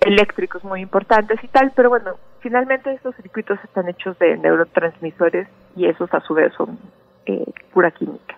[0.00, 5.86] eléctricos muy importantes y tal, pero bueno, finalmente estos circuitos están hechos de neurotransmisores y
[5.86, 6.78] esos a su vez son
[7.26, 8.36] eh, pura química.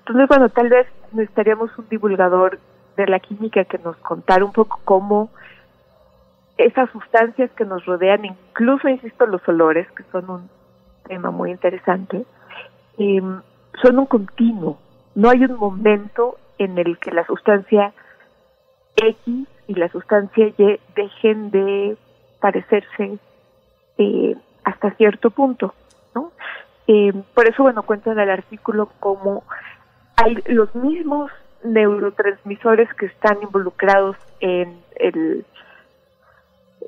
[0.00, 2.58] Entonces, bueno, tal vez necesitaríamos un divulgador
[2.96, 5.30] de la química que nos contara un poco cómo
[6.58, 10.50] esas sustancias que nos rodean, incluso, insisto, los olores, que son un
[11.06, 12.24] tema muy interesante,
[12.98, 13.22] eh,
[13.82, 14.78] son un continuo.
[15.14, 17.92] No hay un momento en el que la sustancia
[18.96, 21.96] X y la sustancia Y dejen de
[22.40, 23.18] parecerse
[23.96, 25.74] eh, hasta cierto punto,
[26.14, 26.32] ¿no?
[26.86, 29.44] Eh, por eso, bueno, cuenta en el artículo cómo
[30.22, 31.30] hay los mismos
[31.62, 35.44] neurotransmisores que están involucrados en el,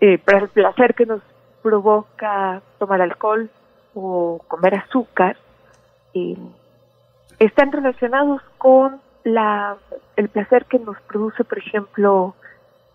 [0.01, 1.23] eh, el placer que nos
[1.63, 3.51] provoca tomar alcohol
[3.95, 5.37] o comer azúcar,
[7.39, 9.77] están relacionados con la,
[10.17, 12.35] el placer que nos produce, por ejemplo,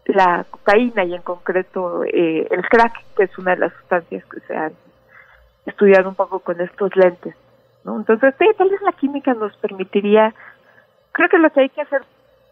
[0.05, 4.39] la cocaína y en concreto eh, el crack, que es una de las sustancias que
[4.41, 4.73] se han
[5.65, 7.35] estudiado un poco con estos lentes.
[7.95, 10.33] Entonces, tal vez la química nos permitiría,
[11.13, 12.01] creo que lo que hay que hacer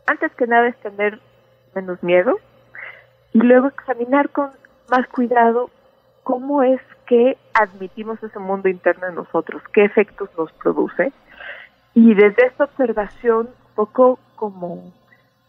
[0.08, 1.20] antes que nada es tener
[1.74, 2.38] menos miedo
[3.34, 4.52] y luego examinar con
[4.90, 5.70] más cuidado
[6.24, 11.12] cómo es que admitimos ese mundo interno en nosotros, qué efectos nos produce.
[11.94, 14.92] Y desde esta observación, un poco como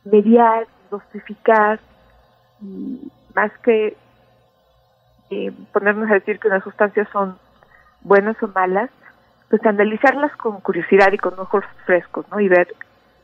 [0.04, 1.80] mediar, dosificar,
[3.34, 3.96] más que
[5.30, 7.38] eh, ponernos a decir que unas sustancias son
[8.02, 8.90] buenas o malas,
[9.48, 12.40] pues analizarlas con curiosidad y con ojos frescos, ¿no?
[12.40, 12.74] Y ver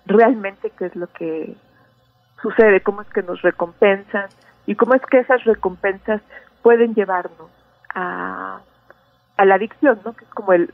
[0.07, 1.55] realmente qué es lo que
[2.41, 4.29] sucede, cómo es que nos recompensan
[4.67, 6.21] y cómo es que esas recompensas
[6.63, 7.51] pueden llevarnos
[7.95, 8.61] a,
[9.37, 10.13] a la adicción, ¿no?
[10.13, 10.73] Que es como el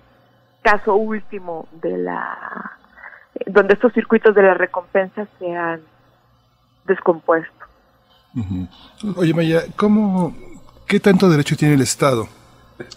[0.62, 2.78] caso último de la
[3.46, 5.80] donde estos circuitos de la recompensa se han
[6.86, 7.52] descompuesto.
[9.16, 10.34] Oye Maya, ¿cómo,
[10.86, 12.28] qué tanto derecho tiene el Estado,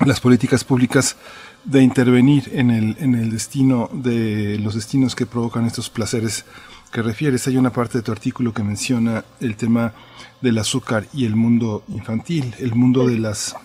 [0.05, 1.17] las políticas públicas
[1.63, 6.45] de intervenir en el, en el destino de los destinos que provocan estos placeres
[6.91, 7.47] que refieres.
[7.47, 9.93] Hay una parte de tu artículo que menciona el tema
[10.41, 13.55] del azúcar y el mundo infantil, el mundo de las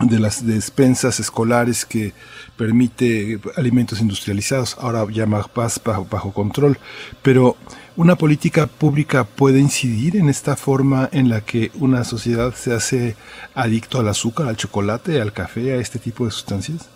[0.00, 2.12] de las despensas escolares que
[2.56, 5.46] permite alimentos industrializados, ahora ya más
[5.84, 6.78] bajo, bajo control,
[7.22, 7.56] pero
[7.94, 13.16] una política pública puede incidir en esta forma en la que una sociedad se hace
[13.54, 16.88] adicto al azúcar, al chocolate, al café, a este tipo de sustancias?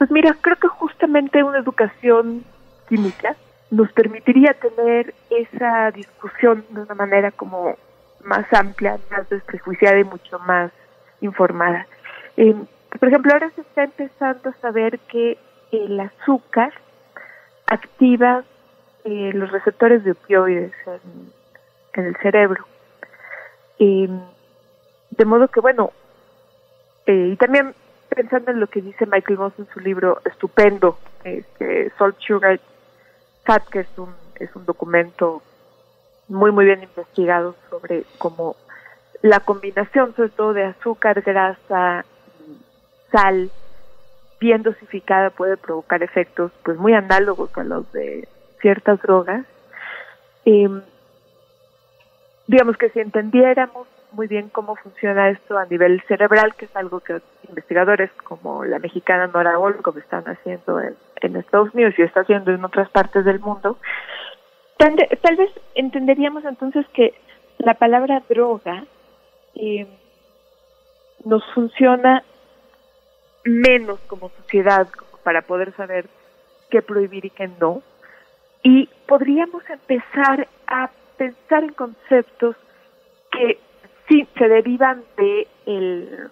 [0.00, 2.42] Pues mira, creo que justamente una educación
[2.88, 3.36] química
[3.70, 7.76] nos permitiría tener esa discusión de una manera como
[8.24, 10.72] más amplia, más desprejuiciada y mucho más
[11.20, 11.86] informada.
[12.38, 12.56] Eh,
[12.98, 15.36] por ejemplo, ahora se está empezando a saber que
[15.70, 16.72] el azúcar
[17.66, 18.42] activa
[19.04, 20.72] eh, los receptores de opioides
[21.92, 22.64] en, el cerebro.
[23.78, 25.92] de modo que, bueno,
[27.04, 27.74] eh, y también
[28.10, 32.60] pensando en lo que dice Michael Moss en su libro estupendo, este, Salt Sugar
[33.44, 35.42] Fat, que es un, es un documento
[36.28, 38.56] muy, muy bien investigado sobre cómo
[39.22, 42.04] la combinación, sobre todo de azúcar, grasa,
[43.12, 43.50] sal,
[44.40, 48.28] bien dosificada, puede provocar efectos pues muy análogos a los de
[48.60, 49.44] ciertas drogas.
[50.44, 50.82] Em,
[52.46, 57.00] digamos que si entendiéramos muy bien cómo funciona esto a nivel cerebral, que es algo
[57.00, 60.96] que investigadores como la mexicana Nora Olgo están haciendo en,
[61.36, 63.78] Estados Unidos y está haciendo en otras partes del mundo,
[64.78, 67.14] tal, vez entenderíamos entonces que
[67.58, 68.84] la palabra droga
[69.54, 69.86] em,
[71.24, 72.24] nos funciona
[73.44, 74.88] menos como sociedad
[75.22, 76.06] para poder saber
[76.70, 77.82] qué prohibir y qué no,
[78.62, 82.56] y podríamos empezar a pensar en conceptos
[83.30, 83.58] que
[84.10, 86.28] sí se derivan de el,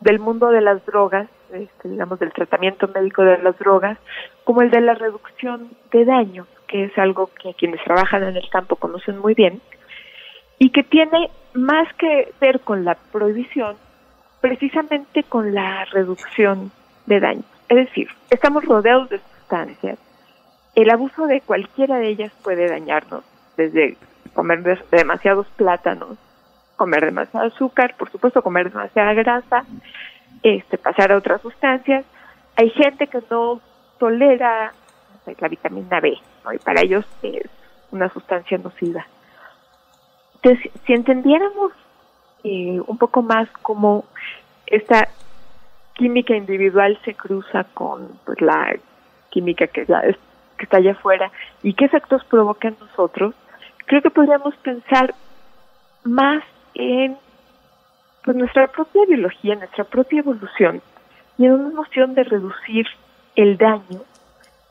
[0.00, 3.98] del mundo de las drogas, este, digamos del tratamiento médico de las drogas,
[4.44, 8.48] como el de la reducción de daño, que es algo que quienes trabajan en el
[8.48, 9.60] campo conocen muy bien,
[10.58, 13.76] y que tiene más que ver con la prohibición,
[14.40, 16.70] precisamente con la reducción
[17.06, 17.42] de daño.
[17.68, 19.98] Es decir, estamos rodeados de sustancias
[20.74, 23.24] el abuso de cualquiera de ellas puede dañarnos,
[23.56, 23.96] desde
[24.34, 26.16] comer demasiados plátanos,
[26.76, 29.64] comer demasiado azúcar, por supuesto comer demasiada grasa,
[30.42, 32.04] este pasar a otras sustancias.
[32.56, 33.60] Hay gente que no
[33.98, 34.72] tolera
[35.38, 36.18] la vitamina B,
[36.54, 37.46] y para ellos es
[37.92, 39.06] una sustancia nociva.
[40.36, 41.72] Entonces, si entendiéramos
[42.42, 44.04] eh, un poco más cómo
[44.66, 45.08] esta
[45.94, 48.74] química individual se cruza con pues, la
[49.30, 51.30] química que que está allá afuera
[51.62, 53.34] y qué efectos provoca en nosotros,
[53.86, 55.14] creo que podríamos pensar
[56.04, 56.42] más
[56.74, 57.16] en
[58.24, 60.82] pues, nuestra propia biología, nuestra propia evolución
[61.38, 62.86] y en una noción de reducir
[63.36, 64.02] el daño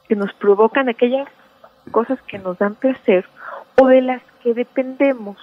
[0.07, 1.27] que nos provocan aquellas
[1.91, 3.25] cosas que nos dan placer
[3.79, 5.37] o de las que dependemos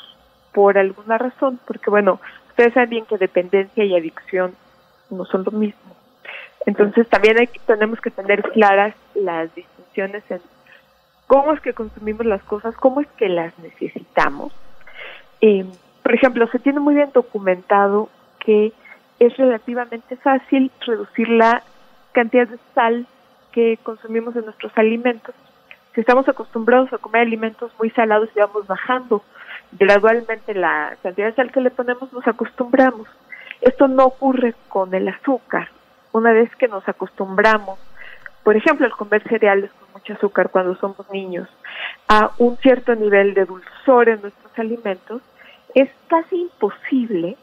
[0.53, 4.55] por alguna razón, porque bueno, ustedes saben bien que dependencia y adicción
[5.11, 5.97] no son lo mismo.
[6.67, 9.51] Entonces también hay, tenemos que tener claras las
[9.99, 10.41] en
[11.27, 14.53] cómo es que consumimos las cosas, cómo es que las necesitamos.
[15.41, 15.67] Eh,
[16.09, 18.09] por ejemplo, se tiene muy bien documentado
[18.39, 18.73] que
[19.19, 21.63] es relativamente fácil reducir la
[22.13, 23.07] cantidad de sal
[23.53, 25.35] que consumimos en nuestros alimentos.
[25.95, 29.23] Si estamos acostumbrados a comer alimentos muy salados y vamos bajando
[29.73, 33.07] gradualmente la cantidad de sal que le ponemos, nos acostumbramos.
[33.61, 35.69] Esto no ocurre con el azúcar.
[36.13, 37.79] Una vez que nos acostumbramos
[38.49, 41.47] por ejemplo, el comer cereales con mucho azúcar cuando somos niños,
[42.09, 45.21] a un cierto nivel de dulzor en nuestros alimentos,
[45.75, 47.37] es casi imposible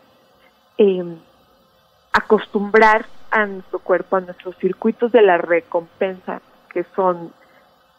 [0.78, 1.18] em,
[2.12, 7.32] acostumbrar a nuestro cuerpo, a nuestros circuitos de la recompensa, que son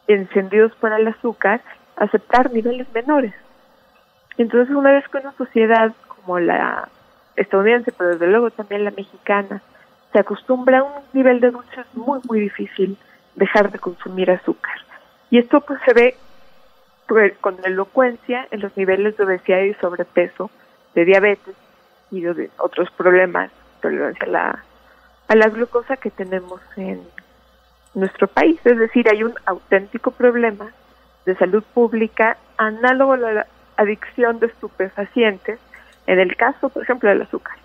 [0.09, 1.61] encendidos por el azúcar,
[1.97, 3.35] aceptar niveles menores.
[4.39, 6.89] Entonces, una vez que una sociedad como la
[7.36, 9.62] estadounidense, pero desde luego también la mexicana,
[10.12, 12.97] se acostumbra a un nivel de dulce es muy, muy difícil
[13.35, 14.77] dejar de consumir azúcar.
[15.31, 16.16] Y esto pues se ve
[17.41, 20.51] con elocuencia en los niveles de obesidad y sobrepeso,
[20.95, 21.55] de diabetes
[22.11, 23.51] y de otros problemas,
[23.81, 24.65] tolerancia a la,
[25.28, 27.03] a la glucosa que tenemos en
[27.95, 28.59] nuestro país.
[28.65, 30.73] Es decir, hay un auténtico problema
[31.24, 33.47] de salud pública análogo a la
[33.77, 35.59] adicción de estupefacientes,
[36.07, 37.57] en el caso, por ejemplo, del azúcar.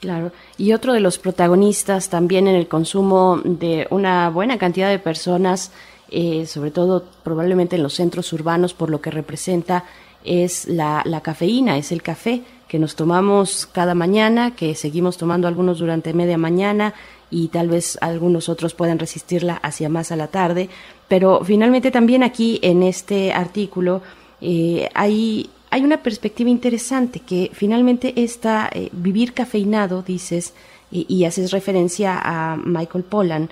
[0.00, 4.98] Claro, y otro de los protagonistas también en el consumo de una buena cantidad de
[4.98, 5.72] personas,
[6.10, 9.84] eh, sobre todo probablemente en los centros urbanos, por lo que representa,
[10.24, 15.48] es la, la cafeína, es el café que nos tomamos cada mañana, que seguimos tomando
[15.48, 16.94] algunos durante media mañana
[17.30, 20.68] y tal vez algunos otros puedan resistirla hacia más a la tarde,
[21.08, 24.02] pero finalmente también aquí en este artículo
[24.40, 30.54] eh, hay, hay una perspectiva interesante que finalmente está eh, vivir cafeinado, dices,
[30.92, 33.48] y haces referencia a Michael Pollan,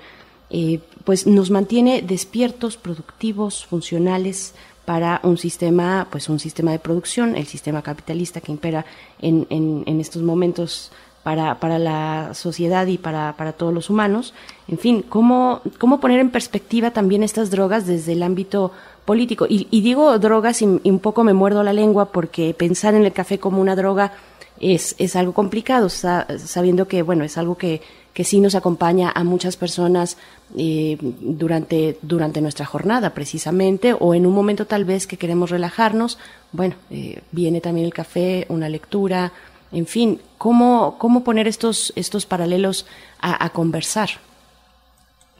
[1.03, 4.53] pues nos mantiene despiertos, productivos, funcionales
[4.85, 8.85] para un sistema, pues un sistema de producción, el sistema capitalista que impera
[9.21, 14.33] en, en, estos momentos para, para, la sociedad y para, para, todos los humanos.
[14.67, 18.71] En fin, ¿cómo, cómo poner en perspectiva también estas drogas desde el ámbito
[19.05, 19.45] político?
[19.47, 23.37] Y, digo drogas y, un poco me muerdo la lengua porque pensar en el café
[23.37, 24.13] como una droga
[24.59, 27.81] es, es algo complicado, sabiendo que, bueno, es algo que,
[28.13, 30.17] que sí nos acompaña a muchas personas
[30.57, 36.19] eh, durante, durante nuestra jornada precisamente o en un momento tal vez que queremos relajarnos,
[36.51, 39.31] bueno, eh, viene también el café, una lectura,
[39.71, 42.87] en fin, ¿cómo, cómo poner estos, estos paralelos
[43.21, 44.09] a, conversar?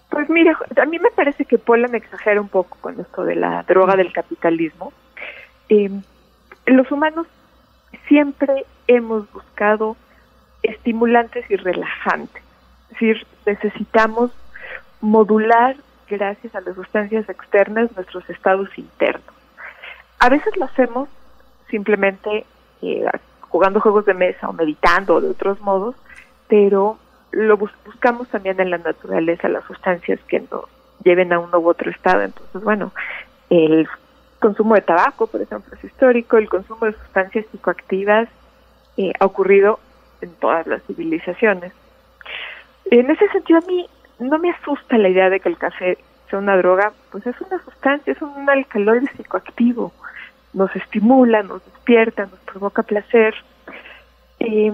[0.10, 3.64] Pues mire, a mí me parece que Polan exagera un poco con esto de la
[3.64, 4.94] droga del capitalismo.
[5.70, 5.90] Eh,
[6.66, 7.28] los humanos
[8.08, 9.96] siempre hemos buscado
[10.62, 12.44] estimulantes y relajantes.
[13.00, 14.32] Decir, necesitamos
[15.00, 15.78] modular,
[16.10, 19.24] gracias a las sustancias externas, nuestros estados internos.
[20.20, 21.08] A veces lo hacemos
[21.70, 22.46] simplemente
[22.82, 23.06] eh,
[23.42, 25.96] jugando juegos de mesa o meditando o de otros modos,
[26.50, 26.98] pero
[27.32, 30.66] lo buscamos también en la naturaleza, las sustancias que nos
[31.02, 32.24] lleven a uno u otro estado.
[32.24, 32.92] Entonces, bueno,
[33.50, 33.88] el
[34.40, 38.28] consumo de tabaco, por ejemplo, es histórico, el consumo de sustancias psicoactivas
[38.98, 39.80] eh, ha ocurrido
[40.20, 41.72] en todas las civilizaciones.
[42.92, 43.88] En ese sentido, a mí
[44.20, 45.98] no me asusta la idea de que el café
[46.30, 49.94] sea una droga, pues es una sustancia, es un alcaloide psicoactivo,
[50.54, 53.34] nos estimula, nos despierta, nos provoca placer.
[54.40, 54.74] y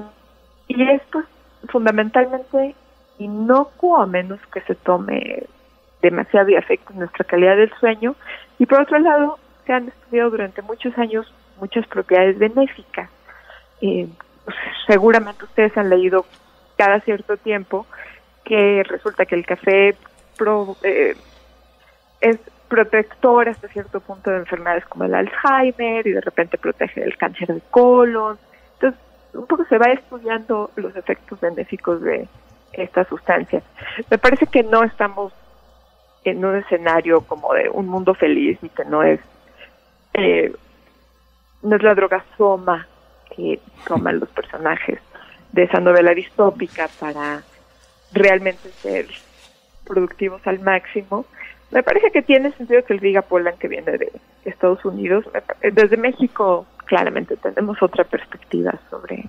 [0.67, 1.25] esto es
[1.69, 2.75] fundamentalmente
[3.19, 5.43] inocuo a menos que se tome
[6.01, 8.15] demasiado y afecte nuestra calidad del sueño.
[8.59, 13.09] Y por otro lado, se han estudiado durante muchos años muchas propiedades benéficas.
[13.81, 14.07] Eh,
[14.43, 14.55] pues,
[14.87, 16.25] seguramente ustedes han leído
[16.77, 17.85] cada cierto tiempo
[18.43, 19.95] que resulta que el café
[20.83, 21.15] eh,
[22.21, 27.17] es protector hasta cierto punto de enfermedades como el Alzheimer y de repente protege del
[27.17, 28.37] cáncer de colon.
[28.73, 28.99] Entonces,
[29.33, 32.27] un poco se va estudiando los efectos benéficos de
[32.73, 33.61] esta sustancia.
[34.09, 35.33] Me parece que no estamos
[36.23, 39.19] en un escenario como de un mundo feliz y que no es
[40.13, 40.53] eh,
[41.61, 42.87] no es la droga soma
[43.35, 44.99] que toman los personajes
[45.51, 47.43] de esa novela distópica para
[48.13, 49.07] realmente ser
[49.85, 51.25] productivos al máximo.
[51.71, 54.11] Me parece que tiene sentido que el diga Polan que viene de
[54.45, 55.25] Estados Unidos.
[55.61, 59.25] Desde México claramente tenemos otra perspectiva sobre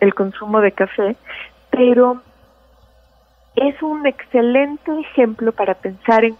[0.00, 1.16] el consumo de café,
[1.70, 2.22] pero
[3.56, 6.36] es un excelente ejemplo para pensar en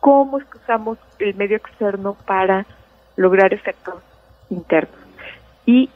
[0.00, 2.66] cómo es que usamos el medio externo para
[3.16, 3.94] lograr efectos
[4.50, 5.00] internos
[5.66, 5.90] y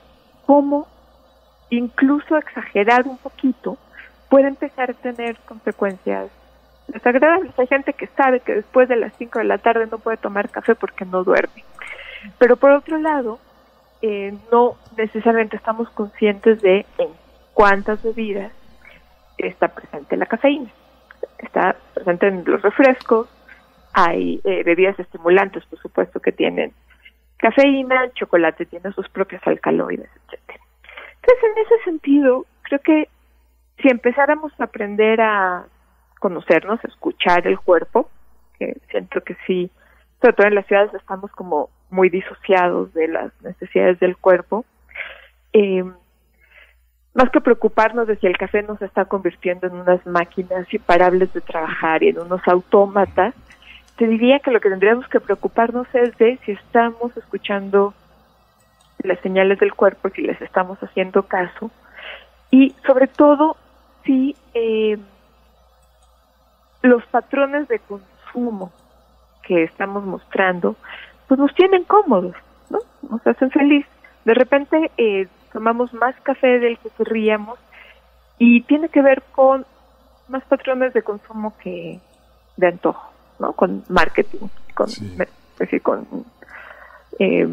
[0.44, 0.86] cómo
[1.70, 3.78] incluso exagerar un poquito
[4.28, 6.30] puede empezar a tener consecuencias
[6.88, 7.58] desagradables.
[7.58, 10.50] Hay gente que sabe que después de las 5 de la tarde no puede tomar
[10.50, 11.64] café porque no duerme.
[12.38, 13.38] Pero por otro lado,
[14.02, 17.08] eh, no necesariamente estamos conscientes de en
[17.54, 18.52] cuántas bebidas
[19.38, 20.70] está presente la cafeína.
[21.38, 23.28] Está presente en los refrescos,
[23.92, 26.72] hay eh, bebidas estimulantes, por supuesto, que tienen
[27.38, 30.65] cafeína, el chocolate tiene sus propios alcaloides, etcétera.
[31.26, 33.08] Entonces, en ese sentido, creo que
[33.82, 35.64] si empezáramos a aprender a
[36.20, 38.08] conocernos, a escuchar el cuerpo,
[38.58, 39.70] que siento que sí,
[40.20, 44.64] sobre todo en las ciudades estamos como muy disociados de las necesidades del cuerpo,
[45.52, 45.84] eh,
[47.14, 51.40] más que preocuparnos de si el café nos está convirtiendo en unas máquinas imparables de
[51.40, 53.34] trabajar y en unos autómatas,
[53.96, 57.94] te diría que lo que tendríamos que preocuparnos es de si estamos escuchando
[59.02, 61.70] las señales del cuerpo, si les estamos haciendo caso,
[62.50, 63.56] y sobre todo
[64.04, 64.98] si eh,
[66.82, 68.72] los patrones de consumo
[69.42, 70.76] que estamos mostrando,
[71.28, 72.34] pues nos tienen cómodos,
[72.70, 72.78] ¿no?
[73.08, 73.86] Nos hacen feliz.
[74.24, 77.58] De repente eh, tomamos más café del que querríamos
[78.38, 79.66] y tiene que ver con
[80.28, 82.00] más patrones de consumo que
[82.56, 83.52] de antojo, ¿no?
[83.52, 84.88] Con marketing, con,
[85.58, 86.06] decir, con
[87.18, 87.48] eh,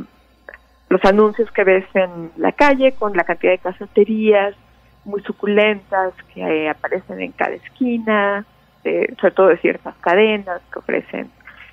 [0.93, 4.53] los anuncios que ves en la calle, con la cantidad de cafeterías
[5.05, 8.45] muy suculentas que eh, aparecen en cada esquina,
[8.83, 11.31] sobre todo de ciertas cadenas que ofrecen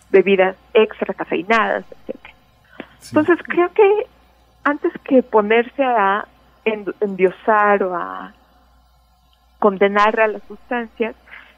[0.09, 2.35] bebidas extra cafeinadas, etcétera.
[3.09, 4.07] Entonces creo que
[4.65, 6.27] antes que ponerse a
[6.65, 8.33] endiosar o a
[9.59, 11.15] condenar a las sustancias,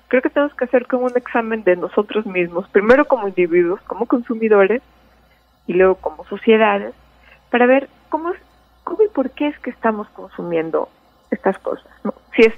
[0.08, 4.06] creo que tenemos que hacer como un examen de nosotros mismos, primero como individuos, como
[4.06, 4.82] consumidores,
[5.68, 6.92] y luego como sociedades,
[7.52, 8.32] para ver cómo,
[8.82, 10.88] cómo y por qué es que estamos consumiendo
[11.30, 11.86] estas cosas.
[12.02, 12.14] ¿no?
[12.34, 12.54] Si, es,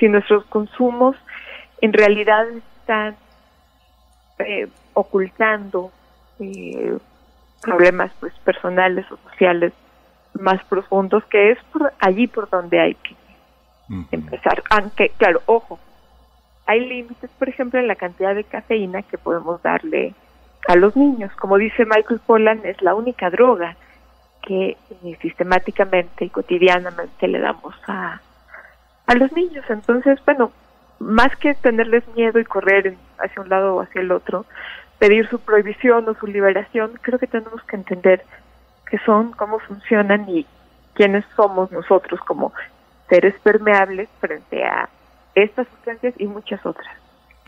[0.00, 1.16] si nuestros consumos
[1.82, 3.14] en realidad están
[4.38, 5.92] eh, ocultando
[6.40, 6.96] eh,
[7.60, 9.74] problemas pues personales o sociales
[10.32, 13.16] más profundos, que es por allí por donde hay que
[14.12, 14.62] empezar.
[14.70, 15.78] Aunque, claro, ojo,
[16.64, 20.14] hay límites, por ejemplo, en la cantidad de cafeína que podemos darle
[20.68, 21.34] a los niños.
[21.36, 23.76] Como dice Michael Pollan, es la única droga
[24.48, 28.22] que eh, sistemáticamente y cotidianamente le damos a,
[29.06, 29.62] a los niños.
[29.68, 30.50] Entonces, bueno,
[30.98, 34.46] más que tenerles miedo y correr hacia un lado o hacia el otro,
[34.98, 38.24] pedir su prohibición o su liberación, creo que tenemos que entender
[38.90, 40.46] qué son, cómo funcionan y
[40.94, 42.54] quiénes somos nosotros como
[43.10, 44.88] seres permeables frente a
[45.34, 46.96] estas sustancias y muchas otras.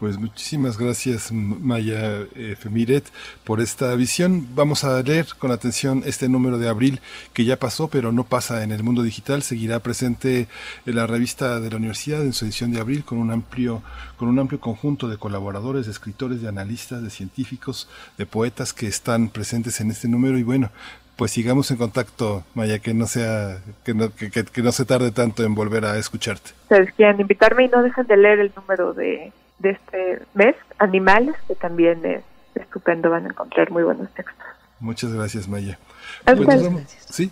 [0.01, 3.05] Pues muchísimas gracias Maya eh, Femiret
[3.44, 4.47] por esta visión.
[4.55, 7.01] Vamos a leer con atención este número de abril
[7.35, 9.43] que ya pasó, pero no pasa en el mundo digital.
[9.43, 10.48] Seguirá presente
[10.86, 13.82] en la revista de la universidad en su edición de abril con un amplio
[14.16, 17.86] con un amplio conjunto de colaboradores, de escritores, de analistas, de científicos,
[18.16, 20.70] de poetas que están presentes en este número y bueno,
[21.16, 25.10] pues sigamos en contacto, Maya, que no sea, que no, que, que, no se tarde
[25.10, 26.52] tanto en volver a escucharte.
[26.97, 31.54] Quieran invitarme y no dejen de leer el número de, de este mes, Animales, que
[31.54, 32.22] también es
[32.54, 34.44] estupendo, van a encontrar muy buenos textos.
[34.80, 35.78] Muchas gracias, Maya.
[36.24, 37.06] Hasta pues, gracias.
[37.10, 37.30] Sí.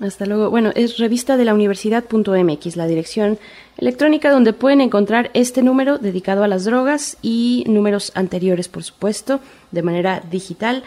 [0.00, 0.50] Hasta luego.
[0.50, 3.38] Bueno, es revista de la universidad.mx, la dirección
[3.76, 9.40] electrónica donde pueden encontrar este número dedicado a las drogas y números anteriores, por supuesto,
[9.70, 10.84] de manera digital.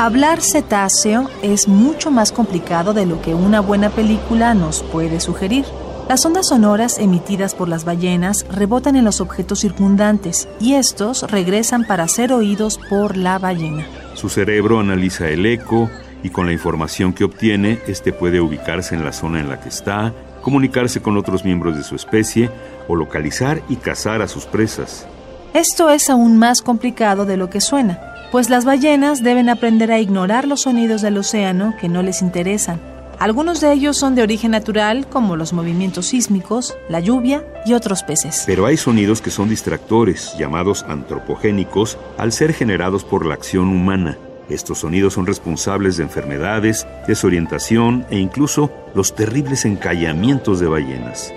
[0.00, 5.64] Hablar cetáceo es mucho más complicado de lo que una buena película nos puede sugerir.
[6.08, 11.84] Las ondas sonoras emitidas por las ballenas rebotan en los objetos circundantes y estos regresan
[11.84, 13.88] para ser oídos por la ballena.
[14.14, 15.90] Su cerebro analiza el eco,
[16.22, 19.68] y con la información que obtiene, éste puede ubicarse en la zona en la que
[19.68, 20.12] está,
[20.42, 22.50] comunicarse con otros miembros de su especie
[22.86, 25.08] o localizar y cazar a sus presas.
[25.54, 29.98] Esto es aún más complicado de lo que suena, pues las ballenas deben aprender a
[29.98, 32.80] ignorar los sonidos del océano que no les interesan.
[33.18, 38.04] Algunos de ellos son de origen natural, como los movimientos sísmicos, la lluvia y otros
[38.04, 38.44] peces.
[38.46, 44.18] Pero hay sonidos que son distractores, llamados antropogénicos, al ser generados por la acción humana.
[44.48, 51.32] Estos sonidos son responsables de enfermedades, desorientación e incluso los terribles encallamientos de ballenas.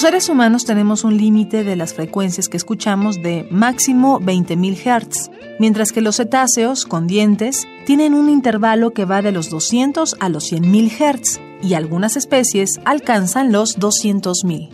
[0.00, 5.30] Los seres humanos tenemos un límite de las frecuencias que escuchamos de máximo 20.000 Hz,
[5.58, 10.30] mientras que los cetáceos con dientes tienen un intervalo que va de los 200 a
[10.30, 10.88] los 100.000
[11.20, 14.70] Hz y algunas especies alcanzan los 200.000.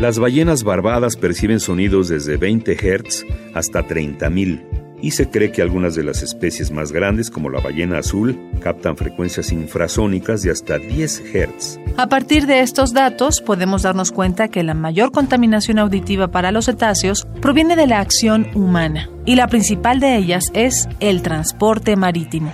[0.00, 5.94] Las ballenas barbadas perciben sonidos desde 20 Hz hasta 30.000 y se cree que algunas
[5.94, 11.22] de las especies más grandes, como la ballena azul, captan frecuencias infrasónicas de hasta 10
[11.32, 11.78] Hz.
[11.96, 16.66] A partir de estos datos, podemos darnos cuenta que la mayor contaminación auditiva para los
[16.66, 22.52] cetáceos proviene de la acción humana, y la principal de ellas es el transporte marítimo.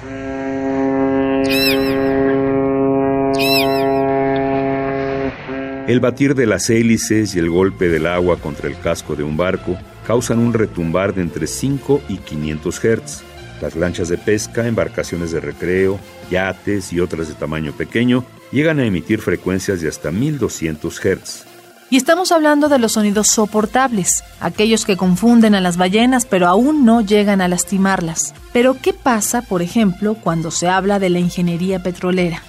[5.86, 9.36] El batir de las hélices y el golpe del agua contra el casco de un
[9.36, 13.22] barco causan un retumbar de entre 5 y 500 Hz.
[13.62, 18.84] Las lanchas de pesca, embarcaciones de recreo, yates y otras de tamaño pequeño llegan a
[18.84, 21.44] emitir frecuencias de hasta 1200 Hz.
[21.88, 26.84] Y estamos hablando de los sonidos soportables, aquellos que confunden a las ballenas pero aún
[26.84, 28.34] no llegan a lastimarlas.
[28.52, 32.42] Pero ¿qué pasa, por ejemplo, cuando se habla de la ingeniería petrolera?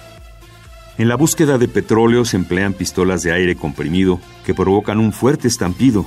[0.98, 5.46] En la búsqueda de petróleo se emplean pistolas de aire comprimido que provocan un fuerte
[5.46, 6.04] estampido,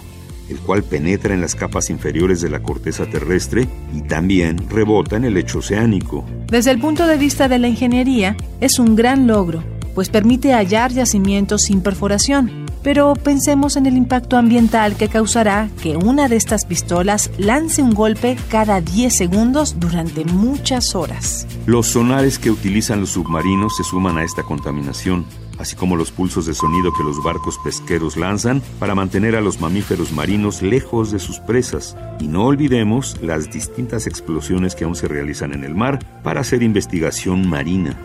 [0.50, 5.24] el cual penetra en las capas inferiores de la corteza terrestre y también rebota en
[5.24, 6.26] el lecho oceánico.
[6.48, 9.64] Desde el punto de vista de la ingeniería, es un gran logro,
[9.96, 12.66] pues permite hallar yacimientos sin perforación.
[12.84, 17.94] Pero pensemos en el impacto ambiental que causará que una de estas pistolas lance un
[17.94, 21.48] golpe cada 10 segundos durante muchas horas.
[21.66, 25.26] Los sonares que utilizan los submarinos se suman a esta contaminación
[25.62, 29.62] así como los pulsos de sonido que los barcos pesqueros lanzan para mantener a los
[29.62, 31.96] mamíferos marinos lejos de sus presas.
[32.20, 36.64] Y no olvidemos las distintas explosiones que aún se realizan en el mar para hacer
[36.64, 37.96] investigación marina.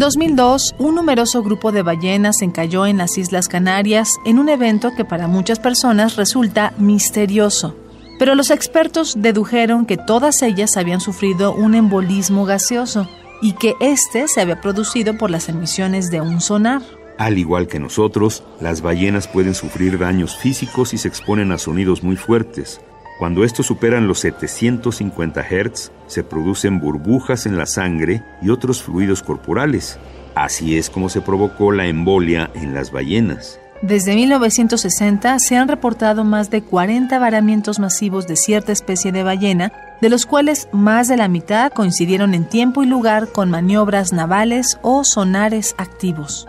[0.00, 5.04] 2002, un numeroso grupo de ballenas encalló en las Islas Canarias en un evento que
[5.04, 7.76] para muchas personas resulta misterioso.
[8.18, 13.10] Pero los expertos dedujeron que todas ellas habían sufrido un embolismo gaseoso
[13.42, 16.80] y que este se había producido por las emisiones de un sonar.
[17.18, 22.02] Al igual que nosotros, las ballenas pueden sufrir daños físicos y se exponen a sonidos
[22.02, 22.80] muy fuertes,
[23.20, 29.22] cuando estos superan los 750 Hz, se producen burbujas en la sangre y otros fluidos
[29.22, 29.98] corporales.
[30.34, 33.60] Así es como se provocó la embolia en las ballenas.
[33.82, 39.70] Desde 1960 se han reportado más de 40 varamientos masivos de cierta especie de ballena,
[40.00, 44.78] de los cuales más de la mitad coincidieron en tiempo y lugar con maniobras navales
[44.80, 46.48] o sonares activos.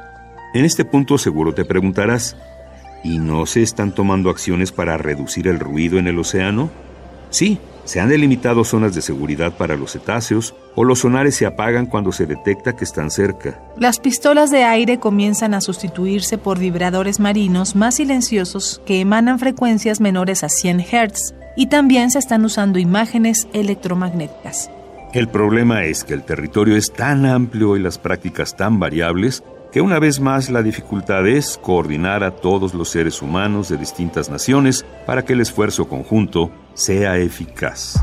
[0.53, 2.37] En este punto seguro te preguntarás,
[3.03, 6.69] ¿Y no se están tomando acciones para reducir el ruido en el océano?
[7.29, 11.87] Sí, se han delimitado zonas de seguridad para los cetáceos o los sonares se apagan
[11.87, 13.59] cuando se detecta que están cerca.
[13.77, 19.99] Las pistolas de aire comienzan a sustituirse por vibradores marinos más silenciosos que emanan frecuencias
[19.99, 24.69] menores a 100 Hz y también se están usando imágenes electromagnéticas.
[25.13, 29.81] El problema es que el territorio es tan amplio y las prácticas tan variables que
[29.81, 34.85] una vez más la dificultad es coordinar a todos los seres humanos de distintas naciones
[35.05, 37.95] para que el esfuerzo conjunto sea eficaz.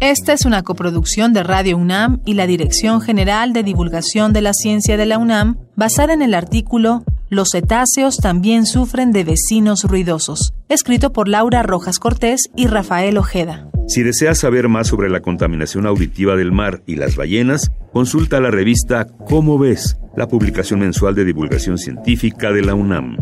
[0.00, 4.52] Esta es una coproducción de Radio UNAM y la Dirección General de Divulgación de la
[4.52, 10.52] Ciencia de la UNAM, basada en el artículo Los cetáceos también sufren de vecinos ruidosos,
[10.68, 13.70] escrito por Laura Rojas Cortés y Rafael Ojeda.
[13.88, 18.50] Si deseas saber más sobre la contaminación auditiva del mar y las ballenas, consulta la
[18.50, 23.16] revista Cómo ves, la publicación mensual de divulgación científica de la UNAM.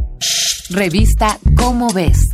[0.71, 2.31] Revista Cómo ves.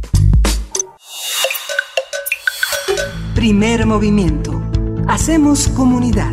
[3.34, 4.62] Primer movimiento.
[5.08, 6.32] Hacemos comunidad.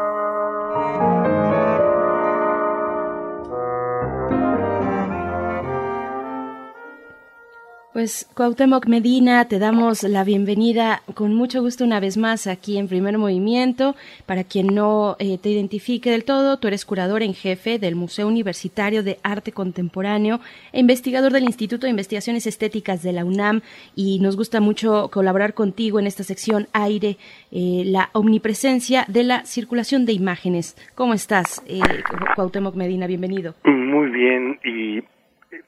[8.01, 12.87] Pues Cuauhtémoc Medina, te damos la bienvenida con mucho gusto una vez más aquí en
[12.87, 13.95] Primer Movimiento.
[14.25, 18.27] Para quien no eh, te identifique del todo, tú eres curador en jefe del Museo
[18.27, 20.39] Universitario de Arte Contemporáneo
[20.73, 23.61] e investigador del Instituto de Investigaciones Estéticas de la UNAM
[23.95, 27.17] y nos gusta mucho colaborar contigo en esta sección Aire,
[27.51, 30.75] eh, la omnipresencia de la circulación de imágenes.
[30.95, 31.81] ¿Cómo estás, eh,
[32.35, 33.05] Cuauhtémoc Medina?
[33.05, 33.53] Bienvenido.
[33.63, 35.03] Muy bien y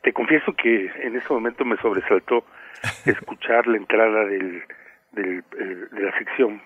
[0.01, 2.45] te confieso que en ese momento me sobresaltó
[3.05, 4.63] escuchar la entrada del,
[5.11, 5.43] del,
[5.91, 6.61] de la sección,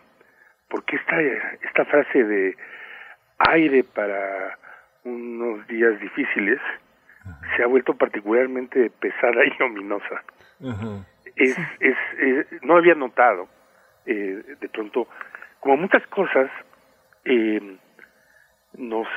[0.70, 2.58] porque esta, esta frase de
[3.40, 4.58] aire para
[5.04, 6.60] unos días difíciles
[7.56, 10.24] se ha vuelto particularmente pesada y ominosa.
[11.36, 11.96] es, es,
[12.62, 13.48] no había notado,
[14.06, 15.08] eh, de pronto,
[15.60, 16.50] como muchas cosas,
[17.26, 17.78] eh,
[18.74, 19.08] nos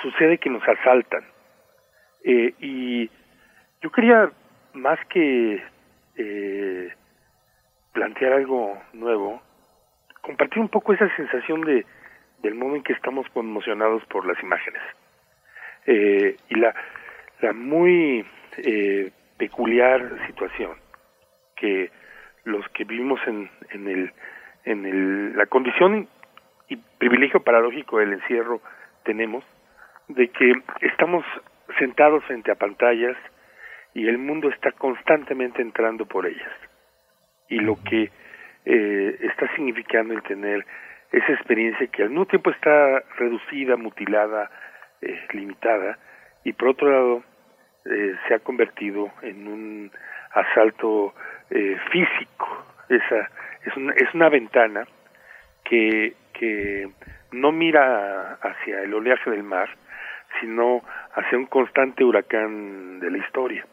[0.00, 1.24] sucede que nos asaltan
[2.26, 3.08] eh, y
[3.80, 4.32] yo quería,
[4.74, 5.62] más que
[6.16, 6.92] eh,
[7.92, 9.40] plantear algo nuevo,
[10.22, 11.86] compartir un poco esa sensación de
[12.42, 14.82] del modo en que estamos conmocionados por las imágenes.
[15.86, 16.74] Eh, y la,
[17.40, 18.26] la muy
[18.58, 20.76] eh, peculiar situación
[21.54, 21.90] que
[22.44, 24.12] los que vivimos en, en el
[24.64, 26.08] en el, la condición
[26.68, 28.60] y privilegio paradójico del encierro
[29.04, 29.44] tenemos
[30.08, 31.24] de que estamos
[31.78, 33.16] sentados frente a pantallas
[33.94, 36.52] y el mundo está constantemente entrando por ellas.
[37.48, 38.10] Y lo que
[38.64, 40.66] eh, está significando el tener
[41.12, 44.50] esa experiencia que al mismo tiempo está reducida, mutilada,
[45.00, 45.98] eh, limitada,
[46.44, 47.22] y por otro lado
[47.84, 49.90] eh, se ha convertido en un
[50.32, 51.14] asalto
[51.48, 52.66] físico.
[52.88, 53.30] Esa
[53.64, 54.84] es una, es una ventana
[55.64, 56.88] que, que
[57.30, 59.68] no mira hacia el oleaje del mar,
[60.40, 60.82] sino
[61.16, 63.66] hacia un constante huracán de la historia.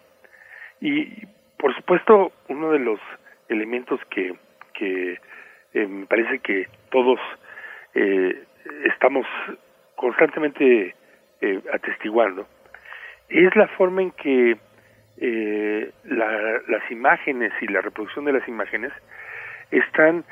[0.82, 1.26] Y
[1.58, 3.00] por supuesto, uno de los
[3.48, 4.34] elementos que,
[4.74, 5.20] que
[5.74, 7.20] eh, me parece que todos
[7.94, 8.44] eh,
[8.86, 9.26] estamos
[9.96, 10.96] constantemente
[11.42, 12.48] eh, atestiguando
[13.30, 14.58] es la forma en que
[15.18, 18.92] eh, la, las imágenes y la reproducción de las imágenes
[19.72, 20.24] están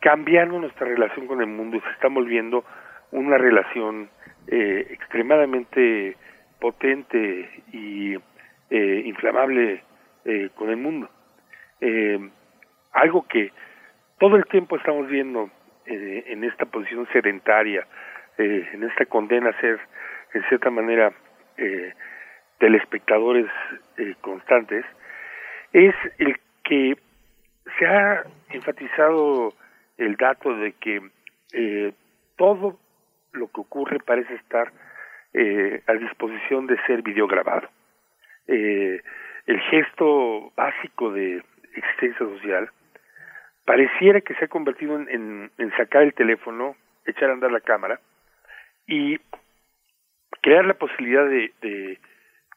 [0.00, 2.64] cambiando nuestra relación con el mundo, se está volviendo
[3.12, 4.08] una relación
[4.46, 6.16] extremadamente
[6.60, 8.14] potente y
[8.70, 9.82] eh, inflamable
[10.24, 11.08] eh, con el mundo.
[11.80, 12.30] Eh,
[12.92, 13.52] algo que
[14.18, 15.50] todo el tiempo estamos viendo
[15.86, 17.86] eh, en esta posición sedentaria,
[18.36, 19.80] eh, en esta condena a ser,
[20.34, 21.12] en cierta manera,
[22.58, 23.46] telespectadores
[24.22, 24.84] constantes,
[25.74, 26.96] es el que
[27.78, 29.52] se ha enfatizado
[29.98, 31.02] el dato de que
[32.36, 32.78] todo
[33.32, 34.72] lo que ocurre parece estar
[35.32, 37.68] eh, a disposición de ser videograbado.
[38.46, 39.00] Eh,
[39.46, 41.42] el gesto básico de
[41.74, 42.70] existencia social
[43.64, 46.74] pareciera que se ha convertido en, sacar el teléfono,
[47.06, 48.00] echar a andar la cámara
[48.86, 49.18] y
[50.42, 51.98] crear la posibilidad de, de,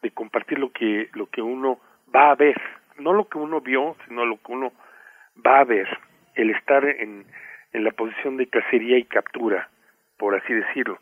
[0.01, 1.79] de compartir lo que lo que uno
[2.13, 2.59] va a ver,
[2.97, 4.73] no lo que uno vio, sino lo que uno
[5.45, 5.87] va a ver,
[6.35, 7.25] el estar en,
[7.73, 9.69] en la posición de cacería y captura,
[10.17, 10.99] por así decirlo.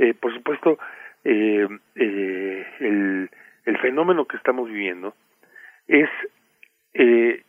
[0.00, 0.78] Eh, por supuesto,
[1.24, 3.30] eh, eh, el,
[3.66, 5.14] el fenómeno que estamos viviendo
[5.86, 6.08] es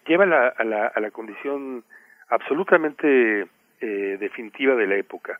[0.05, 1.83] lleva la, a, la, a la condición
[2.29, 3.47] absolutamente
[3.79, 5.39] definitiva de la época,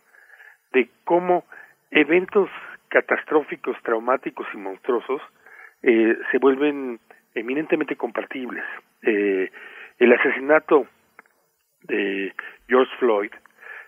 [0.74, 1.46] de cómo
[1.92, 2.50] eventos
[2.88, 5.22] catastróficos, traumáticos y monstruosos
[5.82, 7.00] se vuelven
[7.36, 8.64] eminentemente compartibles.
[9.04, 10.88] El asesinato
[11.84, 12.34] de
[12.68, 13.32] George Floyd,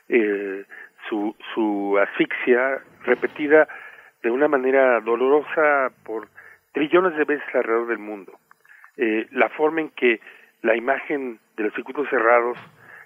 [0.10, 0.66] eh,
[1.10, 3.68] su, su asfixia repetida
[4.22, 6.28] de una manera dolorosa por
[6.72, 8.34] trillones de veces alrededor del mundo,
[8.98, 10.20] eh, la forma en que
[10.62, 12.58] la imagen de los circuitos cerrados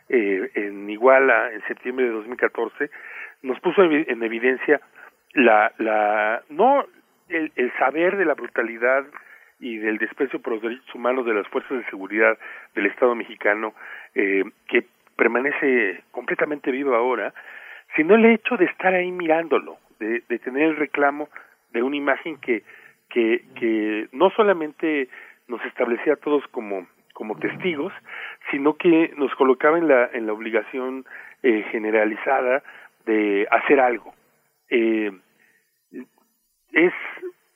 [0.10, 2.90] eh, en Iguala en septiembre de 2014
[3.42, 4.80] nos puso en evidencia
[5.34, 6.86] la, la no
[7.30, 9.06] el, el saber de la brutalidad
[9.60, 12.38] y del desprecio por los derechos humanos de las fuerzas de seguridad
[12.76, 13.74] del Estado mexicano
[14.16, 17.34] eh, que permanece completamente vivo ahora,
[17.98, 21.28] sino el hecho de estar ahí mirándolo, de, de tener el reclamo
[21.74, 22.64] de una imagen que,
[23.10, 25.10] que, no solamente
[25.48, 27.92] nos establecía a todos como, como testigos,
[28.52, 31.06] sino que nos colocaba en la, en la obligación
[31.44, 32.64] eh, generalizada
[33.06, 34.14] de hacer algo.
[34.70, 35.12] Eh,
[36.72, 36.94] es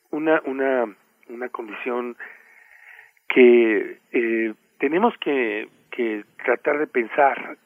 [0.10, 0.96] una, una,
[1.30, 2.18] una condición
[3.30, 7.58] que eh, tenemos que, que tratar de pensar,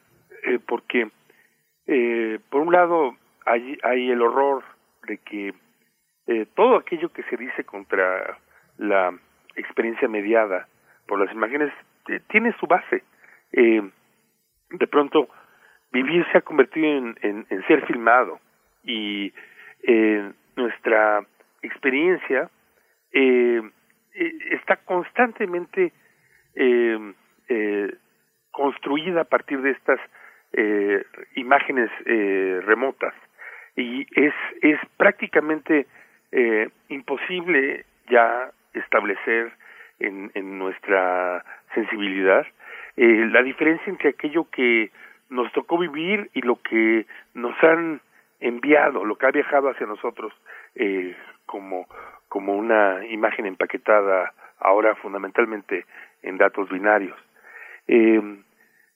[0.44, 1.10] eh, porque
[1.88, 4.64] eh, por un lado hay, hay el horror
[5.08, 5.54] de que
[6.28, 8.40] eh, todo aquello que se dice contra
[8.78, 9.14] la
[9.56, 10.68] experiencia mediada
[11.08, 11.72] por las imágenes
[12.08, 13.04] eh, tiene su base.
[13.52, 13.82] Eh,
[14.72, 15.30] de pronto,
[15.92, 18.40] vivir se ha convertido en, en, en ser filmado
[18.84, 19.34] y
[20.56, 21.24] nuestra
[21.62, 22.50] experiencia
[23.12, 25.94] está constantemente
[28.52, 30.00] construida a partir de estas
[30.58, 31.04] eh,
[31.36, 33.14] imágenes eh, remotas
[33.76, 35.86] y es es prácticamente
[36.32, 39.52] eh, imposible ya establecer
[40.00, 42.46] en, en nuestra sensibilidad
[42.98, 44.92] eh, la diferencia entre aquello que
[45.30, 48.00] nos tocó vivir y lo que nos han
[48.40, 50.34] enviado, lo que ha viajado hacia nosotros
[50.76, 51.16] eh,
[51.46, 51.88] como,
[52.30, 55.86] como una imagen empaquetada ahora fundamentalmente
[56.24, 57.18] en datos binarios.
[57.88, 58.22] Eh,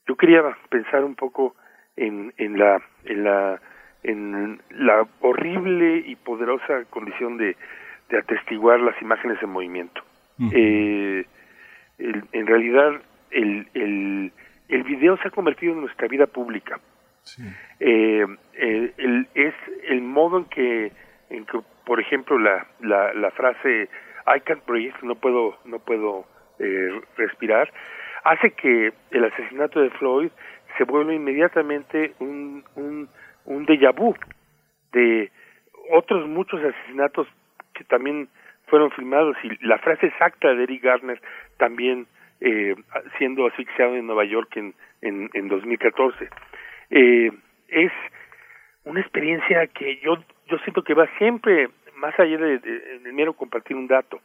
[0.10, 1.56] yo quería pensar un poco
[1.96, 3.62] en, en la, en la,
[4.02, 7.56] en la horrible y poderosa condición de,
[8.10, 10.02] de atestiguar las imágenes en movimiento.
[10.40, 10.52] Uh -huh.
[10.56, 11.26] eh,
[12.00, 12.92] el, en realidad,
[13.30, 14.32] el, el,
[14.70, 16.80] el video se ha convertido en nuestra vida pública.
[17.22, 17.44] Sí.
[17.80, 19.54] Eh, el, el, es
[19.94, 20.92] el modo en que,
[21.30, 23.90] en que por ejemplo, la, la, la frase
[24.36, 26.26] I can't breathe, no puedo, no puedo
[26.60, 27.68] eh, respirar,
[28.30, 30.30] hace que el asesinato de Floyd
[30.78, 33.10] se vuelva inmediatamente un, un,
[33.46, 34.16] un déjà vu
[34.94, 35.32] de
[35.92, 37.28] otros muchos asesinatos
[37.74, 38.30] que también
[38.68, 41.20] fueron filmados y la frase exacta de Eric Garner
[41.58, 42.06] también
[42.40, 42.76] eh,
[43.18, 46.30] siendo asfixiado en Nueva York en, en, en 2014.
[46.92, 47.32] Eh,
[47.68, 47.92] es
[48.86, 53.76] una experiencia que yo, yo siento que va siempre más allá de, de, mero compartir
[53.76, 54.22] un dato.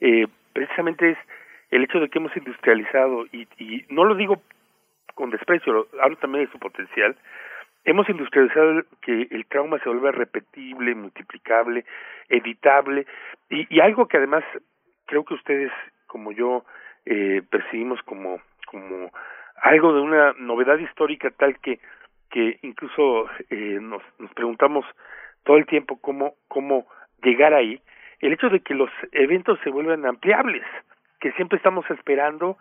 [0.00, 1.18] Eh, precisamente es
[1.70, 4.42] el hecho de que hemos industrializado, y, y no lo digo
[5.14, 7.16] con desprecio, hablo también de su potencial,
[7.84, 11.84] hemos industrializado que el trauma se vuelva repetible, multiplicable,
[12.28, 13.06] editable,
[13.48, 14.44] y, y algo que además
[15.06, 15.72] creo que ustedes,
[16.06, 16.64] como yo,
[17.06, 19.10] eh, percibimos como, como
[19.62, 21.80] algo de una novedad histórica tal que,
[22.30, 24.84] que incluso eh, nos, nos preguntamos
[25.44, 26.86] todo el tiempo cómo, cómo
[27.22, 27.80] llegar ahí,
[28.20, 30.64] el hecho de que los eventos se vuelvan ampliables,
[31.20, 32.56] que siempre estamos esperando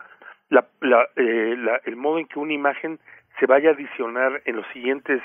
[0.49, 2.99] la, la, eh, la, el modo en que una imagen
[3.39, 5.21] se vaya a adicionar en los siguientes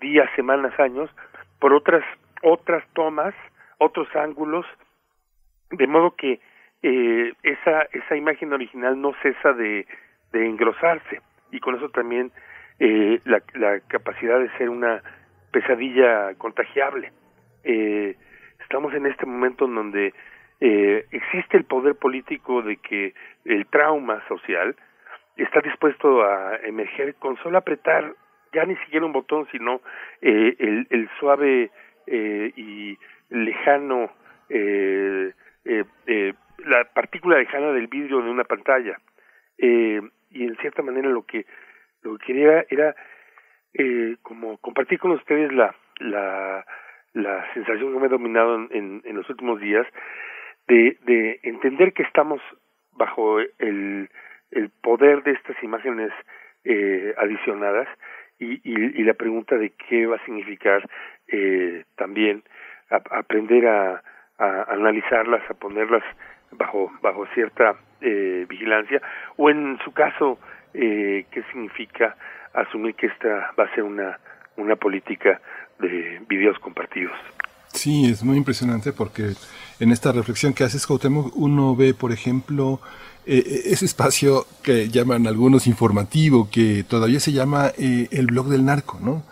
[0.00, 1.10] días, semanas, años,
[1.58, 2.04] por otras,
[2.42, 3.34] otras tomas,
[3.78, 4.66] otros ángulos,
[5.70, 6.40] de modo que
[6.82, 9.86] eh, esa, esa imagen original no cesa de,
[10.32, 11.20] engrosarse
[11.52, 12.32] y con eso también
[12.80, 15.00] eh, la, la capacidad de ser una
[15.52, 17.12] pesadilla contagiable.
[17.62, 18.16] Eh,
[18.60, 20.14] estamos en este momento en donde
[20.66, 23.12] eh, existe el poder político de que
[23.44, 24.74] el trauma social
[25.36, 28.14] está dispuesto a emerger con solo apretar
[28.54, 29.82] ya ni siquiera un botón, sino
[30.22, 31.70] eh, el, el suave
[32.06, 32.96] eh, y
[33.28, 34.10] lejano,
[34.48, 35.32] eh,
[35.66, 36.32] eh, eh,
[36.64, 38.98] la partícula lejana del vidrio de una pantalla.
[39.58, 41.44] Y en cierta manera lo que
[42.02, 42.96] lo que quería era
[44.22, 46.64] como compartir con ustedes la la
[47.12, 49.86] la sensación que me ha dominado en, en, los últimos días
[50.68, 52.40] de, de entender que estamos
[52.92, 54.08] bajo el,
[54.82, 56.12] poder de estas imágenes
[56.64, 57.88] eh, adicionadas
[58.38, 60.88] y, y, y, la pregunta de qué va a significar
[61.28, 62.44] eh, también
[62.88, 64.02] aprender a,
[64.38, 66.04] a, analizarlas, a ponerlas
[66.52, 69.02] bajo bajo cierta eh, vigilancia
[69.36, 70.38] o en su caso
[70.72, 72.16] eh, qué significa
[72.52, 74.18] asumir que esta va a ser una
[74.56, 75.40] una política
[75.80, 77.16] de videos compartidos.
[77.72, 79.32] Sí, es muy impresionante porque
[79.84, 82.80] en esta reflexión que haces, Cuauhtémoc, uno ve, por ejemplo,
[83.26, 88.64] eh, ese espacio que llaman algunos informativo, que todavía se llama eh, el blog del
[88.64, 89.22] narco, ¿no?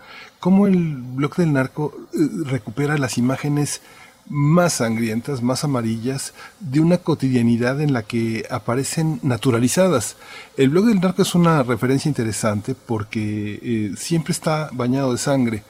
[0.41, 3.81] Cómo el blog del narco eh, recupera las imágenes
[4.29, 10.17] más sangrientas, más amarillas, de una cotidianidad en la que aparecen naturalizadas.
[10.57, 15.63] El blog del narco es una referencia interesante porque eh, siempre está bañado de sangre,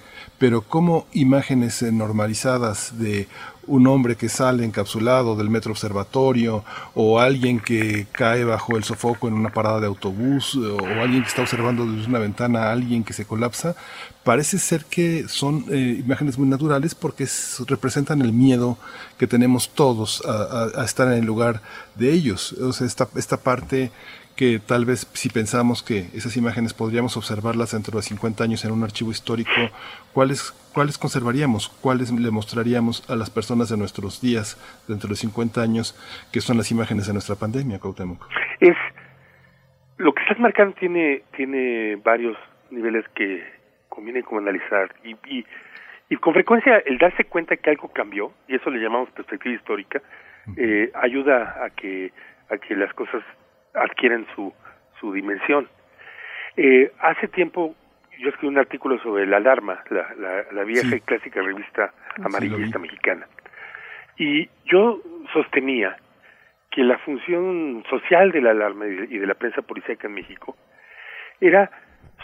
[0.43, 3.29] pero como imágenes eh, normalizadas de
[3.69, 6.65] un hombre que sale encapsulado del metro observatorio
[6.97, 11.29] o alguien que cae bajo el sofoco en una parada de autobús o alguien que
[11.29, 13.77] está observando desde una ventana a alguien que se colapsa,
[14.25, 18.79] parece ser que son eh, imágenes muy naturales porque es, representan el miedo
[19.19, 21.63] que tenemos todos a, a, estar en el lugar
[21.95, 22.53] de ellos.
[22.55, 23.93] O sea, esta, esta parte
[24.43, 28.73] que tal vez si pensamos que esas imágenes podríamos observarlas dentro de 50 años en
[28.73, 29.53] un archivo histórico,
[30.13, 31.69] ¿cuáles, cuáles conservaríamos?
[31.81, 34.59] ¿Cuáles le mostraríamos a las personas de nuestros días
[34.89, 35.95] dentro de 50 años
[36.33, 38.27] que son las imágenes de nuestra pandemia, Cuauhtémoc?
[38.59, 38.75] Es,
[39.99, 42.37] lo que estás marcando tiene, tiene varios
[42.73, 43.45] niveles que
[43.89, 45.47] conviene como analizar y, y,
[46.09, 50.03] y con frecuencia el darse cuenta que algo cambió, y eso le llamamos perspectiva histórica,
[50.57, 52.11] eh, ayuda a que,
[52.51, 53.23] a que las cosas
[53.75, 54.53] adquieren su,
[55.01, 55.69] su dimensión.
[56.57, 57.75] Eh, hace tiempo
[58.19, 60.97] yo escribí un artículo sobre la alarma, la, la, la vieja sí.
[60.97, 61.93] y clásica revista
[62.23, 63.27] amarillista sí, mexicana.
[64.17, 65.01] Y yo
[65.33, 65.97] sostenía
[66.71, 70.57] que la función social de la alarma y de la prensa policíaca en México
[71.41, 71.71] era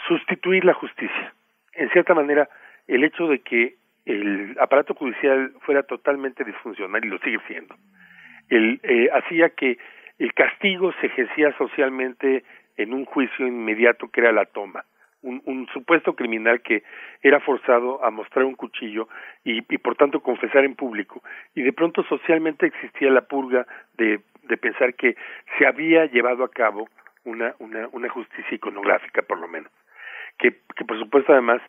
[0.07, 1.33] sustituir la justicia.
[1.73, 2.49] En cierta manera,
[2.87, 7.75] el hecho de que el aparato judicial fuera totalmente disfuncional, y lo sigue siendo,
[8.49, 9.77] el, eh, hacía que
[10.19, 12.43] el castigo se ejercía socialmente
[12.77, 14.85] en un juicio inmediato que era la toma.
[15.21, 16.83] Un, supuesto criminal que
[17.21, 19.09] era forzado a mostrar un cuchillo
[19.43, 21.21] y, y, por tanto confesar en público.
[21.55, 23.67] Y de pronto socialmente existía la purga
[23.97, 25.17] de, de pensar que
[25.57, 26.87] se había llevado a cabo
[27.25, 29.71] una, una, una justicia iconográfica, por lo menos.
[30.37, 31.61] Que, que por supuesto además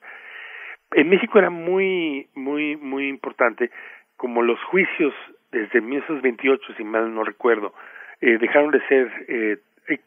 [0.93, 3.71] en México era muy, muy, muy importante
[4.17, 5.15] como los juicios
[5.51, 7.75] desde 1928, si mal no recuerdo,
[8.21, 9.59] eh, dejaron de ser eh,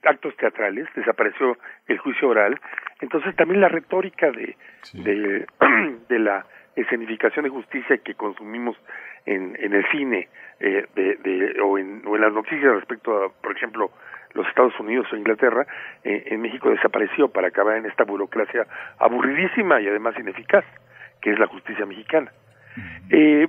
[0.04, 1.58] actos teatrales, desapareció
[1.88, 2.60] el juicio oral,
[3.02, 5.04] entonces también la retórica de, sí.
[5.04, 5.46] de,
[6.10, 6.46] de, la
[6.76, 8.78] escenificación de justicia que consumimos
[9.26, 10.30] en, en el cine
[10.60, 13.92] eh, de, de, o, en, o en las noticias respecto a, por ejemplo,
[14.34, 15.66] los Estados Unidos o Inglaterra,
[16.04, 18.66] eh, en México desapareció para acabar en esta burocracia
[18.98, 20.66] aburridísima y además ineficaz,
[21.22, 22.32] que es la justicia mexicana.
[23.10, 23.48] Eh,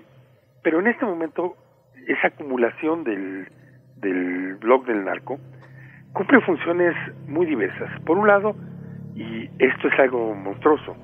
[0.62, 1.56] pero en este momento,
[2.06, 3.48] esa acumulación del,
[3.96, 5.38] del blog del narco
[6.12, 6.94] cumple funciones
[7.26, 7.90] muy diversas.
[8.02, 8.54] Por un lado,
[9.14, 10.96] y esto es algo monstruoso,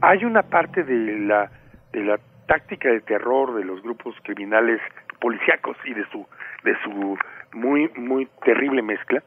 [0.00, 1.50] hay una parte de la
[1.92, 4.80] de la táctica de terror de los grupos criminales
[5.20, 6.26] policíacos y de su
[6.64, 7.18] de su
[7.52, 9.22] muy muy terrible mezcla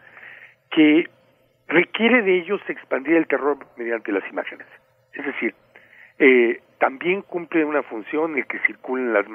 [0.72, 1.08] que
[1.68, 4.68] requiere de ellos expandir el terror mediante las imágenes.
[5.14, 5.56] Es decir,
[6.20, 9.26] eh, también cumple una función el que circulen las,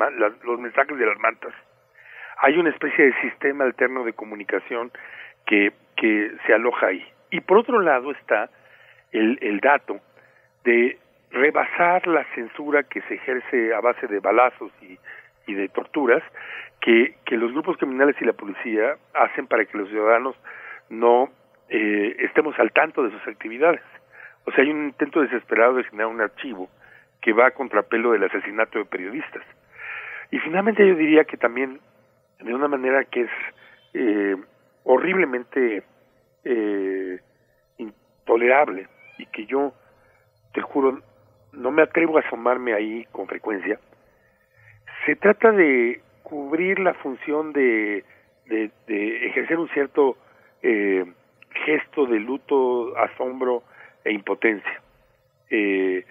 [0.45, 1.53] los mensajes de las mantas.
[2.41, 4.91] Hay una especie de sistema alterno de comunicación
[5.47, 7.05] que, que se aloja ahí.
[7.31, 8.51] Y por otro lado está
[9.13, 10.01] el, el dato
[10.65, 10.99] de
[11.31, 14.99] rebasar la censura que se ejerce a base de balazos y,
[15.47, 16.23] y de torturas
[16.81, 20.35] que, que los grupos criminales y la policía hacen para que los ciudadanos
[20.89, 21.31] no
[21.69, 23.83] eh, estemos al tanto de sus actividades.
[24.45, 26.69] O sea, hay un intento desesperado de generar un archivo
[27.21, 29.45] que va a contrapelo del asesinato de periodistas.
[30.31, 31.81] Y finalmente yo diría que también,
[32.43, 33.31] de una manera que es
[33.95, 34.37] eh,
[34.85, 35.83] horriblemente
[36.45, 37.19] eh,
[37.79, 38.89] intolerable
[39.19, 39.75] y que yo,
[40.55, 41.01] te juro,
[41.53, 43.79] no me atrevo a asomarme ahí con frecuencia,
[45.07, 48.05] se trata de cubrir la función de,
[48.47, 50.17] de, ejercer un cierto
[50.63, 51.05] eh,
[51.65, 53.63] gesto de luto, asombro
[54.05, 54.81] e impotencia.
[55.51, 56.05] Eh,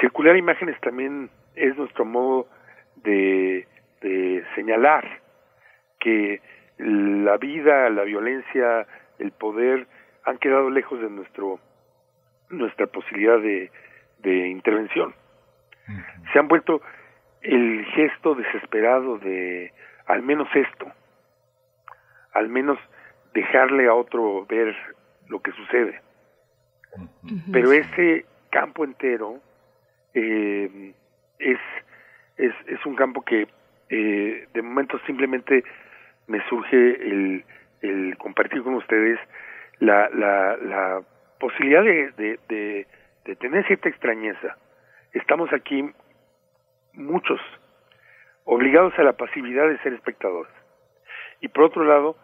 [0.00, 2.46] circular imágenes también es nuestro modo
[2.96, 3.66] de,
[4.00, 5.20] de señalar
[5.98, 6.40] que
[6.78, 8.86] la vida, la violencia,
[9.18, 9.86] el poder
[10.24, 11.58] han quedado lejos de nuestro
[12.50, 13.70] nuestra posibilidad de,
[14.20, 15.14] de intervención.
[16.32, 16.80] Se han vuelto
[17.42, 19.72] el gesto desesperado de
[20.06, 20.86] al menos esto,
[22.32, 22.78] al menos
[23.34, 24.74] dejarle a otro ver
[25.28, 26.00] lo que sucede.
[27.52, 29.40] Pero ese campo entero
[30.14, 30.94] eh,
[31.38, 31.58] es,
[32.36, 33.46] es, es un campo que
[33.90, 35.64] eh, de momento simplemente
[36.28, 37.44] me surge el,
[38.18, 39.18] compartir con ustedes
[39.80, 41.02] la, la, la
[41.40, 42.86] posibilidad de, de, de,
[43.24, 44.56] de tener cierta extrañeza.
[45.12, 45.90] Estamos aquí
[46.92, 47.40] muchos
[48.44, 50.52] obligados a la pasividad de ser espectadores.
[51.40, 52.16] Y por otro lado,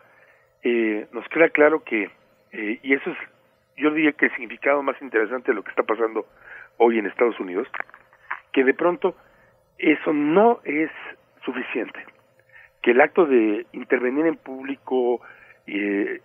[0.62, 2.10] eh, nos queda claro que,
[2.52, 3.18] eh, y eso es,
[3.76, 6.26] yo diría que el significado más interesante de lo que está pasando
[6.78, 7.68] hoy en Estados Unidos,
[8.52, 9.14] que de pronto
[9.78, 10.90] eso no es
[11.44, 12.04] suficiente,
[12.84, 15.22] que el acto de intervenir en público,
[15.66, 16.20] eh,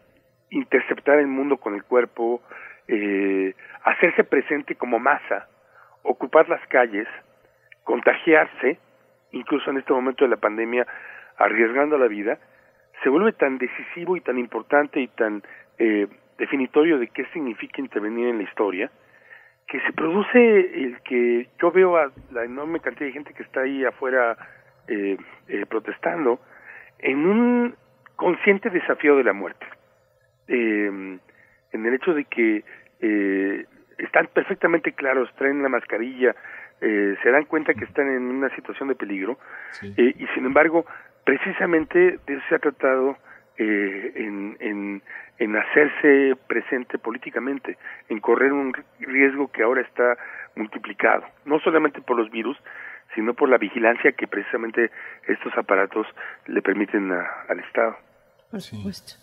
[0.49, 2.41] interceptar el mundo con el cuerpo,
[2.89, 3.55] eh,
[3.85, 5.47] hacerse presente como masa,
[6.03, 7.07] ocupar las calles,
[7.85, 8.77] contagiarse,
[9.31, 10.85] incluso en este momento de la pandemia,
[11.37, 12.37] arriesgando la vida,
[13.01, 15.41] se vuelve tan decisivo y tan importante y tan
[15.77, 16.07] eh,
[16.37, 18.91] definitorio de qué significa intervenir en la historia,
[19.65, 23.61] que se produce el que yo veo a la enorme cantidad de gente que está
[23.61, 24.35] ahí afuera
[24.89, 25.15] eh,
[25.47, 26.41] eh, protestando
[26.99, 27.75] en un
[28.15, 29.65] consciente desafío de la muerte,
[30.47, 31.19] en
[31.71, 32.63] el hecho de que
[33.97, 36.35] están perfectamente claros, traen la mascarilla,
[36.79, 39.37] se dan cuenta que están en una situación de peligro
[39.81, 40.85] y sin embargo
[41.23, 43.17] precisamente de eso se ha tratado
[43.61, 45.03] eh, en, en,
[45.37, 47.77] en hacerse presente políticamente,
[48.07, 50.17] en correr un riesgo que ahora está
[50.55, 52.57] multiplicado, no solamente por los virus,
[53.15, 54.91] sino por la vigilancia que precisamente
[55.27, 56.07] estos aparatos
[56.47, 57.97] le permiten al Estado.
[58.51, 59.13] Por supuesto.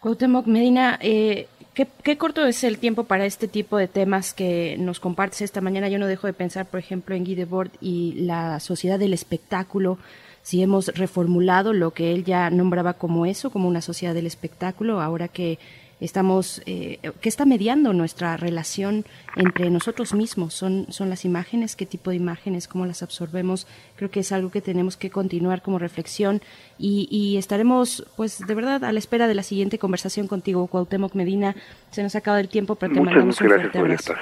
[0.00, 4.76] Cuauhtémoc Medina, eh, ¿qué, ¿qué, corto es el tiempo para este tipo de temas que
[4.78, 5.88] nos compartes esta mañana?
[5.90, 9.98] Yo no dejo de pensar, por ejemplo, en Guy Debord y la sociedad del espectáculo,
[10.42, 15.02] si hemos reformulado lo que él ya nombraba como eso, como una sociedad del espectáculo,
[15.02, 15.58] ahora que
[16.00, 19.04] estamos, eh, ¿qué está mediando nuestra relación
[19.36, 20.54] entre nosotros mismos?
[20.54, 21.76] ¿Son, ¿Son las imágenes?
[21.76, 22.68] ¿Qué tipo de imágenes?
[22.68, 23.66] ¿Cómo las absorbemos?
[23.96, 26.40] Creo que es algo que tenemos que continuar como reflexión
[26.78, 31.14] y, y estaremos, pues, de verdad, a la espera de la siguiente conversación contigo, Cuauhtémoc
[31.14, 31.54] Medina.
[31.90, 34.14] Se nos ha acabado el tiempo, pero te mandamos un fuerte abrazo.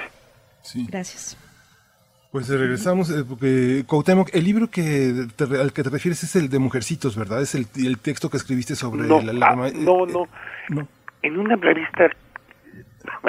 [0.87, 1.37] Gracias.
[2.31, 6.59] Pues regresamos, eh, porque Cuauhtémoc, el libro que al que te refieres es el de
[6.59, 7.41] Mujercitos, ¿verdad?
[7.41, 9.65] Es el, el texto que escribiste sobre no, la alarma.
[9.65, 10.27] Ah, no, no,
[10.69, 10.87] no.
[11.21, 12.09] En una revista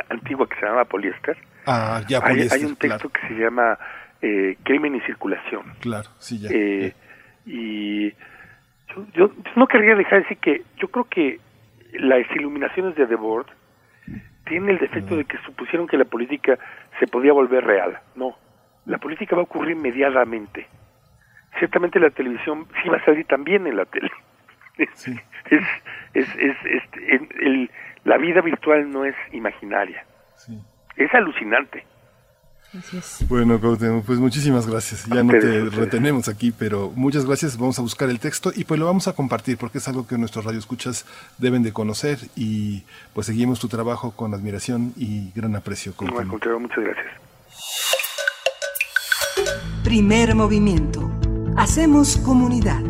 [0.09, 1.37] antigua que se llama Poliéster,
[1.67, 3.29] ah, ya, hay, Poliéster, hay, un texto claro.
[3.29, 3.79] que se llama
[4.23, 5.63] eh, Crimen y Circulación.
[5.81, 6.51] Claro, sí, ya.
[6.53, 6.95] Eh,
[7.47, 11.41] y yo, yo, no querría dejar de decir que yo creo que
[11.95, 13.47] las iluminaciones de Debord
[14.47, 16.59] tienen el defecto de que supusieron que la política
[16.99, 17.99] se podía volver real.
[18.15, 18.37] No,
[18.87, 20.67] la política va a ocurrir inmediatamente.
[21.59, 24.11] Ciertamente la televisión sí va a salir también en la tele.
[24.95, 25.19] Sí.
[25.51, 25.63] Es,
[26.15, 27.71] es, es, es el, el,
[28.05, 30.05] la vida virtual no es imaginaria.
[30.37, 30.59] Sí.
[30.97, 31.85] Es alucinante.
[33.29, 35.05] Bueno, pues muchísimas gracias.
[35.07, 37.59] Ya no te retenemos aquí, pero muchas gracias.
[37.59, 40.17] Vamos a buscar el texto y pues lo vamos a compartir porque es algo que
[40.17, 41.05] nuestros radioescuchas
[41.39, 45.95] deben de conocer y pues seguimos tu trabajo con admiración y gran aprecio.
[46.01, 47.07] No, al contrario, muchas gracias.
[49.83, 51.11] Primer movimiento.
[51.57, 52.81] Hacemos comunidad.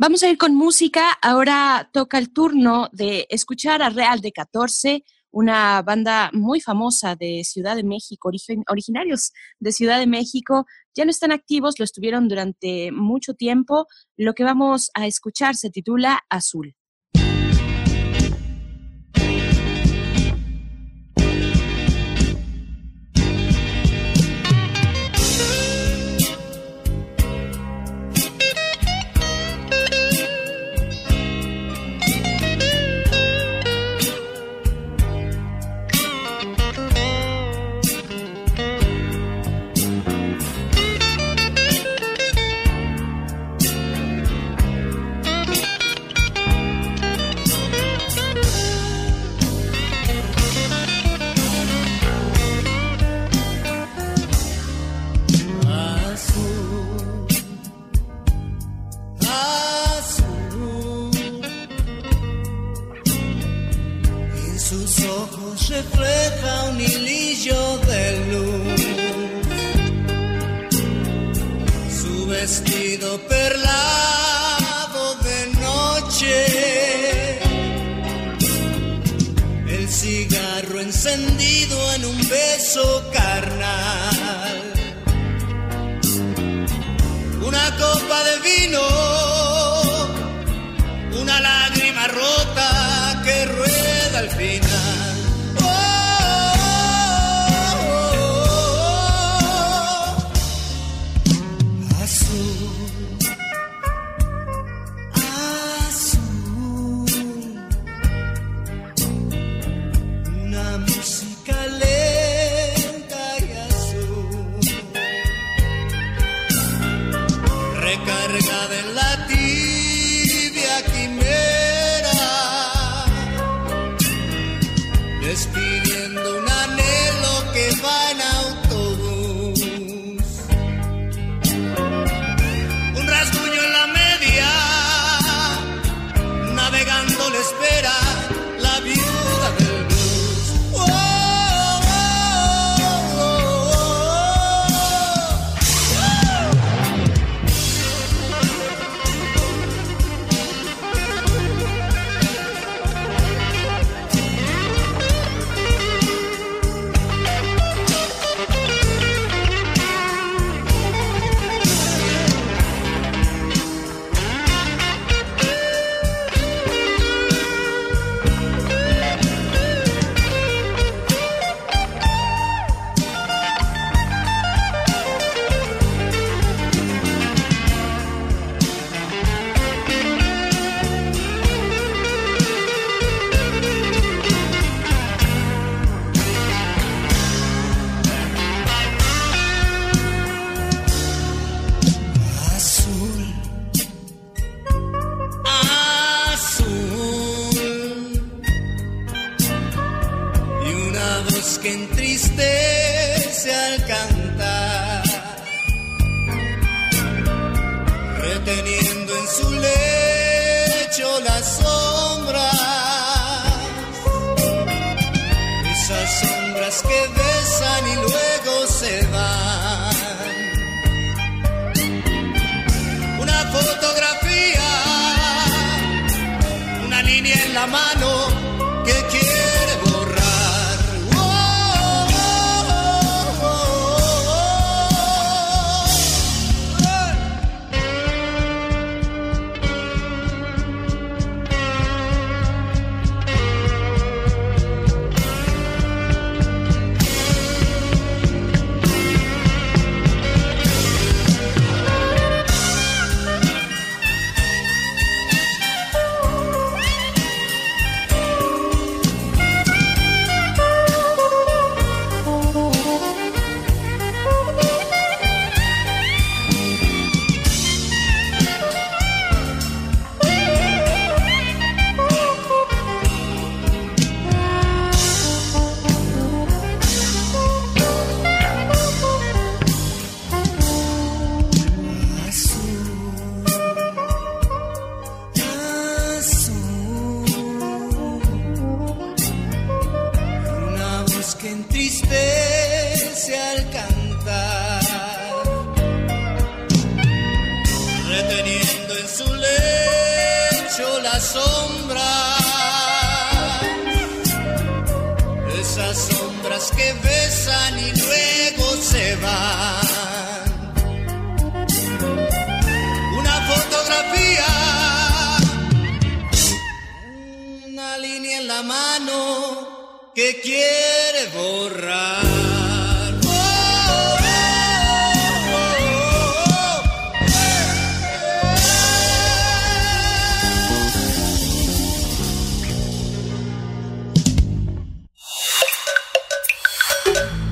[0.00, 1.10] Vamos a ir con música.
[1.20, 7.42] Ahora toca el turno de escuchar a Real de 14, una banda muy famosa de
[7.42, 8.30] Ciudad de México,
[8.68, 10.66] originarios de Ciudad de México.
[10.94, 13.88] Ya no están activos, lo estuvieron durante mucho tiempo.
[14.16, 16.77] Lo que vamos a escuchar se titula Azul.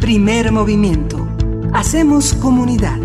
[0.01, 1.27] Primer movimiento.
[1.73, 2.99] Hacemos comunidad.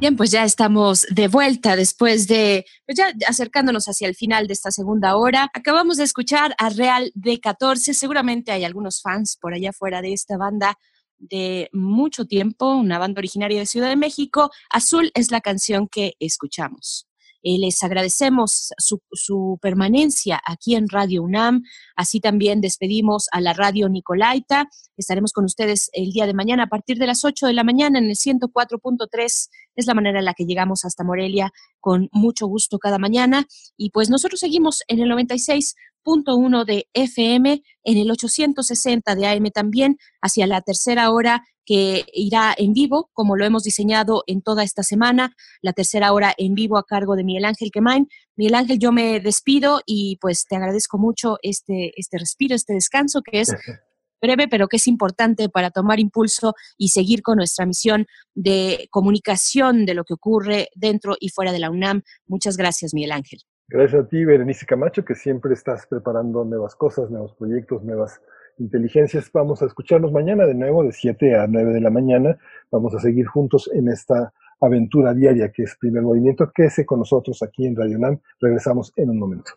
[0.00, 4.52] Bien, pues ya estamos de vuelta después de, pues ya acercándonos hacia el final de
[4.52, 5.50] esta segunda hora.
[5.54, 7.94] Acabamos de escuchar a Real D14.
[7.94, 10.76] Seguramente hay algunos fans por allá fuera de esta banda
[11.18, 14.50] de mucho tiempo, una banda originaria de Ciudad de México.
[14.70, 17.06] Azul es la canción que escuchamos.
[17.46, 21.62] Eh, les agradecemos su, su, permanencia aquí en Radio UNAM.
[21.94, 24.66] Así también despedimos a la Radio Nicolaita.
[24.96, 27.98] Estaremos con ustedes el día de mañana a partir de las 8 de la mañana
[27.98, 29.48] en el 104.3.
[29.76, 33.46] Es la manera en la que llegamos hasta Morelia con mucho gusto cada mañana.
[33.76, 39.98] Y pues nosotros seguimos en el 96.1 de FM, en el 860 de AM también,
[40.22, 44.82] hacia la tercera hora que irá en vivo, como lo hemos diseñado en toda esta
[44.82, 48.08] semana, la tercera hora en vivo a cargo de Miguel Ángel Quemain.
[48.36, 53.22] Miguel Ángel, yo me despido y pues te agradezco mucho este, este respiro, este descanso
[53.22, 53.48] que es
[54.20, 59.86] breve, pero que es importante para tomar impulso y seguir con nuestra misión de comunicación
[59.86, 62.02] de lo que ocurre dentro y fuera de la UNAM.
[62.26, 63.40] Muchas gracias, Miguel Ángel.
[63.68, 68.20] Gracias a ti, Berenice Camacho, que siempre estás preparando nuevas cosas, nuevos proyectos, nuevas
[68.58, 69.30] inteligencias.
[69.32, 72.38] Vamos a escucharnos mañana de nuevo de 7 a 9 de la mañana.
[72.70, 76.50] Vamos a seguir juntos en esta aventura diaria que es Primer Movimiento.
[76.54, 78.18] Quédese con nosotros aquí en Radio NAM.
[78.40, 79.52] Regresamos en un momento.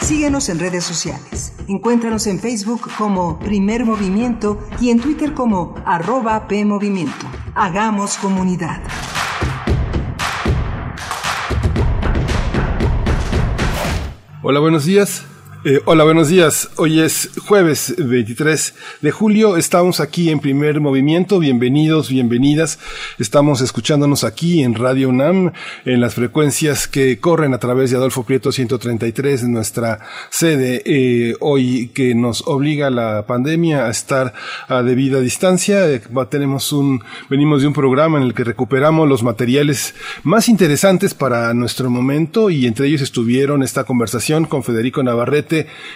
[0.00, 1.54] Síguenos en redes sociales.
[1.68, 7.26] Encuéntranos en Facebook como Primer Movimiento y en Twitter como arroba PMovimiento.
[7.54, 8.80] Hagamos comunidad.
[14.42, 15.26] Hola, buenos días.
[15.64, 16.70] Eh, hola, buenos días.
[16.76, 19.56] Hoy es jueves 23 de julio.
[19.56, 21.40] Estamos aquí en primer movimiento.
[21.40, 22.78] Bienvenidos, bienvenidas.
[23.18, 25.52] Estamos escuchándonos aquí en Radio UNAM,
[25.84, 29.98] en las frecuencias que corren a través de Adolfo Prieto 133, nuestra
[30.30, 34.34] sede, eh, hoy que nos obliga la pandemia a estar
[34.68, 35.90] a debida distancia.
[35.90, 41.14] Eh, tenemos un, venimos de un programa en el que recuperamos los materiales más interesantes
[41.14, 45.48] para nuestro momento y entre ellos estuvieron esta conversación con Federico Navarrete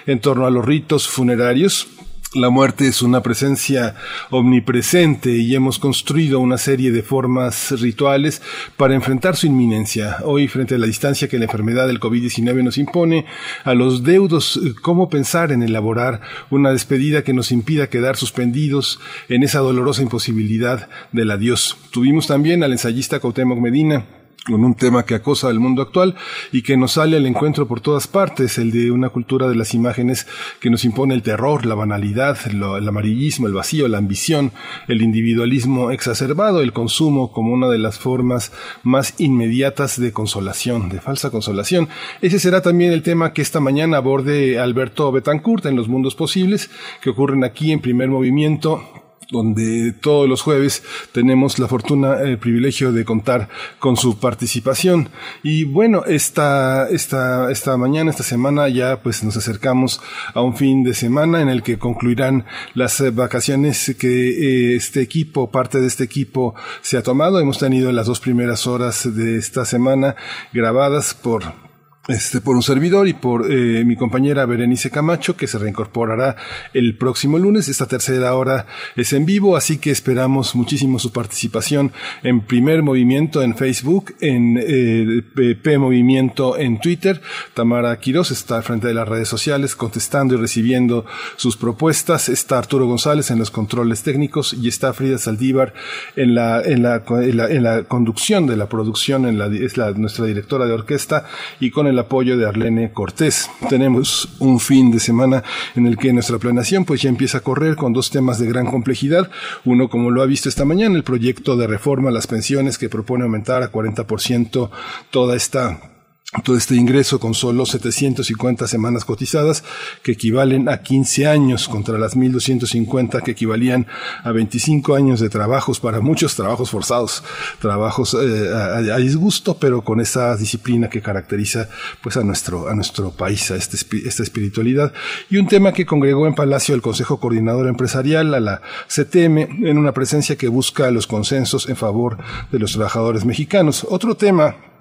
[0.06, 1.88] en torno a los ritos funerarios.
[2.34, 3.94] La muerte es una presencia
[4.30, 8.40] omnipresente y hemos construido una serie de formas rituales
[8.78, 10.16] para enfrentar su inminencia.
[10.24, 13.26] Hoy, frente a la distancia que la enfermedad del COVID-19 nos impone,
[13.64, 18.98] a los deudos, cómo pensar en elaborar una despedida que nos impida quedar suspendidos
[19.28, 21.76] en esa dolorosa imposibilidad del adiós.
[21.90, 24.06] Tuvimos también al ensayista Cuauhtémoc Medina,
[24.44, 26.16] con un tema que acosa al mundo actual
[26.50, 29.74] y que nos sale al encuentro por todas partes, el de una cultura de las
[29.74, 30.26] imágenes
[30.60, 34.52] que nos impone el terror, la banalidad, el amarillismo, el vacío, la ambición,
[34.88, 38.52] el individualismo exacerbado, el consumo como una de las formas
[38.82, 41.88] más inmediatas de consolación, de falsa consolación.
[42.20, 46.70] Ese será también el tema que esta mañana aborde Alberto Betancourt en Los Mundos Posibles,
[47.00, 49.01] que ocurren aquí en primer movimiento
[49.32, 53.48] donde todos los jueves tenemos la fortuna, el privilegio de contar
[53.80, 55.08] con su participación.
[55.42, 60.00] Y bueno, esta, esta, esta mañana, esta semana ya pues nos acercamos
[60.34, 62.44] a un fin de semana en el que concluirán
[62.74, 67.40] las vacaciones que eh, este equipo, parte de este equipo se ha tomado.
[67.40, 70.14] Hemos tenido las dos primeras horas de esta semana
[70.52, 71.71] grabadas por
[72.08, 76.36] este, por un servidor y por eh, mi compañera Berenice Camacho, que se reincorporará
[76.74, 77.68] el próximo lunes.
[77.68, 78.66] Esta tercera hora
[78.96, 81.92] es en vivo, así que esperamos muchísimo su participación
[82.24, 85.22] en Primer Movimiento en Facebook, en eh,
[85.62, 87.20] P Movimiento en Twitter.
[87.54, 91.06] Tamara Quiroz está al frente de las redes sociales contestando y recibiendo
[91.36, 92.28] sus propuestas.
[92.28, 95.72] Está Arturo González en los controles técnicos y está Frida Saldívar
[96.16, 99.76] en la, en la, en la, en la conducción de la producción, en la, es
[99.76, 101.26] la, nuestra directora de orquesta
[101.60, 103.50] y con el apoyo de Arlene Cortés.
[103.68, 105.42] Tenemos un fin de semana
[105.74, 108.66] en el que nuestra planeación pues ya empieza a correr con dos temas de gran
[108.66, 109.30] complejidad.
[109.64, 112.88] Uno, como lo ha visto esta mañana, el proyecto de reforma a las pensiones que
[112.88, 114.70] propone aumentar a 40%
[115.10, 115.91] toda esta
[116.40, 119.64] todo este ingreso con solo 750 semanas cotizadas,
[120.02, 123.86] que equivalen a 15 años contra las 1250 que equivalían
[124.24, 127.22] a 25 años de trabajos para muchos trabajos forzados,
[127.60, 131.68] trabajos eh, a, disgusto, pero con esa disciplina que caracteriza
[132.00, 133.76] pues a nuestro a nuestro país, a este,
[134.08, 134.92] esta espiritualidad
[135.28, 139.76] y un tema que congregó en Palacio el Consejo Coordinador Empresarial a la CTM en
[139.76, 142.16] una presencia que busca los consensos en favor
[142.50, 143.86] de los trabajadores mexicanos.
[143.90, 144.71] Otro tema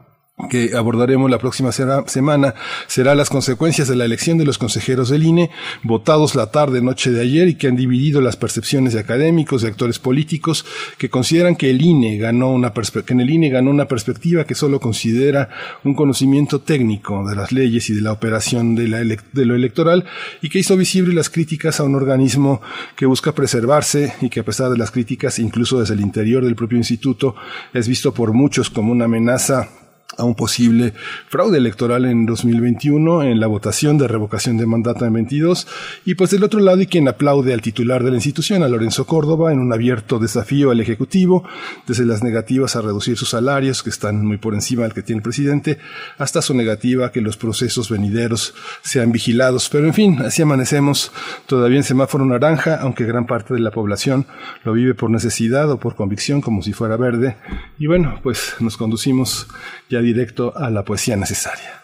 [0.49, 2.55] que abordaremos la próxima semana
[2.88, 5.51] será las consecuencias de la elección de los consejeros del INE,
[5.84, 9.69] votados la tarde noche de ayer y que han dividido las percepciones de académicos, de
[9.69, 10.65] actores políticos,
[10.97, 14.55] que consideran que el INE ganó una que en el INE ganó una perspectiva que
[14.55, 15.49] solo considera
[15.84, 20.05] un conocimiento técnico de las leyes y de la operación de, la de lo electoral
[20.41, 22.61] y que hizo visible las críticas a un organismo
[22.95, 26.55] que busca preservarse y que a pesar de las críticas, incluso desde el interior del
[26.55, 27.35] propio instituto,
[27.73, 29.69] es visto por muchos como una amenaza
[30.17, 30.93] a un posible
[31.29, 35.67] fraude electoral en 2021 en la votación de revocación de mandato en 22
[36.05, 39.05] y pues del otro lado y quien aplaude al titular de la institución a Lorenzo
[39.05, 41.43] Córdoba en un abierto desafío al ejecutivo
[41.88, 45.19] desde las negativas a reducir sus salarios que están muy por encima del que tiene
[45.19, 45.77] el presidente
[46.17, 49.69] hasta su negativa a que los procesos venideros sean vigilados.
[49.69, 51.11] Pero en fin así amanecemos
[51.45, 54.25] todavía en semáforo naranja aunque gran parte de la población
[54.63, 57.38] lo vive por necesidad o por convicción como si fuera verde.
[57.79, 59.47] Y bueno pues nos conducimos
[59.89, 61.84] ya directo a la poesía necesaria.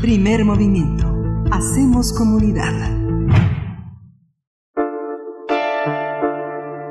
[0.00, 1.06] Primer movimiento.
[1.50, 2.72] Hacemos comunidad.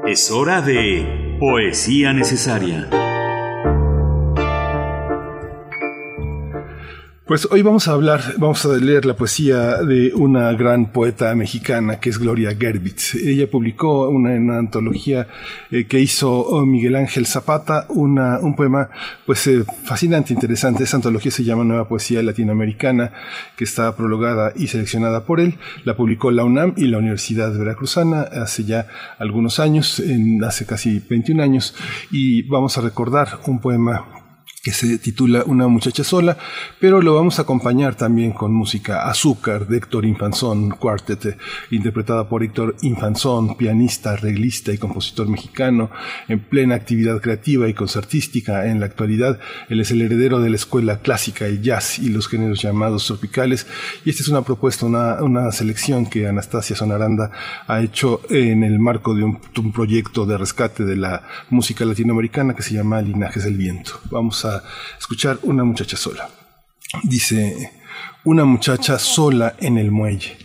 [0.07, 2.89] Es hora de poesía necesaria.
[7.31, 11.97] Pues hoy vamos a hablar, vamos a leer la poesía de una gran poeta mexicana
[11.97, 13.15] que es Gloria Gerbitz.
[13.15, 15.27] Ella publicó una, antología
[15.71, 18.89] eh, que hizo Miguel Ángel Zapata, una, un poema
[19.25, 20.83] pues eh, fascinante, interesante.
[20.83, 23.13] Esa antología se llama Nueva Poesía Latinoamericana,
[23.55, 25.57] que está prologada y seleccionada por él.
[25.85, 28.87] La publicó la UNAM y la Universidad Veracruzana hace ya
[29.19, 30.03] algunos años,
[30.45, 31.75] hace casi 21 años,
[32.11, 34.20] y vamos a recordar un poema
[34.61, 36.37] que se titula Una muchacha sola,
[36.79, 41.35] pero lo vamos a acompañar también con música Azúcar de Héctor Infanzón Quartet,
[41.71, 45.89] interpretada por Héctor Infanzón, pianista, arreglista y compositor mexicano,
[46.27, 49.39] en plena actividad creativa y concertística en la actualidad.
[49.67, 53.65] Él es el heredero de la escuela clásica, el jazz y los géneros llamados tropicales,
[54.05, 57.31] y esta es una propuesta, una, una selección que Anastasia Sonaranda
[57.65, 62.53] ha hecho en el marco de un, un proyecto de rescate de la música latinoamericana
[62.53, 63.99] que se llama Linajes del Viento.
[64.11, 64.50] Vamos a
[64.97, 66.29] escuchar Una muchacha sola.
[67.03, 67.71] Dice,
[68.23, 70.37] una muchacha sola en el muelle.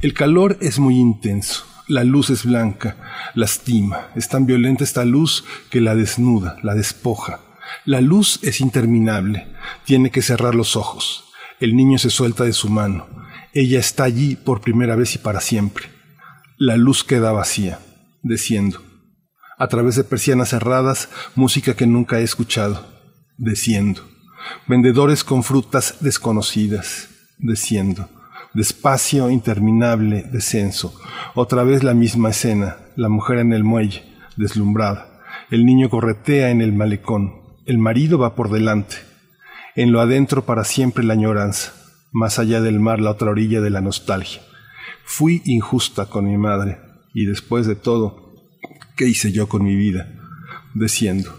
[0.00, 2.96] El calor es muy intenso, la luz es blanca,
[3.34, 7.40] lastima, es tan violenta esta luz que la desnuda, la despoja.
[7.84, 9.48] La luz es interminable,
[9.84, 11.24] tiene que cerrar los ojos.
[11.60, 13.06] El niño se suelta de su mano.
[13.52, 15.86] Ella está allí por primera vez y para siempre.
[16.56, 17.80] La luz queda vacía,
[18.22, 18.82] desciendo.
[19.58, 22.97] A través de persianas cerradas, música que nunca he escuchado
[23.38, 24.02] desciendo.
[24.66, 27.08] Vendedores con frutas desconocidas,
[27.38, 28.08] desciendo.
[28.54, 30.94] Despacio, interminable, descenso.
[31.34, 34.04] Otra vez la misma escena, la mujer en el muelle,
[34.36, 35.22] deslumbrada.
[35.50, 37.34] El niño corretea en el malecón.
[37.66, 38.96] El marido va por delante.
[39.76, 41.72] En lo adentro para siempre la añoranza.
[42.10, 44.42] Más allá del mar la otra orilla de la nostalgia.
[45.04, 46.78] Fui injusta con mi madre.
[47.14, 48.34] Y después de todo,
[48.96, 50.08] ¿qué hice yo con mi vida?
[50.74, 51.37] Desciendo.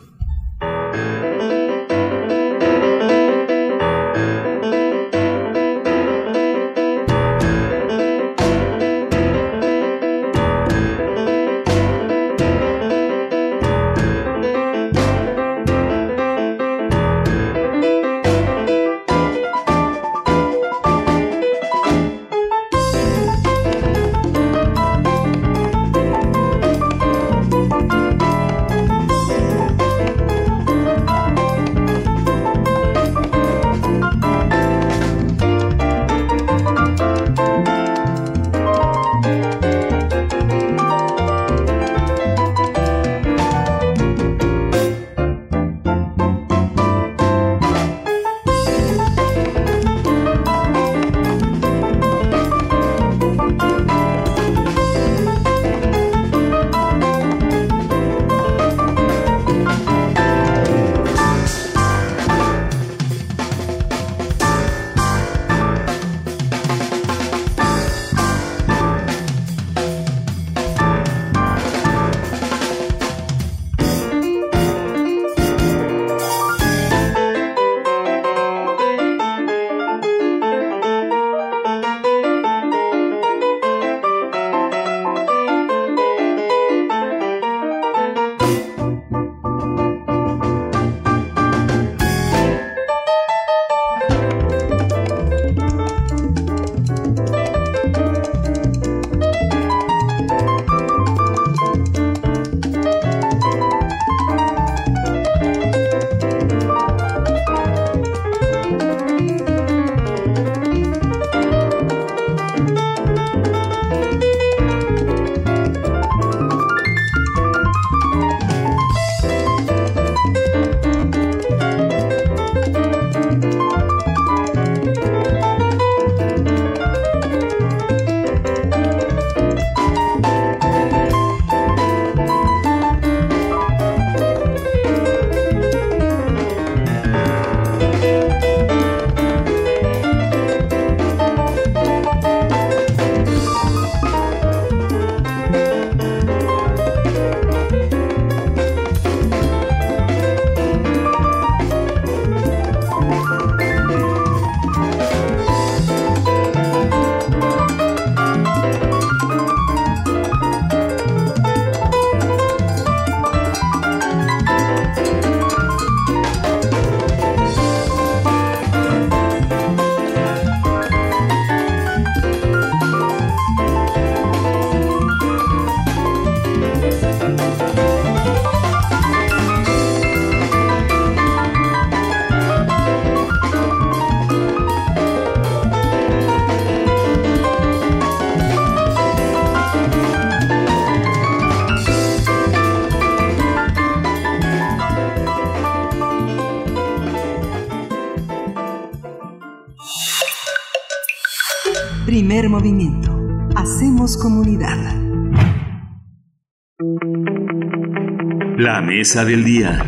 [208.99, 209.79] Mesa del día.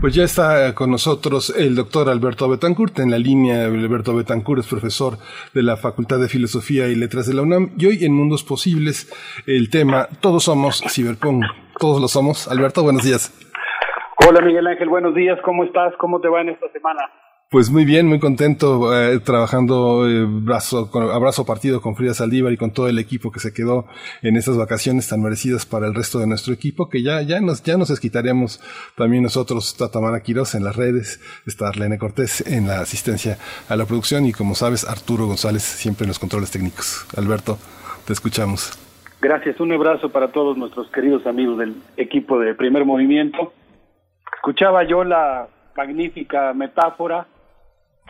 [0.00, 2.98] Pues ya está con nosotros el doctor Alberto Betancourt.
[2.98, 5.18] En la línea, Alberto Betancourt es profesor
[5.52, 7.72] de la Facultad de Filosofía y Letras de la UNAM.
[7.76, 9.12] Y hoy en Mundos Posibles,
[9.46, 11.44] el tema Todos somos ciberpunk.
[11.78, 12.48] Todos lo somos.
[12.48, 13.36] Alberto, buenos días.
[14.26, 15.38] Hola Miguel Ángel, buenos días.
[15.44, 15.92] ¿Cómo estás?
[15.98, 17.02] ¿Cómo te va en esta semana?
[17.50, 22.52] Pues muy bien, muy contento eh, trabajando eh, brazo, con, abrazo partido con Frida Saldívar
[22.52, 23.86] y con todo el equipo que se quedó
[24.22, 27.64] en estas vacaciones tan merecidas para el resto de nuestro equipo, que ya, ya nos,
[27.64, 28.60] ya nos desquitaremos
[28.96, 33.36] también nosotros, Tatamara Quiroz en las redes, está Arlene Cortés en la asistencia
[33.68, 37.04] a la producción y como sabes, Arturo González siempre en los controles técnicos.
[37.16, 37.58] Alberto,
[38.06, 38.78] te escuchamos.
[39.20, 43.52] Gracias, un abrazo para todos nuestros queridos amigos del equipo de Primer Movimiento.
[44.36, 47.26] Escuchaba yo la magnífica metáfora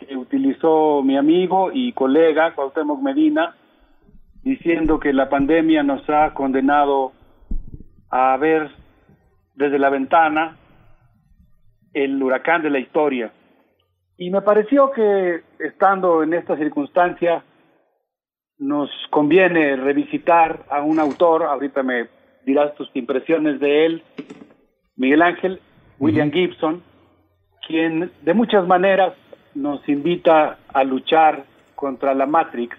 [0.01, 3.55] que utilizó mi amigo y colega Cuauhtémoc Medina,
[4.43, 7.12] diciendo que la pandemia nos ha condenado
[8.10, 8.70] a ver
[9.55, 10.56] desde la ventana
[11.93, 13.32] el huracán de la historia.
[14.16, 17.44] Y me pareció que estando en esta circunstancia
[18.59, 22.09] nos conviene revisitar a un autor, ahorita me
[22.44, 24.02] dirás tus impresiones de él,
[24.97, 25.60] Miguel Ángel,
[25.98, 26.82] William Gibson,
[27.66, 29.14] quien de muchas maneras
[29.55, 31.44] nos invita a luchar
[31.74, 32.77] contra la Matrix,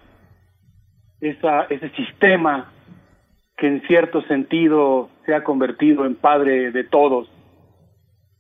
[1.19, 2.71] ese sistema
[3.57, 7.29] que en cierto sentido se ha convertido en padre de todos,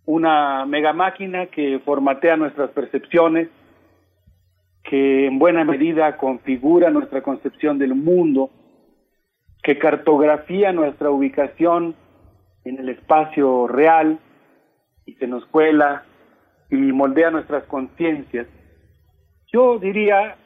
[0.05, 3.49] una mega máquina que formatea nuestras percepciones,
[4.83, 8.49] que en buena medida configura nuestra concepción del mundo,
[9.61, 11.95] que cartografía nuestra ubicación
[12.65, 14.19] en el espacio real
[15.05, 16.03] y se nos cuela
[16.71, 18.47] y moldea nuestras conciencias.
[19.51, 20.37] Yo diría,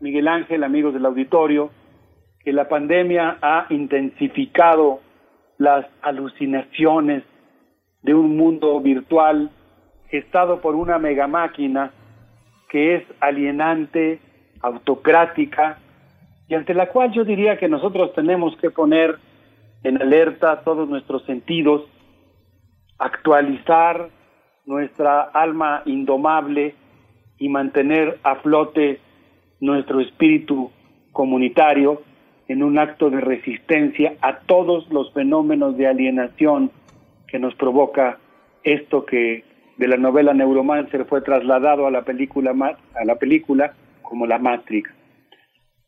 [0.00, 1.70] Miguel Ángel, amigos del auditorio,
[2.44, 5.00] que la pandemia ha intensificado
[5.58, 7.24] las alucinaciones
[8.02, 9.50] de un mundo virtual
[10.08, 11.92] gestado por una mega máquina
[12.68, 14.20] que es alienante,
[14.60, 15.78] autocrática
[16.48, 19.18] y ante la cual yo diría que nosotros tenemos que poner
[19.82, 21.82] en alerta todos nuestros sentidos,
[22.98, 24.10] actualizar
[24.70, 26.76] nuestra alma indomable
[27.38, 29.00] y mantener a flote
[29.58, 30.70] nuestro espíritu
[31.10, 32.02] comunitario
[32.46, 36.70] en un acto de resistencia a todos los fenómenos de alienación
[37.26, 38.18] que nos provoca
[38.62, 39.42] esto que
[39.76, 42.52] de la novela Neuromancer fue trasladado a la película
[42.94, 43.72] a la película
[44.02, 44.88] como la Matrix.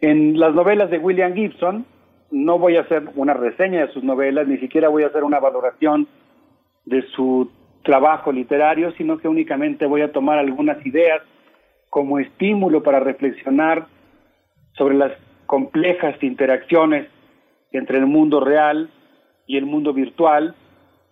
[0.01, 1.87] En las novelas de William Gibson
[2.33, 5.39] no voy a hacer una reseña de sus novelas, ni siquiera voy a hacer una
[5.39, 6.09] valoración
[6.85, 7.49] de su
[7.83, 11.21] trabajo literario, sino que únicamente voy a tomar algunas ideas
[11.91, 13.87] como estímulo para reflexionar
[14.73, 15.13] sobre las
[15.47, 17.09] complejas interacciones
[17.73, 18.91] entre el mundo real
[19.47, 20.55] y el mundo virtual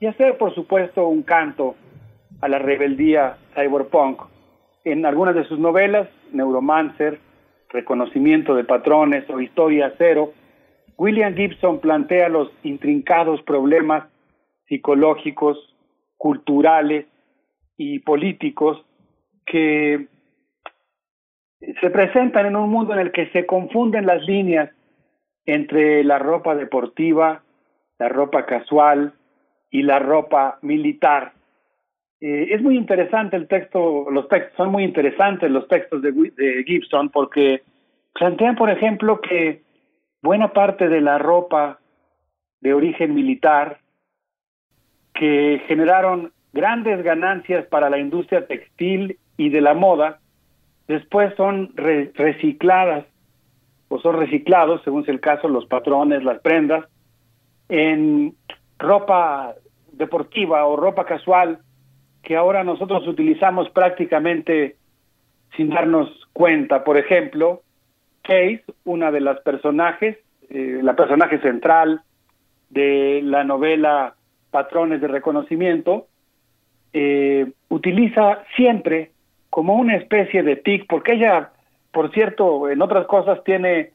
[0.01, 1.74] y hacer, por supuesto, un canto
[2.40, 4.22] a la rebeldía cyberpunk.
[4.84, 7.18] En algunas de sus novelas, Neuromancer,
[7.68, 10.32] Reconocimiento de Patrones o Historia Cero,
[10.97, 14.09] William Gibson plantea los intrincados problemas
[14.68, 15.69] psicológicos
[16.20, 17.06] culturales
[17.78, 18.84] y políticos
[19.47, 20.06] que
[21.80, 24.68] se presentan en un mundo en el que se confunden las líneas
[25.47, 27.42] entre la ropa deportiva,
[27.98, 29.14] la ropa casual
[29.70, 31.32] y la ropa militar.
[32.20, 36.64] Eh, es muy interesante el texto, los textos son muy interesantes los textos de, de
[36.66, 37.62] Gibson porque
[38.12, 39.62] plantean, por ejemplo, que
[40.20, 41.80] buena parte de la ropa
[42.60, 43.78] de origen militar
[45.20, 50.18] que generaron grandes ganancias para la industria textil y de la moda,
[50.88, 53.05] después son recicladas
[53.88, 56.86] o son reciclados, según sea el caso, los patrones, las prendas,
[57.68, 58.34] en
[58.78, 59.56] ropa
[59.92, 61.59] deportiva o ropa casual
[62.22, 64.76] que ahora nosotros utilizamos prácticamente
[65.55, 66.82] sin darnos cuenta.
[66.82, 67.60] Por ejemplo,
[68.22, 70.16] Case, una de las personajes,
[70.48, 72.01] eh, la personaje central
[72.70, 74.14] de la novela
[74.51, 76.06] patrones de reconocimiento,
[76.93, 79.12] eh, utiliza siempre
[79.48, 81.51] como una especie de tic, porque ella,
[81.93, 83.93] por cierto, en otras cosas tiene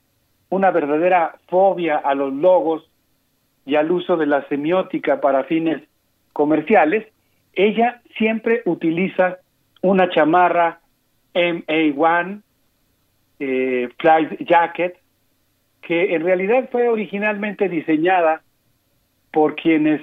[0.49, 2.89] una verdadera fobia a los logos
[3.65, 5.81] y al uso de la semiótica para fines
[6.33, 7.07] comerciales,
[7.53, 9.37] ella siempre utiliza
[9.81, 10.79] una chamarra
[11.33, 12.41] MA1
[13.39, 14.97] eh, Flight Jacket,
[15.81, 18.41] que en realidad fue originalmente diseñada
[19.31, 20.01] por quienes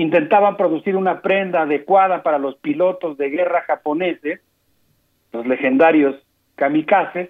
[0.00, 4.40] intentaban producir una prenda adecuada para los pilotos de guerra japoneses,
[5.32, 6.16] los legendarios
[6.54, 7.28] kamikazes,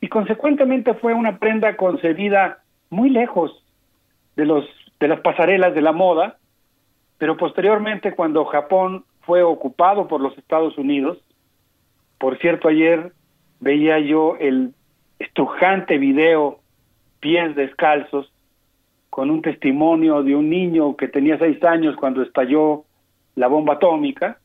[0.00, 2.58] y consecuentemente fue una prenda concebida
[2.90, 3.64] muy lejos
[4.36, 4.64] de los
[4.98, 6.38] de las pasarelas de la moda,
[7.18, 11.18] pero posteriormente cuando Japón fue ocupado por los Estados Unidos,
[12.18, 13.12] por cierto ayer
[13.60, 14.74] veía yo el
[15.18, 16.58] estrujante video
[17.20, 18.33] pies descalzos
[19.14, 22.82] con un testimonio de un niño que tenía seis años cuando estalló
[23.36, 24.38] la bomba atómica.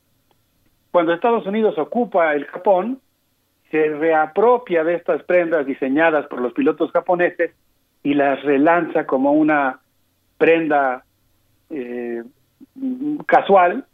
[0.91, 2.99] Cuando Estados Unidos ocupa el Japón,
[3.71, 7.51] se reapropia de estas prendas diseñadas por los pilotos japoneses
[8.03, 9.79] y las relanza como una
[10.37, 11.03] prenda
[11.71, 12.21] eh,
[13.25, 13.85] casual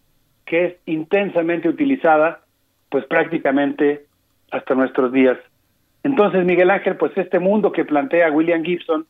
[0.44, 2.42] que es intensamente utilizada
[2.90, 4.08] pues prácticamente
[4.52, 5.38] hasta nuestros días.
[6.04, 9.08] Entonces, Miguel Ángel, pues este mundo que plantea William Gibson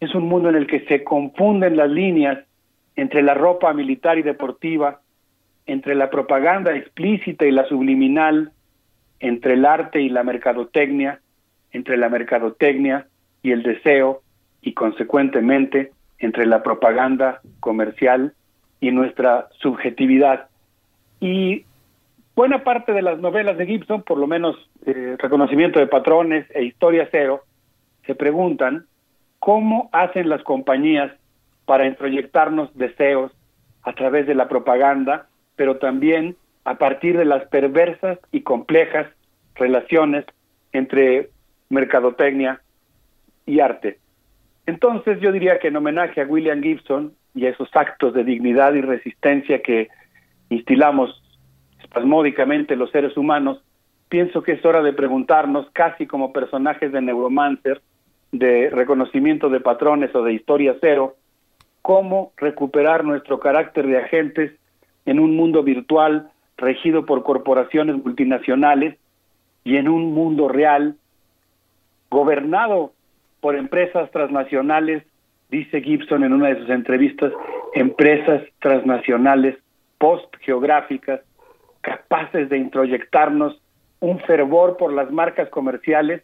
[0.00, 2.38] es un mundo en el que se confunden las líneas
[2.96, 5.00] entre la ropa militar y deportiva,
[5.66, 8.52] entre la propaganda explícita y la subliminal,
[9.20, 11.20] entre el arte y la mercadotecnia,
[11.72, 13.06] entre la mercadotecnia
[13.42, 14.22] y el deseo
[14.62, 18.34] y consecuentemente entre la propaganda comercial
[18.80, 20.48] y nuestra subjetividad.
[21.20, 21.64] Y
[22.34, 24.56] buena parte de las novelas de Gibson, por lo menos
[24.86, 27.42] eh, Reconocimiento de Patrones e Historia Cero,
[28.06, 28.86] se preguntan
[29.38, 31.12] cómo hacen las compañías
[31.64, 33.32] para introyectarnos deseos
[33.82, 39.06] a través de la propaganda, pero también a partir de las perversas y complejas
[39.54, 40.24] relaciones
[40.72, 41.30] entre
[41.68, 42.60] mercadotecnia
[43.46, 43.98] y arte.
[44.66, 48.74] Entonces yo diría que en homenaje a William Gibson y a esos actos de dignidad
[48.74, 49.88] y resistencia que
[50.50, 51.22] instilamos
[51.80, 53.62] espasmódicamente los seres humanos,
[54.08, 57.80] pienso que es hora de preguntarnos, casi como personajes de Neuromancer,
[58.32, 61.16] de reconocimiento de patrones o de historia cero,
[61.82, 64.52] cómo recuperar nuestro carácter de agentes
[65.06, 68.98] en un mundo virtual regido por corporaciones multinacionales
[69.64, 70.96] y en un mundo real
[72.10, 72.92] gobernado
[73.40, 75.04] por empresas transnacionales,
[75.50, 77.32] dice Gibson en una de sus entrevistas,
[77.74, 79.56] empresas transnacionales
[79.98, 81.20] post-geográficas
[81.80, 83.60] capaces de introyectarnos
[84.00, 86.22] un fervor por las marcas comerciales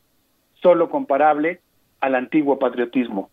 [0.55, 1.61] solo comparable
[2.05, 3.31] al antiguo patriotismo.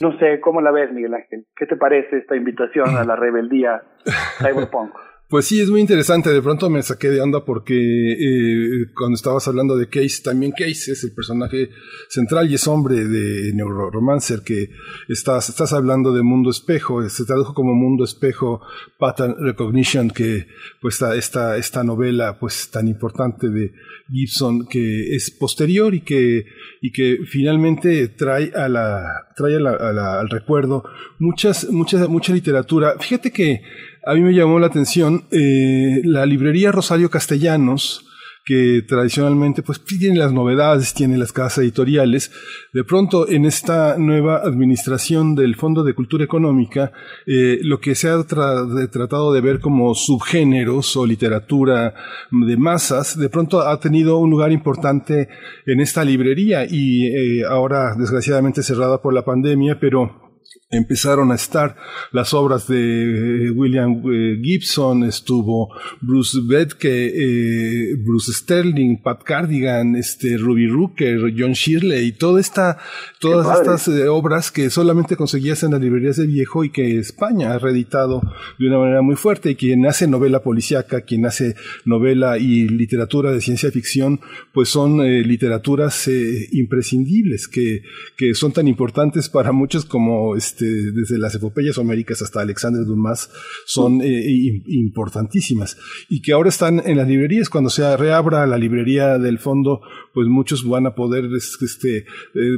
[0.00, 1.46] No sé, ¿cómo la ves, Miguel Ángel?
[1.56, 3.82] ¿Qué te parece esta invitación a la rebeldía
[4.38, 4.94] cyberpunk?
[5.28, 6.30] Pues sí, es muy interesante.
[6.30, 10.92] De pronto me saqué de onda porque eh, cuando estabas hablando de Case, también Case
[10.92, 11.68] es el personaje
[12.08, 14.70] central y es hombre de Neuromancer que
[15.06, 17.06] estás, estás hablando de Mundo Espejo.
[17.10, 18.62] Se tradujo como Mundo Espejo
[18.98, 20.46] Pattern Recognition, que
[20.80, 23.74] pues esta, esta novela pues tan importante de
[24.10, 26.46] Gibson que es posterior y que,
[26.80, 30.84] y que finalmente trae a la, trae a la, al recuerdo
[31.18, 32.96] muchas, mucha, mucha literatura.
[32.98, 33.60] Fíjate que
[34.08, 38.06] a mí me llamó la atención eh, la librería Rosario Castellanos,
[38.42, 42.32] que tradicionalmente pues tiene las novedades, tiene las casas editoriales.
[42.72, 46.90] De pronto, en esta nueva administración del Fondo de Cultura Económica,
[47.26, 51.92] eh, lo que se ha tratado de ver como subgéneros o literatura
[52.30, 55.28] de masas, de pronto ha tenido un lugar importante
[55.66, 60.27] en esta librería y eh, ahora desgraciadamente cerrada por la pandemia, pero
[60.70, 61.76] empezaron a estar.
[62.12, 65.70] Las obras de eh, William eh, Gibson, estuvo
[66.00, 72.78] Bruce Bedke, eh, Bruce Sterling, Pat Cardigan, este Ruby Rooker, John Shirley, toda esta,
[73.18, 77.58] todas estas obras que solamente conseguías en las librerías de viejo y que España ha
[77.58, 78.20] reeditado
[78.58, 79.50] de una manera muy fuerte.
[79.50, 81.54] Y quien hace novela policíaca, quien hace
[81.86, 84.20] novela y literatura de ciencia ficción,
[84.52, 86.08] pues son literaturas
[86.52, 87.82] imprescindibles que,
[88.16, 93.30] que son tan importantes para muchos como este, desde las epopeyas homéricas hasta Alexander Dumas,
[93.66, 95.78] son eh, importantísimas.
[96.08, 97.48] Y que ahora están en las librerías.
[97.48, 99.80] Cuando se reabra la librería del fondo,
[100.14, 102.04] pues muchos van a poder este, eh,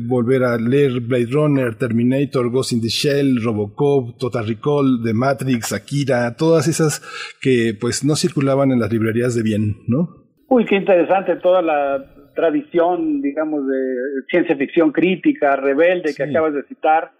[0.02, 5.72] volver a leer Blade Runner, Terminator, Ghost in the Shell, Robocop, Total Recall, The Matrix,
[5.72, 7.02] Akira, todas esas
[7.40, 10.20] que pues no circulaban en las librerías de bien, ¿no?
[10.48, 13.94] Uy, qué interesante toda la tradición, digamos, de
[14.28, 17.12] ciencia ficción crítica, rebelde que acabas de citar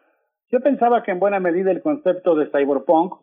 [0.50, 3.14] yo pensaba que en buena medida el concepto de cyberpunk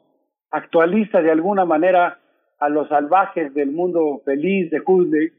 [0.52, 2.20] actualiza de alguna manera
[2.60, 5.32] a los salvajes del mundo feliz de Huxley,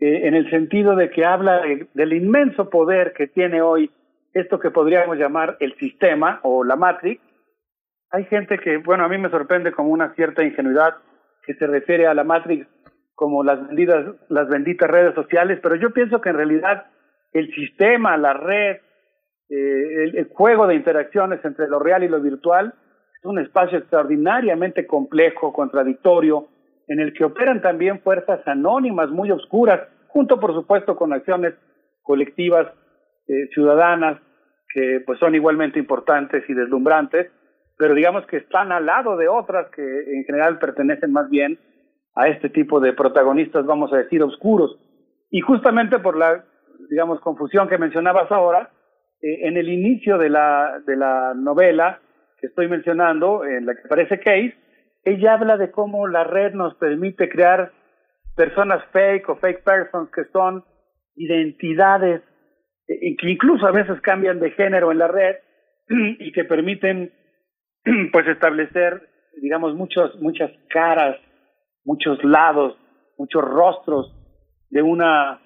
[0.00, 1.62] eh, en el sentido de que habla
[1.94, 3.90] del inmenso poder que tiene hoy
[4.34, 7.22] esto que podríamos llamar el sistema o la Matrix.
[8.10, 10.96] Hay gente que, bueno, a mí me sorprende como una cierta ingenuidad
[11.46, 12.66] que se refiere a la Matrix
[13.14, 16.86] como las benditas, las benditas redes sociales, pero yo pienso que en realidad
[17.32, 18.78] el sistema, la red,
[19.48, 22.74] eh, el, juego de interacciones entre lo real y lo virtual
[23.18, 26.48] es un espacio extraordinariamente complejo, contradictorio,
[26.88, 31.54] en el que operan también fuerzas anónimas muy oscuras, junto por supuesto con acciones
[32.02, 32.68] colectivas
[33.28, 34.20] eh, ciudadanas
[34.72, 37.30] que pues son igualmente importantes y deslumbrantes,
[37.78, 41.58] pero digamos que están al lado de otras que en general pertenecen más bien
[42.14, 44.78] a este tipo de protagonistas, vamos a decir, oscuros.
[45.30, 46.44] Y justamente por la,
[46.90, 48.70] digamos, confusión que mencionabas ahora,
[49.24, 51.98] eh, en el inicio de la, de la novela
[52.38, 54.54] que estoy mencionando, en la que aparece Case,
[55.02, 57.72] ella habla de cómo la red nos permite crear
[58.36, 60.62] personas fake o fake persons que son
[61.16, 62.20] identidades
[62.86, 65.36] eh, que incluso a veces cambian de género en la red
[66.18, 67.10] y que permiten
[68.12, 69.08] pues establecer
[69.40, 71.16] digamos muchos muchas caras
[71.84, 72.76] muchos lados
[73.16, 74.14] muchos rostros
[74.68, 75.40] de una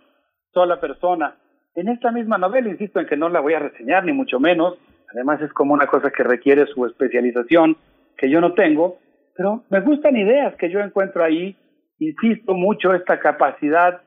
[0.53, 1.38] sola persona
[1.81, 4.79] en esta misma novela insisto en que no la voy a reseñar ni mucho menos.
[5.13, 7.77] Además es como una cosa que requiere su especialización
[8.17, 8.99] que yo no tengo
[9.39, 11.57] pero me gustan ideas que yo encuentro ahí.
[12.01, 14.03] Insisto mucho esta capacidad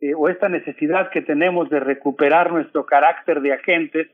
[0.00, 4.08] eh, o esta necesidad que tenemos de recuperar nuestro carácter de agentes,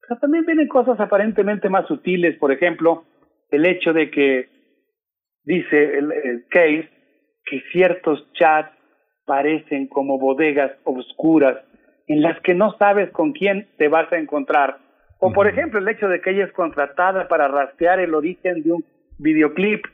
[0.00, 3.04] pero también vienen cosas aparentemente más sutiles, por ejemplo,
[3.50, 4.48] el hecho de que
[5.44, 6.90] dice el, case
[7.44, 8.76] que ciertos chats
[9.26, 11.58] parecen como bodegas oscuras
[12.06, 14.78] en las que no sabes con quién te vas a encontrar.
[15.18, 18.72] O por ejemplo el hecho de que ella es contratada para rastrear el origen de
[18.72, 18.84] un
[19.18, 19.84] videoclip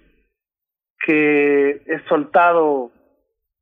[1.07, 2.91] que es soltado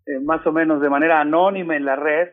[0.06, 2.30] eh, más o menos de manera anónima en la red,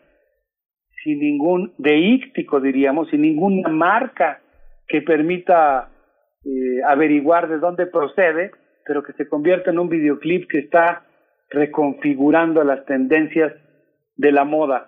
[1.04, 4.40] sin ningún deíctico, diríamos, sin ninguna marca
[4.88, 5.90] que permita
[6.46, 8.52] eh, averiguar de dónde procede,
[8.86, 11.04] pero que se convierte en un videoclip que está
[11.50, 13.54] reconfigurando las tendencias
[14.16, 14.88] de la moda.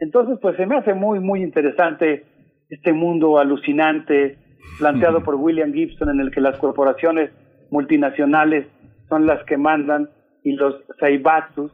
[0.00, 2.24] Entonces, pues se me hace muy, muy interesante
[2.68, 4.38] este mundo alucinante
[4.78, 7.30] planteado por William Gibson en el que las corporaciones
[7.70, 8.66] multinacionales
[9.08, 10.10] son las que mandan
[10.44, 11.72] y los saibatsus,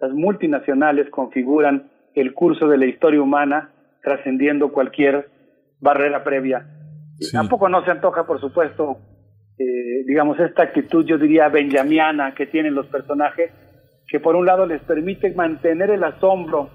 [0.00, 3.70] las multinacionales, configuran el curso de la historia humana
[4.02, 5.28] trascendiendo cualquier
[5.78, 6.66] barrera previa.
[7.32, 8.98] Tampoco no se antoja, por supuesto,
[9.58, 13.52] eh, digamos, esta actitud, yo diría, benjamiana que tienen los personajes,
[14.08, 16.70] que por un lado les permite mantener el asombro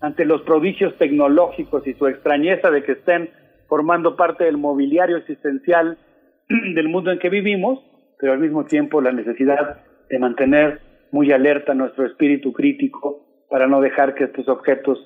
[0.00, 3.30] ante los prodigios tecnológicos y su extrañeza de que estén
[3.68, 5.98] formando parte del mobiliario existencial
[6.48, 7.80] del mundo en que vivimos,
[8.18, 10.80] pero al mismo tiempo la necesidad de mantener
[11.10, 14.98] muy alerta nuestro espíritu crítico para no dejar que estos objetos,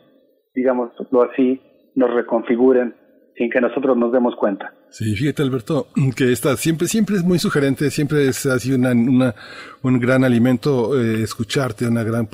[0.54, 1.60] digámoslo así,
[1.94, 2.94] nos reconfiguren
[3.36, 4.72] sin que nosotros nos demos cuenta.
[4.92, 9.34] Sí, fíjate Alberto, que está siempre, siempre es muy sugerente, siempre es así una, una
[9.82, 12.28] un gran alimento eh, escucharte, una gran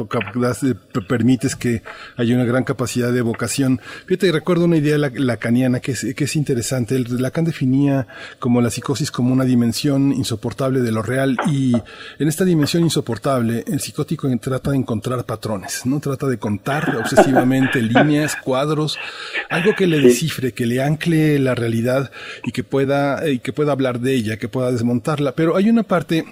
[1.09, 1.83] permites que
[2.17, 3.81] haya una gran capacidad de vocación.
[4.07, 6.95] Fíjate, recuerdo una idea lacaniana que es, que es interesante.
[6.97, 8.07] El, Lacan definía
[8.39, 11.75] como la psicosis como una dimensión insoportable de lo real y
[12.19, 17.81] en esta dimensión insoportable el psicótico trata de encontrar patrones, no trata de contar obsesivamente
[17.83, 18.99] líneas, cuadros,
[19.49, 22.11] algo que le descifre, que le ancle la realidad
[22.49, 25.33] y que pueda y que pueda hablar de ella, que pueda desmontarla.
[25.33, 26.25] Pero hay una parte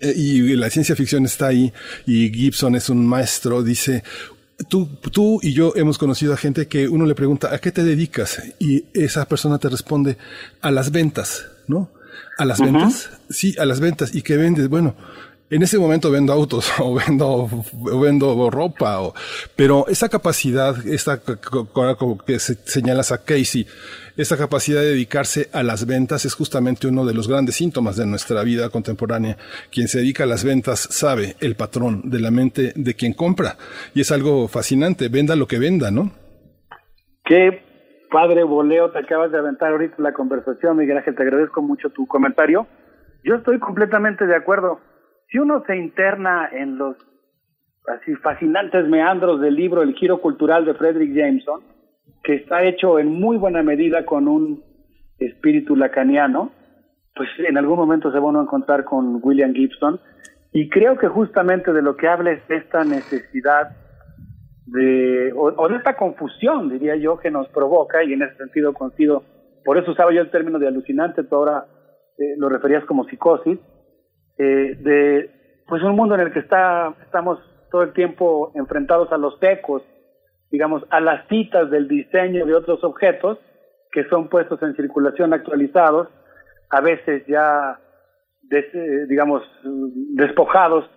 [0.00, 1.72] eh, y la ciencia ficción está ahí
[2.06, 4.02] y Gibson es un maestro, dice,
[4.68, 7.82] Tú, tú y yo hemos conocido a gente que uno le pregunta, ¿a qué te
[7.82, 8.40] dedicas?
[8.60, 10.16] Y esa persona te responde,
[10.60, 11.90] a las ventas, ¿no?
[12.38, 13.10] ¿A las ventas?
[13.28, 14.14] Sí, a las ventas.
[14.14, 14.68] ¿Y qué vendes?
[14.68, 14.94] Bueno,
[15.50, 17.50] en ese momento vendo autos o vendo,
[17.82, 19.14] o vendo ropa, o,
[19.56, 21.20] pero esa capacidad, esta
[22.26, 23.66] que señalas a Casey,
[24.16, 28.06] esta capacidad de dedicarse a las ventas es justamente uno de los grandes síntomas de
[28.06, 29.36] nuestra vida contemporánea.
[29.72, 33.56] Quien se dedica a las ventas sabe el patrón de la mente de quien compra
[33.92, 36.12] y es algo fascinante, venda lo que venda, ¿no?
[37.24, 37.62] Qué
[38.10, 42.06] padre voleo te acabas de aventar ahorita la conversación, Miguel Ángel, te agradezco mucho tu
[42.06, 42.68] comentario.
[43.24, 44.78] Yo estoy completamente de acuerdo
[45.28, 46.96] si uno se interna en los
[47.88, 51.73] así fascinantes meandros del libro El giro cultural de Frederick Jameson,
[52.24, 54.64] que está hecho en muy buena medida con un
[55.18, 56.50] espíritu lacaniano,
[57.14, 60.00] pues en algún momento se van a encontrar con William Gibson.
[60.52, 63.76] Y creo que justamente de lo que habla es esta necesidad
[64.66, 69.22] de, o, de esta confusión, diría yo, que nos provoca, y en ese sentido coincido,
[69.64, 71.66] por eso usaba yo el término de alucinante, tú ahora
[72.18, 73.58] eh, lo referías como psicosis,
[74.38, 75.30] eh, de
[75.66, 77.38] pues un mundo en el que está, estamos
[77.70, 79.82] todo el tiempo enfrentados a los tecos,
[80.54, 83.40] digamos, a las citas del diseño de otros objetos
[83.90, 86.08] que son puestos en circulación actualizados,
[86.70, 87.80] a veces ya,
[89.08, 89.42] digamos,
[90.14, 90.88] despojados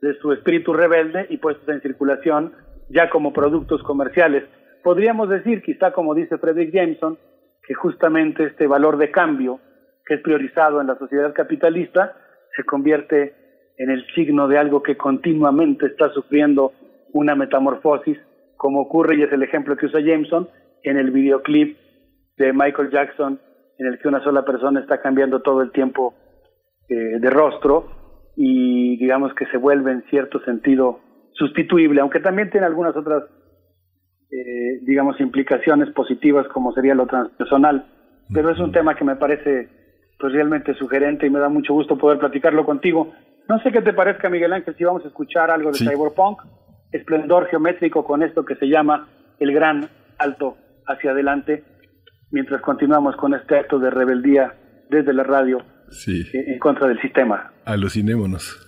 [0.00, 2.52] de su espíritu rebelde y puestos en circulación
[2.88, 4.42] ya como productos comerciales.
[4.82, 7.16] Podríamos decir, quizá como dice Frederick Jameson,
[7.64, 9.60] que justamente este valor de cambio
[10.04, 12.16] que es priorizado en la sociedad capitalista
[12.56, 13.34] se convierte
[13.78, 16.72] en el signo de algo que continuamente está sufriendo
[17.12, 18.18] una metamorfosis
[18.56, 20.48] como ocurre y es el ejemplo que usa Jameson
[20.82, 21.76] en el videoclip
[22.36, 23.40] de Michael Jackson,
[23.78, 26.14] en el que una sola persona está cambiando todo el tiempo
[26.88, 27.86] eh, de rostro
[28.36, 31.00] y digamos que se vuelve en cierto sentido
[31.32, 33.24] sustituible, aunque también tiene algunas otras,
[34.30, 37.86] eh, digamos, implicaciones positivas como sería lo transpersonal.
[38.32, 39.68] Pero es un tema que me parece
[40.18, 43.12] pues realmente sugerente y me da mucho gusto poder platicarlo contigo.
[43.48, 46.40] No sé qué te parezca, Miguel Ángel, si vamos a escuchar algo de Cyberpunk,
[46.96, 49.08] esplendor geométrico con esto que se llama
[49.38, 51.64] el gran alto hacia adelante,
[52.30, 54.54] mientras continuamos con este acto de rebeldía
[54.90, 55.58] desde la radio
[55.90, 56.24] Sí.
[56.32, 57.52] en contra del sistema.
[57.64, 58.62] Alucinémonos.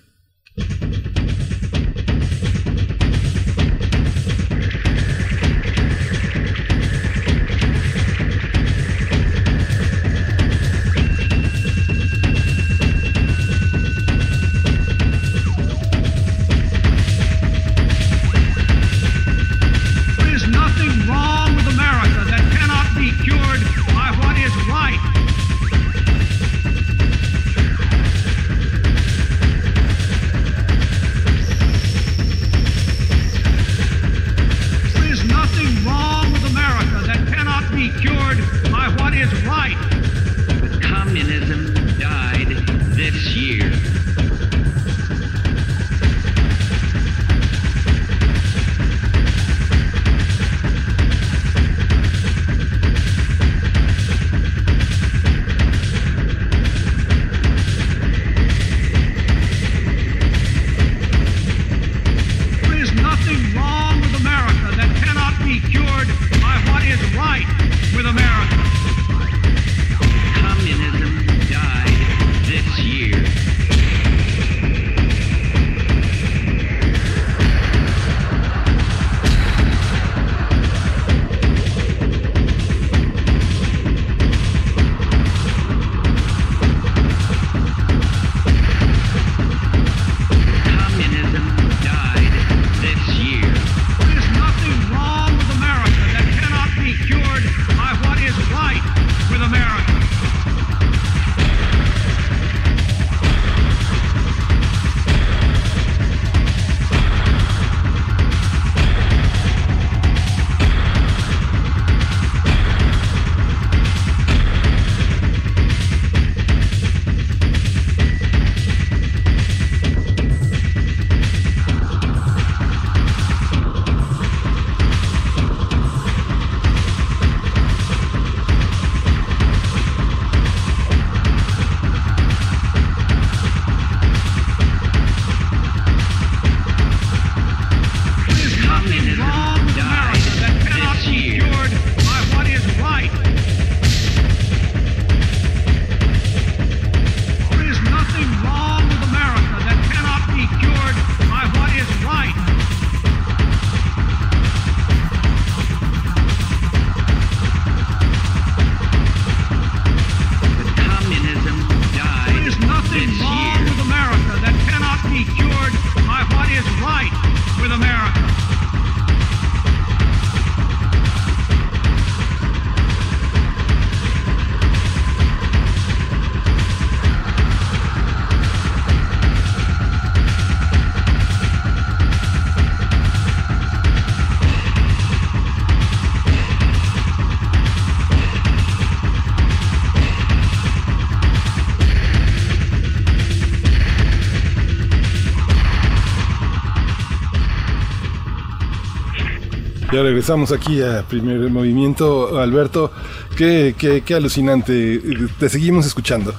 [199.99, 202.39] Ya regresamos aquí a primer movimiento.
[202.39, 202.93] Alberto,
[203.37, 205.01] qué, qué, qué alucinante.
[205.41, 206.31] Te seguimos escuchando.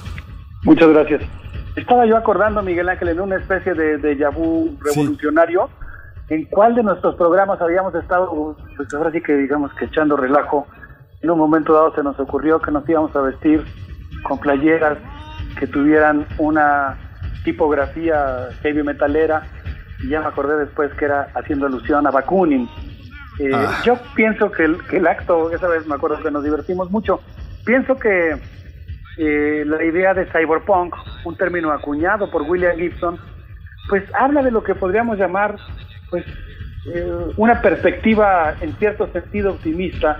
[0.62, 1.20] Muchas gracias.
[1.76, 5.68] Estaba yo acordando, Miguel Ángel, en una especie de déjà vu revolucionario,
[6.30, 10.66] en cuál de nuestros programas habíamos estado, pues ahora sí que digamos que echando relajo.
[11.20, 13.62] En un momento dado se nos ocurrió que nos íbamos a vestir
[14.22, 14.96] con playeras
[15.58, 16.96] que tuvieran una
[17.44, 19.42] tipografía heavy metalera,
[20.02, 22.66] y ya me acordé después que era haciendo alusión a Bakunin.
[23.40, 23.80] Eh, Ah.
[23.84, 27.20] Yo pienso que el, que el acto, esa vez me acuerdo que nos divertimos mucho,
[27.64, 28.36] pienso que
[29.16, 30.94] eh, la idea de cyberpunk,
[31.24, 33.18] un término acuñado por William Gibson,
[33.88, 35.56] pues habla de lo que podríamos llamar
[36.10, 36.26] pues
[36.94, 40.18] eh, una perspectiva en cierto sentido optimista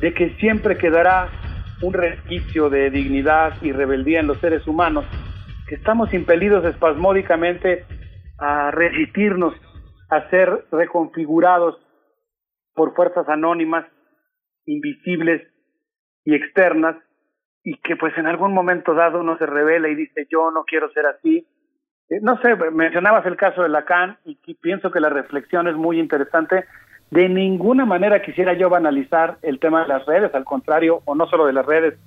[0.00, 1.28] de que siempre quedará
[1.82, 5.04] un resquicio de dignidad y rebeldía en los seres humanos,
[5.66, 7.84] que estamos impelidos espasmódicamente
[8.38, 9.54] a resistirnos,
[10.08, 11.76] a ser reconfigurados
[12.74, 13.86] por fuerzas anónimas,
[14.66, 15.42] invisibles
[16.24, 16.96] y externas,
[17.62, 20.90] y que pues en algún momento dado uno se revela y dice yo no quiero
[20.92, 21.46] ser así.
[22.08, 26.00] Eh, no sé, mencionabas el caso de Lacan y, pienso que la reflexión es muy
[26.00, 26.64] interesante.
[27.10, 31.26] De ninguna manera quisiera yo banalizar el tema de las redes, al contrario, o no
[31.26, 31.98] solo de las redes,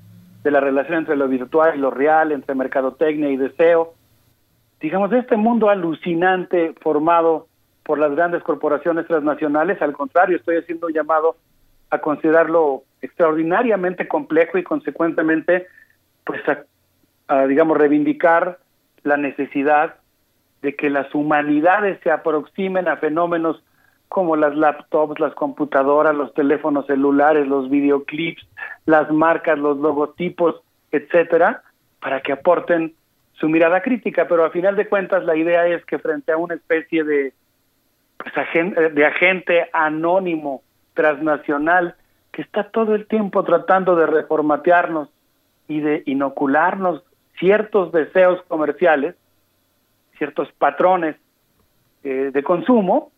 [0.43, 3.93] de la relación entre lo virtual y lo real, entre mercadotecnia y deseo.
[4.79, 7.47] Digamos, de este mundo alucinante formado
[7.83, 11.35] por las grandes corporaciones transnacionales, al contrario, estoy haciendo un llamado
[11.89, 15.67] a considerarlo extraordinariamente complejo y consecuentemente,
[16.23, 16.41] pues,
[17.27, 18.59] a, digamos, reivindicar
[19.03, 19.95] la necesidad
[20.61, 23.61] de que las humanidades se aproximen a fenómenos
[24.07, 28.47] como las laptops, las computadoras, los teléfonos celulares, los videoclips,
[28.85, 31.63] las marcas, los logotipos, etcétera,
[31.99, 32.93] para que aporten
[33.33, 36.53] su mirada crítica, pero a final de cuentas la idea es que frente a una
[36.55, 37.33] especie de
[38.17, 40.61] pues, agente, de agente anónimo
[40.93, 41.95] transnacional
[42.31, 45.09] que está todo el tiempo tratando de reformatearnos
[45.67, 47.03] y de inocularnos
[47.39, 49.15] ciertos deseos comerciales,
[50.17, 51.15] ciertos patrones
[52.03, 53.11] eh, de consumo,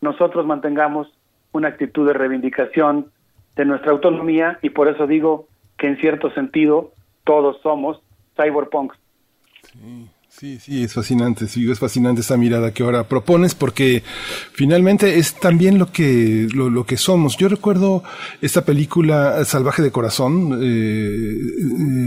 [0.00, 1.08] nosotros mantengamos
[1.52, 3.10] una actitud de reivindicación
[3.56, 6.92] de nuestra autonomía y por eso digo que en cierto sentido
[7.24, 8.00] todos somos
[8.36, 8.98] cyberpunks.
[9.72, 10.08] Sí.
[10.40, 14.02] Sí, sí, es fascinante, sí, es fascinante esa mirada que ahora propones porque
[14.54, 17.36] finalmente es también lo que, lo, lo que somos.
[17.36, 18.02] Yo recuerdo
[18.40, 21.36] esta película Salvaje de Corazón, eh,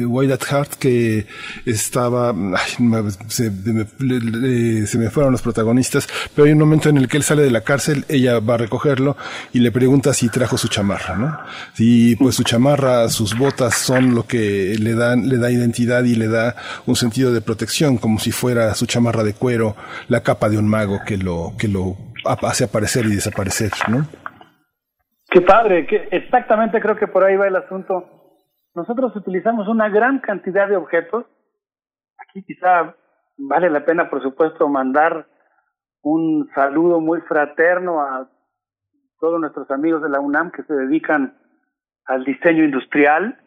[0.02, 1.28] eh, White at Heart, que
[1.68, 2.72] estaba, ay,
[3.28, 3.86] se, me,
[4.88, 7.52] se me fueron los protagonistas, pero hay un momento en el que él sale de
[7.52, 9.16] la cárcel, ella va a recogerlo
[9.54, 11.38] y le pregunta si trajo su chamarra, ¿no?
[11.78, 16.16] Y pues su chamarra, sus botas son lo que le dan, le da identidad y
[16.16, 16.56] le da
[16.88, 19.76] un sentido de protección, como si fuera su chamarra de cuero,
[20.08, 21.96] la capa de un mago que lo, que lo
[22.26, 24.06] hace aparecer y desaparecer, ¿no?
[25.30, 28.10] Qué padre, que exactamente creo que por ahí va el asunto.
[28.74, 31.26] Nosotros utilizamos una gran cantidad de objetos.
[32.18, 32.96] Aquí quizá
[33.38, 35.28] vale la pena, por supuesto, mandar
[36.02, 38.30] un saludo muy fraterno a
[39.20, 41.38] todos nuestros amigos de la UNAM que se dedican
[42.06, 43.40] al diseño industrial,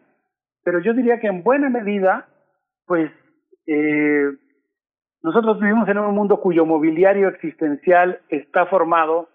[0.65, 2.29] pero yo diría que en buena medida,
[2.87, 3.11] pues
[3.67, 4.31] eh,
[5.23, 9.29] nosotros vivimos en un mundo cuyo mobiliario existencial está formado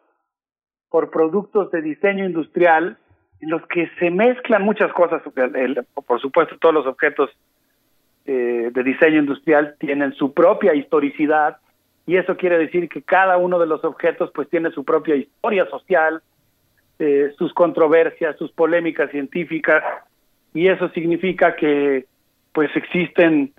[0.90, 2.98] por productos de diseño industrial
[3.42, 5.22] en los que se mezclan muchas cosas.
[6.06, 7.30] Por supuesto, todos los objetos
[8.26, 11.58] eh, de diseño industrial tienen su propia historicidad
[12.06, 15.66] y eso quiere decir que cada uno de los objetos pues tiene su propia historia
[15.70, 16.22] social,
[17.00, 19.84] eh, sus controversias, sus polémicas científicas
[20.54, 22.06] y eso significa que
[22.54, 23.52] pues existen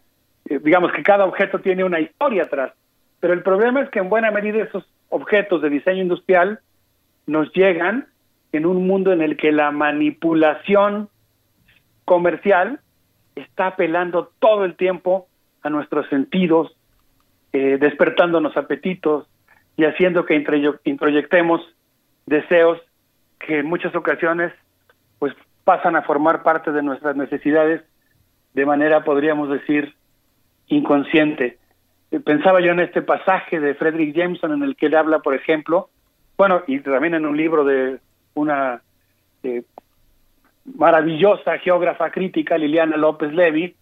[0.48, 2.72] eh, digamos que cada objeto tiene una historia atrás,
[3.20, 6.60] pero el problema es que en buena medida esos objetos de diseño industrial
[7.26, 8.06] nos llegan
[8.52, 11.08] en un mundo en el que la manipulación
[12.04, 12.80] comercial
[13.34, 15.26] está apelando todo el tiempo
[15.62, 16.76] a nuestros sentidos,
[17.52, 19.26] eh, despertándonos apetitos
[19.76, 20.44] y haciendo que
[20.84, 21.62] introyectemos
[22.26, 22.78] deseos
[23.38, 24.52] que en muchas ocasiones
[25.18, 27.82] pues pasan a formar parte de nuestras necesidades.
[28.52, 29.94] De manera podríamos decir
[30.68, 31.58] inconsciente.
[32.10, 35.34] Eh, pensaba yo en este pasaje de Frederick Jameson en el que él habla, por
[35.34, 35.90] ejemplo,
[36.36, 37.98] bueno, y también en un libro de
[38.34, 38.82] una
[39.42, 39.62] eh,
[40.76, 43.76] maravillosa geógrafa crítica, Liliana López Levy,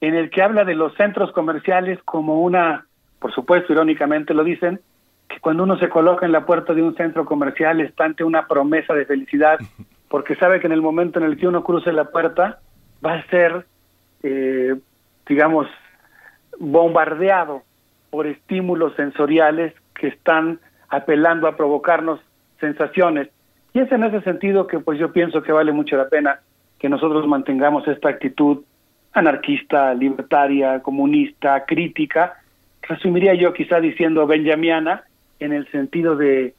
[0.00, 2.86] en el que habla de los centros comerciales como una,
[3.18, 4.80] por supuesto, irónicamente lo dicen,
[5.28, 8.46] que cuando uno se coloca en la puerta de un centro comercial está ante una
[8.46, 9.58] promesa de felicidad,
[10.08, 12.60] porque sabe que en el momento en el que uno cruce la puerta
[13.04, 13.66] va a ser,
[14.22, 14.74] eh,
[15.26, 15.66] digamos,
[16.60, 17.62] bombardeado
[18.10, 22.20] por estímulos sensoriales que están apelando a provocarnos
[22.60, 23.28] sensaciones.
[23.72, 26.40] Y es en ese sentido que pues yo pienso que vale mucho la pena
[26.78, 28.62] que nosotros mantengamos esta actitud
[29.12, 32.34] anarquista, libertaria, comunista, crítica,
[32.82, 35.04] resumiría yo quizá diciendo benjamiana,
[35.40, 36.54] en el sentido de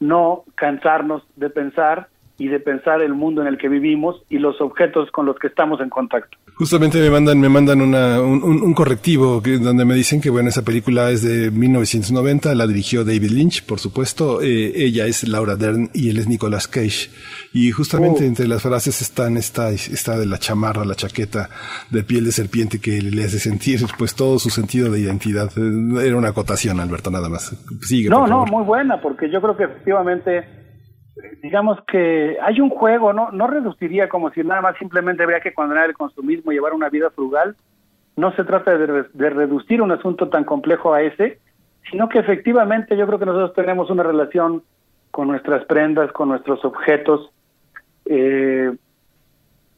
[0.00, 4.60] no cansarnos de pensar y de pensar el mundo en el que vivimos y los
[4.60, 6.36] objetos con los que estamos en contacto.
[6.56, 10.48] Justamente me mandan, me mandan una, un, un, correctivo que, donde me dicen que bueno,
[10.48, 15.56] esa película es de 1990, la dirigió David Lynch, por supuesto, eh, ella es Laura
[15.56, 17.10] Dern y él es Nicolas Cage.
[17.52, 18.26] Y justamente oh.
[18.26, 21.48] entre las frases están esta, esta de la chamarra, la chaqueta
[21.90, 25.50] de piel de serpiente que le hace sentir pues todo su sentido de identidad.
[25.56, 27.56] Era una acotación, Alberto, nada más.
[27.82, 30.63] Sigue, no, no, muy buena, porque yo creo que efectivamente
[31.42, 35.54] digamos que hay un juego, no no reduciría como si nada más simplemente habría que
[35.54, 37.56] condenar el consumismo y llevar una vida frugal.
[38.16, 41.40] No se trata de, de, reducir un asunto tan complejo a ese,
[41.90, 44.62] sino que efectivamente yo creo que nosotros tenemos una relación
[45.10, 47.30] con nuestras prendas, con nuestros objetos,
[48.06, 48.72] eh,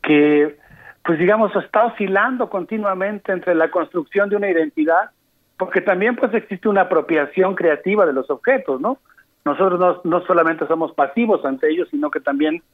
[0.03, 0.57] que,
[1.05, 5.11] pues digamos, está oscilando continuamente entre la construcción de una identidad,
[5.59, 8.99] porque también pues existe una apropiación creativa de los objetos, ¿no?
[9.47, 12.65] Nosotros no, no solamente somos pasivos ante ellos, sino que también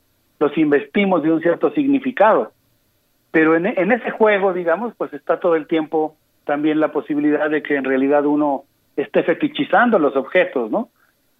[0.40, 2.52] los investimos de un cierto significado.
[3.30, 7.62] Pero en, en ese juego, digamos, pues está todo el tiempo también la posibilidad de
[7.62, 8.64] que en realidad uno
[8.96, 10.88] esté fetichizando los objetos, ¿no?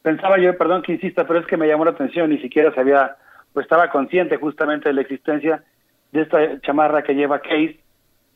[0.03, 3.17] Pensaba yo, perdón que insista, pero es que me llamó la atención, ni siquiera sabía,
[3.55, 5.65] pues estaba consciente justamente de la existencia
[6.13, 7.81] de esta chamarra que lleva Case,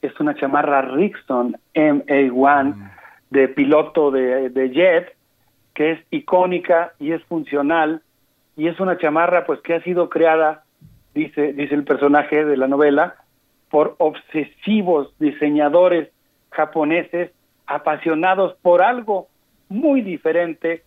[0.00, 2.90] es una chamarra Rixton MA1
[3.28, 5.15] de piloto de, de jet,
[5.76, 8.02] que es icónica y es funcional,
[8.56, 10.64] y es una chamarra pues que ha sido creada,
[11.14, 13.16] dice, dice el personaje de la novela,
[13.70, 16.08] por obsesivos diseñadores
[16.50, 17.30] japoneses
[17.66, 19.28] apasionados por algo
[19.68, 20.82] muy diferente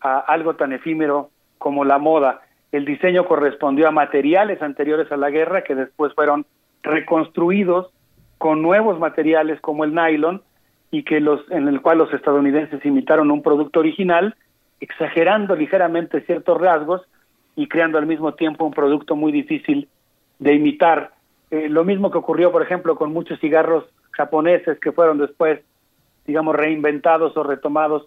[0.00, 2.40] a algo tan efímero como la moda.
[2.72, 6.46] El diseño correspondió a materiales anteriores a la guerra que después fueron
[6.82, 7.92] reconstruidos
[8.38, 10.42] con nuevos materiales como el nylon
[10.92, 14.36] y que los en el cual los estadounidenses imitaron un producto original
[14.78, 17.02] exagerando ligeramente ciertos rasgos
[17.56, 19.88] y creando al mismo tiempo un producto muy difícil
[20.38, 21.12] de imitar.
[21.50, 25.60] Eh, lo mismo que ocurrió, por ejemplo, con muchos cigarros japoneses que fueron después,
[26.26, 28.06] digamos, reinventados o retomados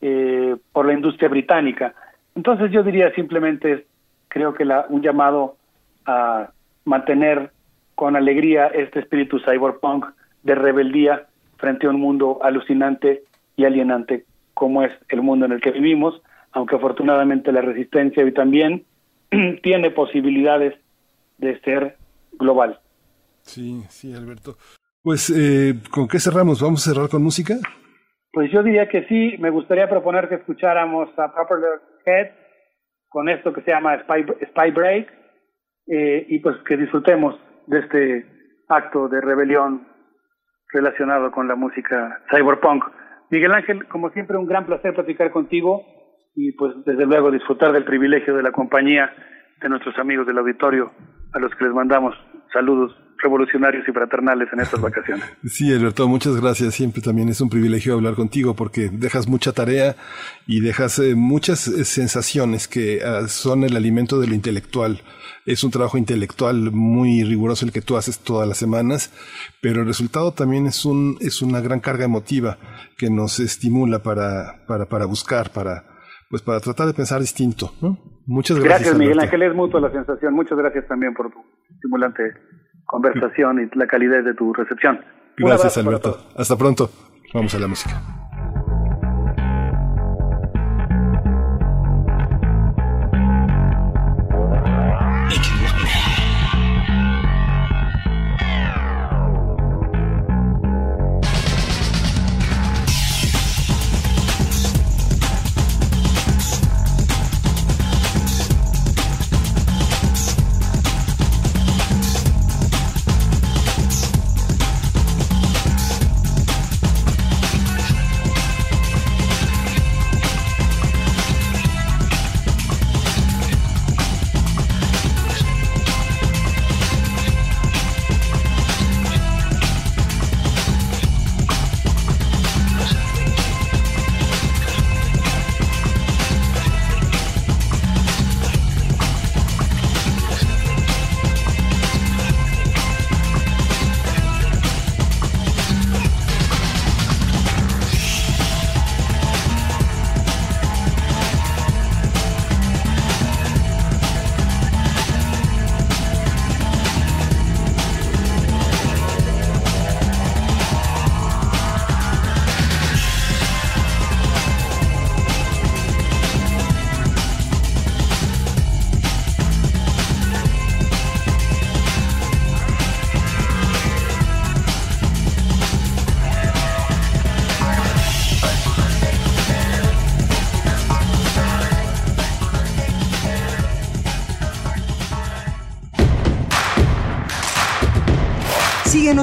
[0.00, 1.94] eh, por la industria británica.
[2.34, 3.86] Entonces yo diría simplemente,
[4.26, 5.56] creo que la, un llamado
[6.04, 6.50] a
[6.84, 7.52] mantener
[7.94, 10.06] con alegría este espíritu cyberpunk
[10.42, 11.27] de rebeldía
[11.58, 13.24] frente a un mundo alucinante
[13.56, 16.20] y alienante como es el mundo en el que vivimos,
[16.50, 18.84] aunque afortunadamente la resistencia hoy también
[19.62, 20.74] tiene posibilidades
[21.38, 21.96] de ser
[22.32, 22.80] global.
[23.42, 24.56] Sí, sí, Alberto.
[25.00, 26.60] Pues, eh, ¿con qué cerramos?
[26.60, 27.54] ¿Vamos a cerrar con música?
[28.32, 32.30] Pues yo diría que sí, me gustaría proponer que escucháramos a Proper Head
[33.08, 35.12] con esto que se llama Spy, Spy Break
[35.86, 38.26] eh, y pues que disfrutemos de este
[38.68, 39.86] acto de rebelión
[40.72, 42.84] relacionado con la música cyberpunk.
[43.30, 45.82] Miguel Ángel, como siempre, un gran placer platicar contigo
[46.34, 49.12] y pues desde luego disfrutar del privilegio de la compañía
[49.60, 50.90] de nuestros amigos del auditorio,
[51.32, 52.14] a los que les mandamos
[52.52, 55.24] saludos revolucionarios y fraternales en estas vacaciones.
[55.44, 56.74] Sí, Alberto, muchas gracias.
[56.74, 59.96] Siempre también es un privilegio hablar contigo porque dejas mucha tarea
[60.46, 65.02] y dejas eh, muchas eh, sensaciones que uh, son el alimento de lo intelectual.
[65.46, 69.12] Es un trabajo intelectual muy riguroso el que tú haces todas las semanas,
[69.62, 72.58] pero el resultado también es un es una gran carga emotiva
[72.98, 75.84] que nos estimula para para para buscar, para
[76.28, 77.72] pues para tratar de pensar distinto.
[77.80, 77.98] ¿no?
[78.26, 78.80] Muchas gracias.
[78.80, 79.42] Gracias, Miguel Ángel.
[79.42, 80.34] Es mutua la sensación.
[80.34, 81.38] Muchas gracias también por tu
[81.70, 82.22] estimulante
[82.88, 84.98] conversación y la calidez de tu recepción.
[85.36, 86.18] Gracias, Alberto.
[86.36, 86.90] Hasta pronto.
[87.32, 88.00] Vamos a la música.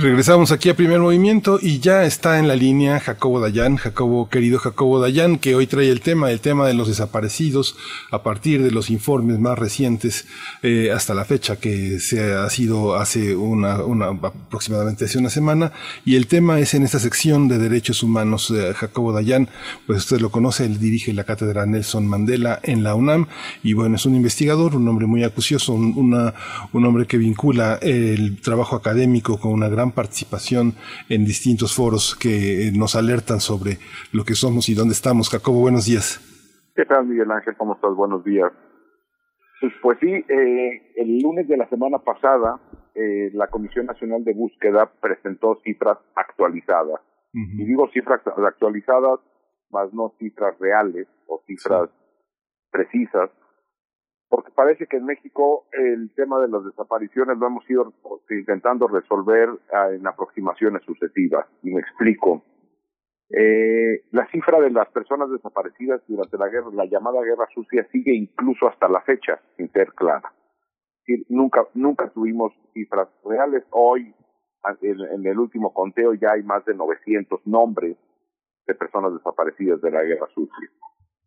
[0.00, 4.58] Regresamos aquí a Primer Movimiento y ya está en la línea Jacobo Dayan, Jacobo, querido
[4.58, 7.76] Jacobo Dayan, que hoy trae el tema, el tema de los desaparecidos
[8.10, 10.26] a partir de los informes más recientes
[10.62, 15.72] eh, hasta la fecha que se ha sido hace una, una, aproximadamente hace una semana.
[16.06, 18.50] Y el tema es en esta sección de derechos humanos.
[18.50, 19.50] Eh, Jacobo Dayan,
[19.86, 23.26] pues usted lo conoce, él dirige la cátedra Nelson Mandela en la UNAM
[23.62, 26.32] y bueno, es un investigador, un hombre muy acucioso, un, una,
[26.72, 30.74] un hombre que vincula el trabajo académico con una gran participación
[31.08, 33.78] en distintos foros que eh, nos alertan sobre
[34.12, 35.30] lo que somos y dónde estamos.
[35.30, 36.20] Jacobo, buenos días.
[36.74, 37.56] ¿Qué tal, Miguel Ángel?
[37.56, 37.94] ¿Cómo estás?
[37.94, 38.52] Buenos días.
[39.60, 42.58] Pues, pues sí, eh, el lunes de la semana pasada,
[42.94, 47.00] eh, la Comisión Nacional de Búsqueda presentó cifras actualizadas.
[47.32, 49.20] Y digo cifras actualizadas,
[49.70, 51.88] más no cifras reales o cifras
[52.72, 53.30] precisas,
[54.30, 57.92] porque parece que en México el tema de las desapariciones lo hemos ido
[58.30, 61.46] intentando resolver ah, en aproximaciones sucesivas.
[61.64, 62.44] Y me explico.
[63.28, 68.14] Eh, la cifra de las personas desaparecidas durante la guerra, la llamada guerra sucia, sigue
[68.14, 70.32] incluso hasta la fecha sin ser clara.
[71.28, 73.64] nunca, nunca tuvimos cifras reales.
[73.70, 74.14] Hoy,
[74.80, 77.96] en, en el último conteo, ya hay más de 900 nombres
[78.64, 80.70] de personas desaparecidas de la guerra sucia.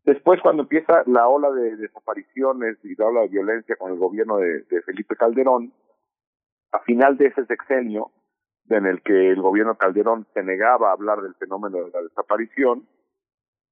[0.05, 4.37] Después, cuando empieza la ola de desapariciones y la ola de violencia con el gobierno
[4.37, 5.71] de, Felipe Calderón,
[6.73, 8.11] a final de ese sexenio,
[8.69, 12.85] en el que el gobierno Calderón se negaba a hablar del fenómeno de la desaparición,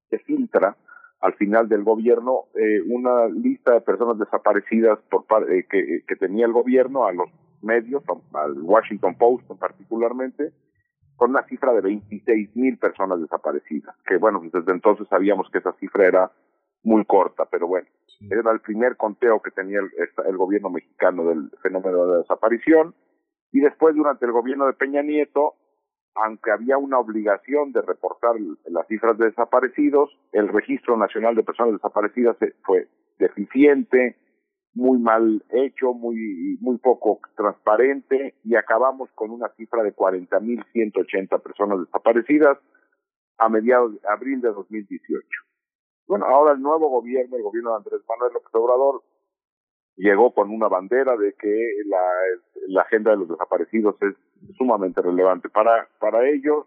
[0.10, 0.78] se filtra
[1.20, 6.46] al final del gobierno eh, una lista de personas desaparecidas por eh, que, que tenía
[6.46, 7.30] el gobierno a los
[7.62, 8.04] medios,
[8.34, 10.52] al Washington Post particularmente,
[11.22, 15.60] con una cifra de 26 mil personas desaparecidas, que bueno, pues desde entonces sabíamos que
[15.60, 16.32] esa cifra era
[16.82, 17.88] muy corta, pero bueno,
[18.28, 19.92] era el primer conteo que tenía el,
[20.26, 22.96] el, gobierno mexicano del fenómeno de la desaparición,
[23.52, 25.54] y después durante el gobierno de Peña Nieto,
[26.16, 28.34] aunque había una obligación de reportar
[28.66, 32.88] las cifras de desaparecidos, el Registro Nacional de Personas Desaparecidas fue
[33.20, 34.16] deficiente,
[34.74, 41.80] muy mal hecho, muy, muy poco transparente y acabamos con una cifra de 40.180 personas
[41.80, 42.58] desaparecidas
[43.38, 45.28] a mediados de abril de 2018.
[46.08, 49.04] Bueno, ahora el nuevo gobierno, el gobierno de Andrés Manuel López Obrador,
[49.98, 52.02] llegó con una bandera de que la,
[52.68, 54.16] la agenda de los desaparecidos es
[54.58, 56.66] sumamente relevante para, para ellos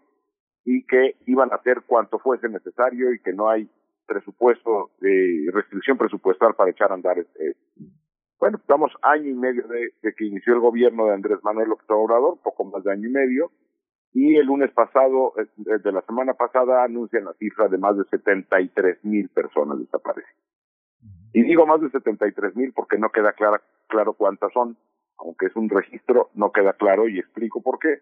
[0.63, 3.69] y que iban a hacer cuanto fuese necesario y que no hay
[4.05, 7.17] presupuesto, de restricción presupuestal para echar a andar.
[7.19, 7.55] Eh,
[8.39, 12.37] bueno, estamos año y medio de, que inició el gobierno de Andrés Manuel López Obrador,
[12.43, 13.51] poco más de año y medio,
[14.13, 15.47] y el lunes pasado, eh,
[15.83, 20.35] de la semana pasada, anuncian la cifra de más de 73 mil personas desaparecidas.
[21.33, 24.77] Y digo más de 73 mil porque no queda clara, claro cuántas son,
[25.17, 27.99] aunque es un registro, no queda claro y explico por qué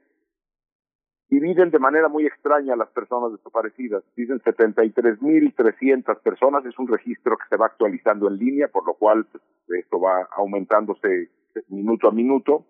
[1.34, 4.03] dividen de manera muy extraña las personas desaparecidas.
[4.16, 9.26] Dicen 73.300 personas, es un registro que se va actualizando en línea, por lo cual
[9.26, 9.44] pues,
[9.80, 11.30] esto va aumentándose
[11.70, 12.66] minuto a minuto.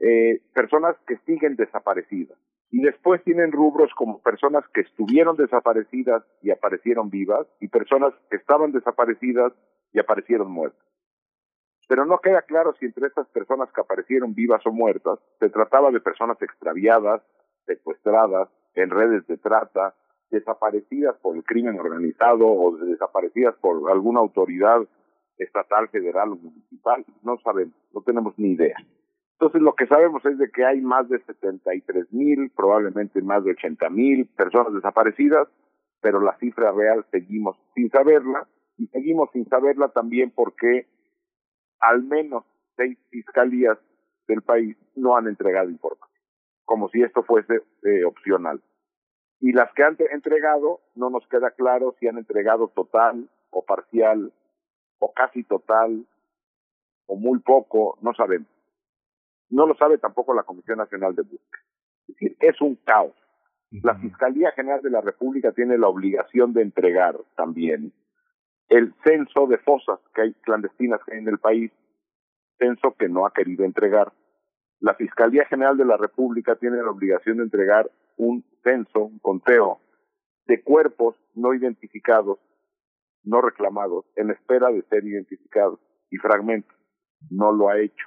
[0.00, 2.38] Eh, personas que siguen desaparecidas.
[2.70, 8.36] Y después tienen rubros como personas que estuvieron desaparecidas y aparecieron vivas, y personas que
[8.36, 9.52] estaban desaparecidas
[9.92, 10.84] y aparecieron muertas.
[11.88, 15.90] Pero no queda claro si entre estas personas que aparecieron vivas o muertas se trataba
[15.90, 17.22] de personas extraviadas,
[17.68, 19.94] secuestradas en redes de trata,
[20.30, 24.80] desaparecidas por el crimen organizado o desaparecidas por alguna autoridad
[25.38, 27.04] estatal, federal o municipal.
[27.22, 28.76] No sabemos, no tenemos ni idea.
[29.34, 33.52] Entonces lo que sabemos es de que hay más de 73 mil, probablemente más de
[33.52, 35.46] 80 mil personas desaparecidas,
[36.00, 40.86] pero la cifra real seguimos sin saberla y seguimos sin saberla también porque
[41.80, 42.44] al menos
[42.76, 43.78] seis fiscalías
[44.26, 46.07] del país no han entregado información
[46.68, 48.60] como si esto fuese eh, opcional.
[49.40, 54.30] Y las que han entregado, no nos queda claro si han entregado total o parcial
[54.98, 56.04] o casi total
[57.06, 58.48] o muy poco, no sabemos.
[59.48, 61.64] No lo sabe tampoco la Comisión Nacional de Búsqueda.
[62.06, 63.14] Es decir, es un caos.
[63.70, 67.94] La Fiscalía General de la República tiene la obligación de entregar también
[68.68, 71.72] el censo de fosas que hay clandestinas en el país,
[72.58, 74.12] censo que no ha querido entregar
[74.80, 79.80] la Fiscalía General de la República tiene la obligación de entregar un censo, un conteo
[80.46, 82.38] de cuerpos no identificados,
[83.24, 86.76] no reclamados, en espera de ser identificados y fragmentos.
[87.30, 88.06] No lo ha hecho.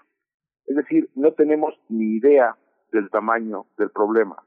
[0.66, 2.56] Es decir, no tenemos ni idea
[2.92, 4.42] del tamaño del problema.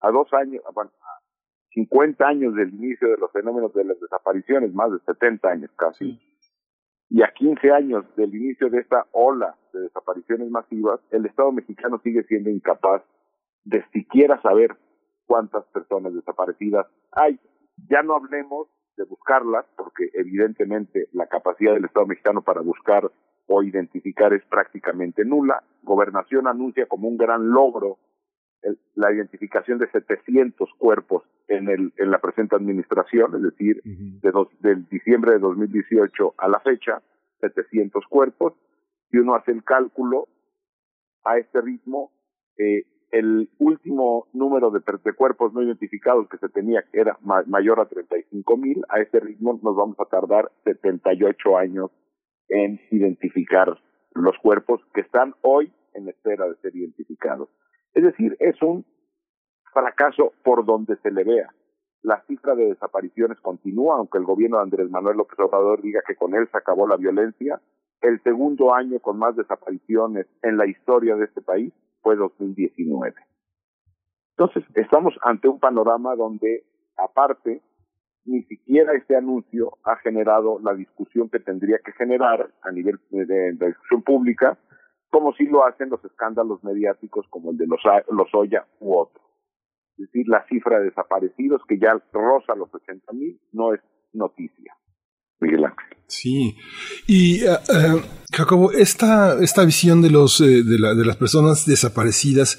[0.00, 1.20] A dos años, bueno, a
[1.70, 6.20] 50 años del inicio de los fenómenos de las desapariciones, más de 70 años casi,
[7.10, 12.00] y a 15 años del inicio de esta ola de desapariciones masivas, el Estado mexicano
[12.02, 13.02] sigue siendo incapaz
[13.64, 14.76] de siquiera saber
[15.26, 17.38] cuántas personas desaparecidas hay.
[17.88, 23.10] Ya no hablemos de buscarlas, porque evidentemente la capacidad del Estado mexicano para buscar
[23.46, 25.62] o identificar es prácticamente nula.
[25.82, 27.98] Gobernación anuncia como un gran logro
[28.62, 33.80] el- la identificación de 700 cuerpos en, el, en la presente administración, es decir,
[34.20, 37.00] de dos- del diciembre de 2018 a la fecha,
[37.40, 38.54] 700 cuerpos.
[39.10, 40.28] Si uno hace el cálculo
[41.24, 42.10] a este ritmo,
[42.58, 44.80] eh, el último número de,
[45.14, 49.20] cuerpos no identificados que se tenía que era ma- mayor a 35 mil, a este
[49.20, 51.90] ritmo nos vamos a tardar 78 años
[52.48, 53.78] en identificar
[54.14, 57.48] los cuerpos que están hoy en espera de ser identificados.
[57.94, 58.84] Es decir, es un
[59.72, 61.48] fracaso por donde se le vea.
[62.02, 66.14] La cifra de desapariciones continúa, aunque el gobierno de Andrés Manuel López Obrador diga que
[66.14, 67.60] con él se acabó la violencia.
[68.00, 73.14] El segundo año con más desapariciones en la historia de este país fue 2019.
[74.36, 76.64] Entonces, estamos ante un panorama donde,
[76.96, 77.60] aparte,
[78.24, 83.24] ni siquiera este anuncio ha generado la discusión que tendría que generar a nivel de,
[83.26, 84.58] de discusión pública,
[85.10, 89.24] como si lo hacen los escándalos mediáticos como el de los, los Oya u otros.
[89.96, 93.80] Es decir, la cifra de desaparecidos que ya roza los 80 mil no es
[94.12, 94.76] noticia.
[95.40, 95.64] Miguel.
[96.06, 96.56] Sí.
[97.06, 97.96] Y, ah, ah,
[98.32, 102.58] Jacobo, esta, esta visión de, los, eh, de, la- de las personas desaparecidas,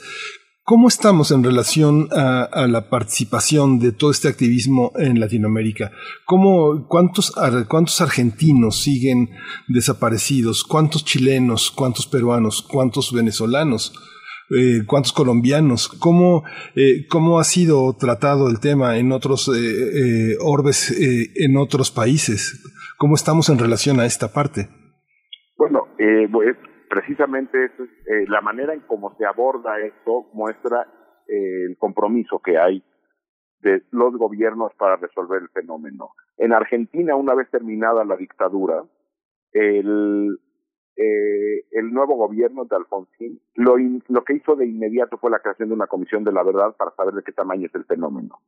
[0.64, 5.91] ¿cómo estamos en relación a, a la participación de todo este activismo en Latinoamérica?
[6.25, 7.33] ¿Cómo, cuántos,
[7.67, 9.30] ¿Cuántos argentinos siguen
[9.67, 10.64] desaparecidos?
[10.64, 11.72] ¿Cuántos chilenos?
[11.72, 12.61] ¿Cuántos peruanos?
[12.61, 13.93] ¿Cuántos venezolanos?
[14.49, 15.87] Eh, ¿Cuántos colombianos?
[15.87, 16.43] ¿Cómo,
[16.75, 21.91] eh, ¿Cómo ha sido tratado el tema en otros eh, eh, orbes, eh, en otros
[21.91, 22.63] países?
[22.97, 24.67] ¿Cómo estamos en relación a esta parte?
[25.55, 26.55] Bueno, eh, pues,
[26.89, 30.87] precisamente eso es, la manera en cómo se aborda esto muestra
[31.27, 32.83] el compromiso que hay
[33.61, 36.09] de los gobiernos para resolver el fenómeno.
[36.37, 38.83] En Argentina, una vez terminada la dictadura,
[39.51, 40.39] el,
[41.01, 45.39] eh, el nuevo gobierno de Alfonsín lo, in- lo que hizo de inmediato fue la
[45.39, 48.39] creación de una comisión de la verdad para saber de qué tamaño es el fenómeno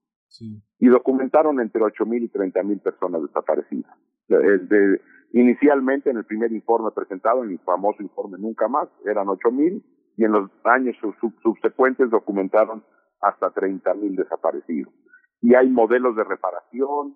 [0.79, 3.91] y documentaron entre 8.000 y 30.000 personas desaparecidas.
[4.27, 5.01] De-
[5.33, 9.81] inicialmente, en el primer informe presentado, en el famoso informe Nunca Más, eran 8.000
[10.17, 12.83] y en los años sub- sub- subsecuentes documentaron
[13.21, 14.93] hasta 30.000 desaparecidos.
[15.41, 17.15] Y hay modelos de reparación,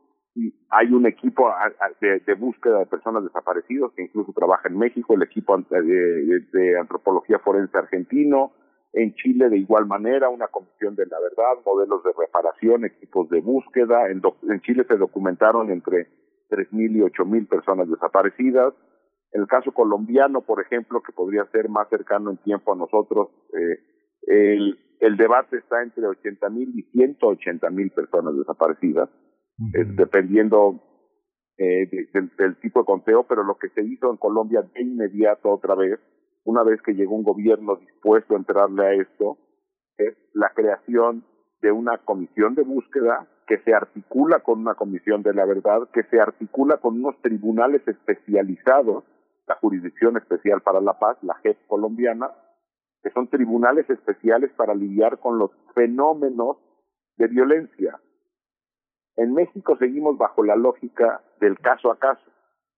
[0.70, 1.50] hay un equipo
[2.02, 7.40] de, búsqueda de personas desaparecidas que incluso trabaja en México, el equipo ant- de, antropología
[7.40, 8.52] forense argentino,
[8.94, 13.42] en Chile de igual manera, una comisión de la verdad, modelos de reparación, equipos de
[13.42, 14.10] búsqueda.
[14.10, 16.08] En, en Chile se documentaron entre
[16.50, 18.74] 3.000 y 8.000 personas desaparecidas.
[19.34, 23.30] En el caso colombiano, por ejemplo, que podría ser más cercano en tiempo a nosotros,
[23.54, 23.80] eh,
[24.28, 29.10] el, el debate está entre 80.000 y 180.000 personas desaparecidas,
[29.74, 30.82] eh, dependiendo
[31.58, 34.82] eh, de- del, del tipo de conteo, pero lo que se hizo en Colombia de
[34.82, 36.00] inmediato otra vez,
[36.44, 39.38] una vez que llegó un gobierno dispuesto a entrarle a esto,
[39.98, 41.24] es la creación
[41.62, 46.04] de una comisión de búsqueda que se articula con una comisión de la verdad, que
[46.04, 49.04] se articula con unos tribunales especializados,
[49.48, 52.32] la Jurisdicción Especial para la Paz, la JEP colombiana,
[53.04, 56.58] que son tribunales especiales para lidiar con los fenómenos
[57.18, 58.00] de violencia.
[59.18, 62.22] En México seguimos bajo la lógica del caso a caso.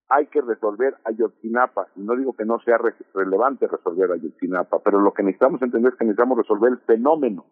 [0.09, 1.87] Hay que resolver Ayotzinapa.
[1.95, 5.93] Y no digo que no sea re- relevante resolver Ayotzinapa, pero lo que necesitamos entender
[5.93, 7.45] es que necesitamos resolver el fenómeno.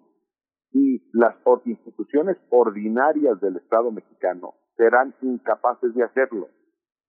[0.71, 6.47] Y las instituciones ordinarias del Estado mexicano serán incapaces de hacerlo.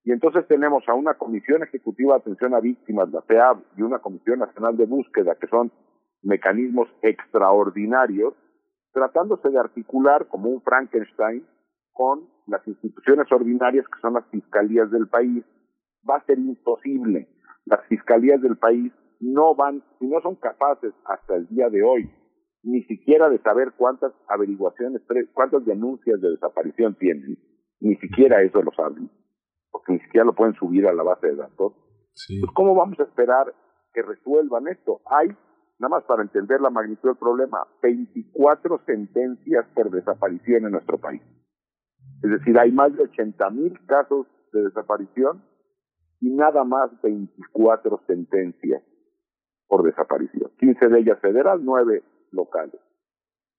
[0.05, 3.99] Y entonces tenemos a una Comisión Ejecutiva de Atención a Víctimas, la FEAB, y una
[3.99, 5.73] Comisión Nacional de Búsqueda, que son
[6.23, 8.35] mecanismos extraordinarios,
[8.93, 11.45] tratándose de articular como un Frankenstein
[11.97, 15.45] con las instituciones ordinarias que son las fiscalías del país.
[16.09, 17.29] Va a ser imposible.
[17.65, 22.11] Las fiscalías del país no van, si no son capaces hasta el día de hoy,
[22.63, 25.03] ni siquiera de saber cuántas averiguaciones,
[25.33, 27.39] cuántas denuncias de desaparición tienen,
[27.81, 29.11] ni siquiera eso lo saben,
[29.71, 31.73] porque ni siquiera lo pueden subir a la base de datos.
[31.75, 33.55] Pues, ¿Cómo vamos a esperar
[33.93, 35.01] que resuelvan esto?
[35.07, 35.29] Hay,
[35.79, 41.23] nada más para entender la magnitud del problema, 24 sentencias por desaparición en nuestro país.
[42.23, 45.43] Es decir, hay más de 80 mil casos de desaparición
[46.21, 48.83] y nada más 24 sentencias
[49.69, 50.51] por desaparición.
[50.59, 52.81] 15 de ellas federal, 9 locales.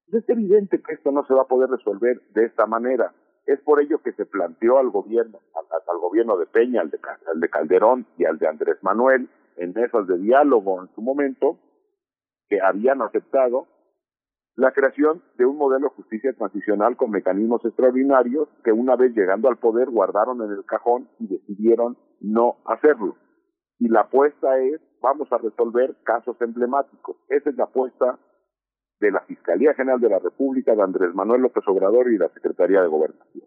[0.08, 3.14] Es evidente que esto no se va a poder resolver de esta manera.
[3.46, 7.00] Es por ello que se planteó al gobierno, al, al gobierno de Peña, al de,
[7.32, 11.58] al de Calderón y al de Andrés Manuel, en mesas de diálogo en su momento,
[12.50, 13.68] que habían aceptado
[14.58, 19.48] la creación de un modelo de justicia transicional con mecanismos extraordinarios que una vez llegando
[19.50, 23.16] al poder guardaron en el cajón y decidieron no hacerlo.
[23.80, 27.16] Y la apuesta es, vamos a resolver casos emblemáticos.
[27.30, 28.18] Esa es la apuesta
[29.00, 32.82] de la Fiscalía General de la República, de Andrés Manuel López Obrador y la Secretaría
[32.82, 33.46] de Gobernación.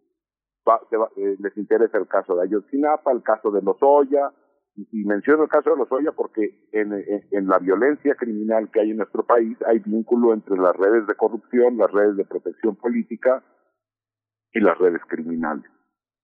[0.69, 4.31] Va- va- eh, les interesa el caso de Ayotzinapa, el caso de Lozoya,
[4.77, 8.91] y, menciono el caso de Lozoya porque en, en- en la violencia criminal que hay
[8.93, 13.43] en nuestro país hay vínculo entre las redes de corrupción, las redes de protección política
[14.53, 15.65] y las redes criminales.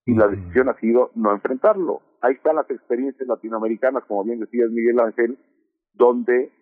[0.06, 2.00] Y la decisión ha sido no enfrentarlo.
[2.22, 5.38] Ahí están las experiencias latinoamericanas, como bien decías Miguel Ángel,
[5.92, 6.52] donde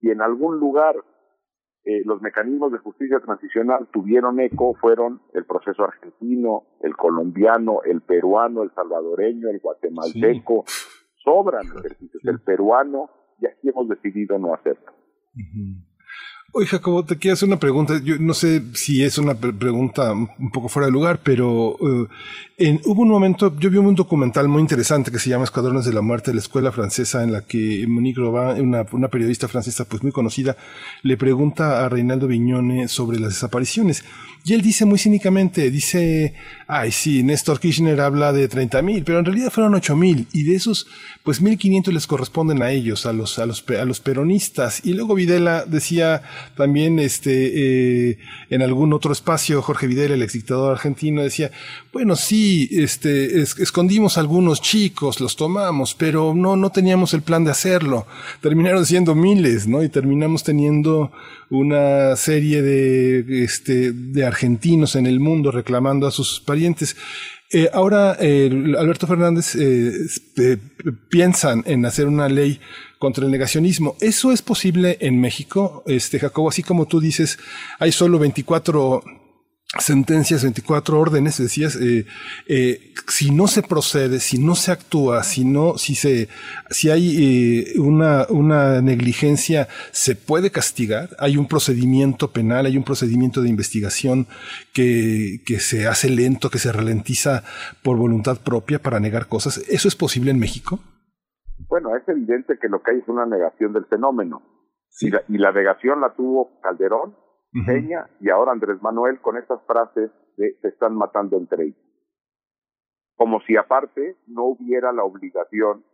[0.00, 0.96] si en algún lugar
[1.84, 8.00] eh, los mecanismos de justicia transicional tuvieron eco fueron el proceso argentino, el colombiano, el
[8.02, 10.64] peruano, el salvadoreño, el guatemalteco.
[11.28, 12.24] Sobran ejercicios.
[12.24, 14.92] El peruano, y aquí hemos decidido no hacerlo.
[16.50, 18.00] Oye, Jacobo, te quiero hacer una pregunta.
[18.02, 22.06] Yo no sé si es una pre- pregunta un poco fuera de lugar, pero eh,
[22.56, 25.92] en- hubo un momento, yo vi un documental muy interesante que se llama Escuadrones de
[25.92, 30.02] la Muerte de la Escuela Francesa, en la que Monique Robin, una, periodista francesa pues
[30.02, 30.56] muy conocida,
[31.02, 34.02] le pregunta a Reinaldo Viñone sobre las desapariciones.
[34.44, 36.34] Y él dice muy cínicamente, dice,
[36.66, 40.44] ay sí, Néstor Kirchner habla de 30 mil, pero en realidad fueron 8 mil, y
[40.44, 40.86] de esos,
[41.22, 44.80] pues 1500 les corresponden a ellos, a los, a los, a los peronistas.
[44.86, 46.22] Y luego Videla decía
[46.56, 48.18] también, este, eh,
[48.50, 51.50] en algún otro espacio, Jorge Videla, el exdictador argentino, decía,
[51.92, 57.44] bueno, sí, este, es- escondimos algunos chicos, los tomamos, pero no, no teníamos el plan
[57.44, 58.06] de hacerlo.
[58.40, 59.82] Terminaron siendo miles, ¿no?
[59.82, 61.12] Y terminamos teniendo
[61.50, 66.96] una serie de, este, de argentinos en el mundo reclamando a sus parientes.
[67.50, 69.90] Eh, ahora, eh, Alberto Fernández, eh,
[70.36, 70.58] eh,
[71.08, 72.60] piensan en hacer una ley
[72.98, 73.96] contra el negacionismo.
[74.00, 76.48] ¿Eso es posible en México, este Jacobo?
[76.48, 77.38] Así como tú dices,
[77.78, 79.02] hay solo 24
[79.78, 82.06] sentencias, 24 órdenes, decías, eh,
[82.46, 86.28] eh, si no se procede, si no se actúa, si no, si se,
[86.70, 87.16] si hay
[87.74, 91.10] eh, una, una negligencia, se puede castigar.
[91.18, 94.26] Hay un procedimiento penal, hay un procedimiento de investigación
[94.72, 97.44] que, que se hace lento, que se ralentiza
[97.82, 99.60] por voluntad propia para negar cosas.
[99.68, 100.80] ¿Eso es posible en México?
[101.68, 104.42] Bueno, es evidente que lo que hay es una negación del fenómeno.
[105.00, 107.16] Y, la, y la negación la tuvo Calderón,
[107.66, 111.82] Peña y ahora Andrés Manuel con estas frases de se están matando entre ellos.
[113.16, 115.84] Como si aparte no hubiera la obligación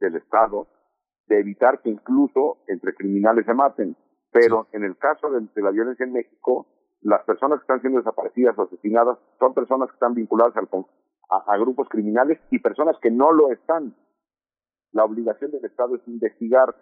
[0.00, 0.68] del Estado
[1.26, 3.96] de evitar que incluso entre criminales se maten.
[4.30, 6.66] Pero en el caso de, de la violencia en México,
[7.02, 10.68] las personas que están siendo desaparecidas o asesinadas son personas que están vinculadas al
[11.28, 13.94] a grupos criminales y personas que no lo están.
[14.92, 16.74] La obligación del Estado es investigar.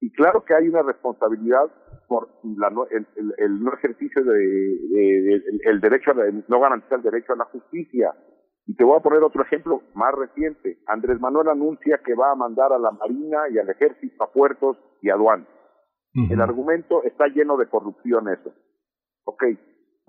[0.00, 1.70] Y claro que hay una responsabilidad
[2.08, 6.14] por la no- el, el- el no ejercicio de, de- de- el, el derecho a
[6.14, 8.14] la- no garantizar el derecho a la justicia.
[8.66, 10.78] Y te voy a poner otro ejemplo más reciente.
[10.86, 14.76] Andrés Manuel anuncia que va a mandar a la Marina y al Ejército a puertos
[15.02, 15.48] y aduanas.
[16.32, 18.52] El argumento está lleno de corrupción eso.
[19.24, 19.44] Ok,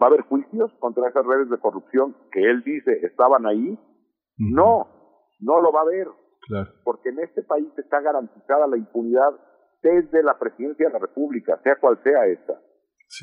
[0.02, 3.78] ¿va a haber juicios contra esas redes de corrupción que él dice estaban ahí?
[4.38, 4.88] No,
[5.42, 6.08] no lo va a haber,
[6.48, 6.72] Claro.
[6.84, 9.32] porque en este país está garantizada la impunidad
[9.82, 12.60] desde la presidencia de la República, sea cual sea esta.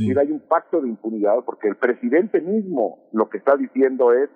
[0.00, 4.28] Mira, hay un pacto de impunidad porque el presidente mismo lo que está diciendo es,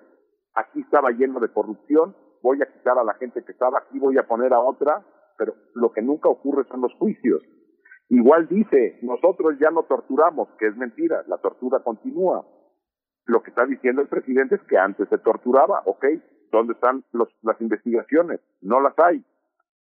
[0.55, 4.17] aquí estaba lleno de corrupción, voy a quitar a la gente que estaba aquí, voy
[4.17, 5.05] a poner a otra,
[5.37, 7.41] pero lo que nunca ocurre son los juicios.
[8.09, 12.45] Igual dice, nosotros ya no torturamos, que es mentira, la tortura continúa.
[13.25, 16.05] Lo que está diciendo el presidente es que antes se torturaba, ok,
[16.53, 18.39] ¿dónde están los, las investigaciones?
[18.61, 19.25] No las hay.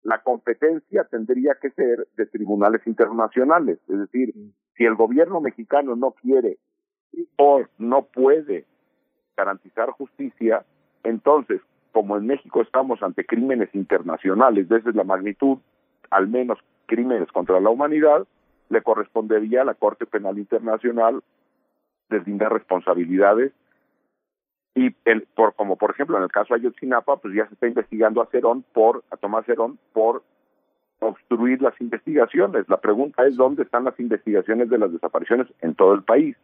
[0.03, 4.35] La competencia tendría que ser de tribunales internacionales, es decir,
[4.77, 6.59] si el gobierno mexicano no quiere
[7.37, 8.65] o no puede
[9.37, 10.65] garantizar justicia,
[11.05, 11.61] entonces,
[11.93, 15.59] como en México estamos ante crímenes internacionales, desde la magnitud,
[16.11, 18.27] al menos crímenes contra la humanidad,
[18.71, 21.23] le correspondería a la Corte Penal Internacional
[22.09, 23.53] deslindar responsabilidades
[24.75, 27.69] y el, por, como por ejemplo en el caso de Ayotzinapa, pues ya se está
[27.69, 30.23] investigando a Cerón por, a Tomás Cerón por
[31.01, 32.69] obstruir las investigaciones.
[32.69, 36.37] La pregunta es dónde están las investigaciones de las desapariciones en todo el país.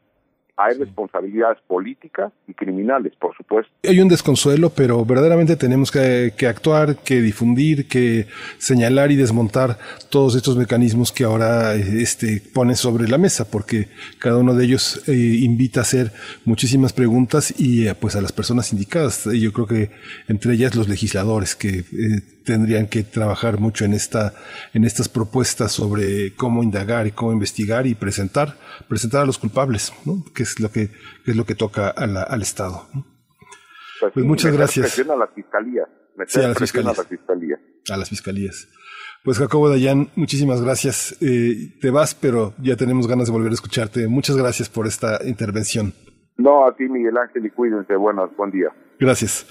[0.63, 3.73] Hay responsabilidades políticas y criminales, por supuesto.
[3.83, 8.27] Hay un desconsuelo, pero verdaderamente tenemos que, que actuar, que difundir, que
[8.59, 9.79] señalar y desmontar
[10.11, 15.03] todos estos mecanismos que ahora este, ponen sobre la mesa, porque cada uno de ellos
[15.09, 16.13] eh, invita a hacer
[16.45, 19.25] muchísimas preguntas y eh, pues a las personas indicadas.
[19.25, 19.91] Yo creo que
[20.29, 24.33] entre ellas los legisladores que eh, tendrían que trabajar mucho en esta
[24.75, 28.57] en estas propuestas sobre cómo indagar y cómo investigar y presentar
[28.89, 30.25] presentar a los culpables ¿no?
[30.35, 30.89] que es lo que,
[31.25, 32.89] que es lo que toca a la- al Estado.
[34.01, 34.99] Pues, Pues muchas gracias.
[34.99, 35.83] a la fiscalía.
[36.27, 36.99] Sí, a las fiscalías.
[36.99, 37.57] a la fiscalía.
[37.91, 38.69] a las fiscalías
[39.23, 43.55] pues Jacobo Dayan muchísimas gracias Eh, te vas pero ya tenemos ganas de volver a
[43.55, 45.93] escucharte muchas gracias por esta intervención
[46.39, 47.95] No, a ti, Miguel Ángel, y cuídense.
[47.97, 48.69] Buenas, buen día.
[48.99, 49.45] Gracias.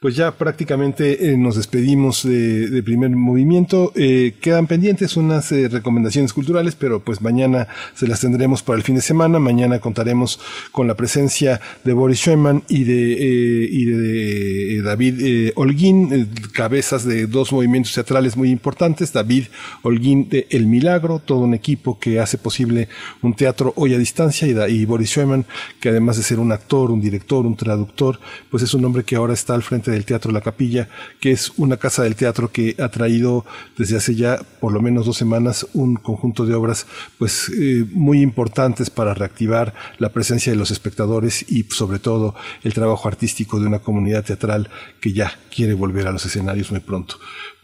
[0.00, 3.90] Pues ya prácticamente eh, nos despedimos de, de primer movimiento.
[3.96, 8.84] Eh, quedan pendientes unas eh, recomendaciones culturales, pero pues mañana se las tendremos para el
[8.84, 9.40] fin de semana.
[9.40, 10.38] Mañana contaremos
[10.70, 17.04] con la presencia de Boris Scheumann y de, eh, y de, eh, David Holguín, cabezas
[17.04, 19.12] de dos movimientos teatrales muy importantes.
[19.12, 19.46] David
[19.82, 22.88] Holguín de El Milagro, todo un equipo que hace posible
[23.20, 25.44] un teatro hoy a distancia, y, y Boris Scheumann,
[25.80, 29.16] que además de ser un actor, un director, un traductor, pues es un hombre que
[29.16, 30.88] ahora está al frente del Teatro La Capilla,
[31.20, 33.44] que es una casa del teatro que ha traído
[33.76, 36.86] desde hace ya por lo menos dos semanas un conjunto de obras
[37.18, 42.74] pues eh, muy importantes para reactivar la presencia de los espectadores y sobre todo el
[42.74, 44.68] trabajo artístico de una comunidad teatral
[45.00, 47.16] que ya quiere volver a los escenarios muy pronto.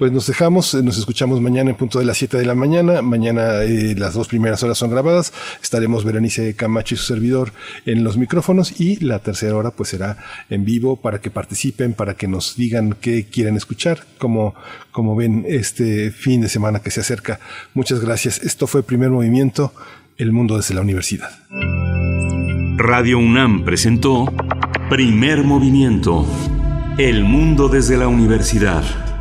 [0.04, 3.00] Pues nos dejamos, eh, nos escuchamos mañana en punto de las 7 de la mañana.
[3.00, 5.32] Mañana eh, las dos primeras horas son grabadas.
[5.62, 7.54] Estaremos Berenice Camacho y su servidor
[7.86, 10.18] en los micrófonos y la tercera hora pues será
[10.50, 14.54] en vivo para que participen, para que nos digan qué quieren escuchar, como,
[14.92, 17.40] como ven este fin de semana que se acerca.
[17.72, 18.42] Muchas gracias.
[18.42, 19.72] Esto fue Primer Movimiento,
[20.18, 21.30] El Mundo desde la Universidad.
[22.76, 24.30] Radio UNAM presentó
[24.90, 26.26] Primer Movimiento.
[26.98, 29.13] El mundo desde la universidad.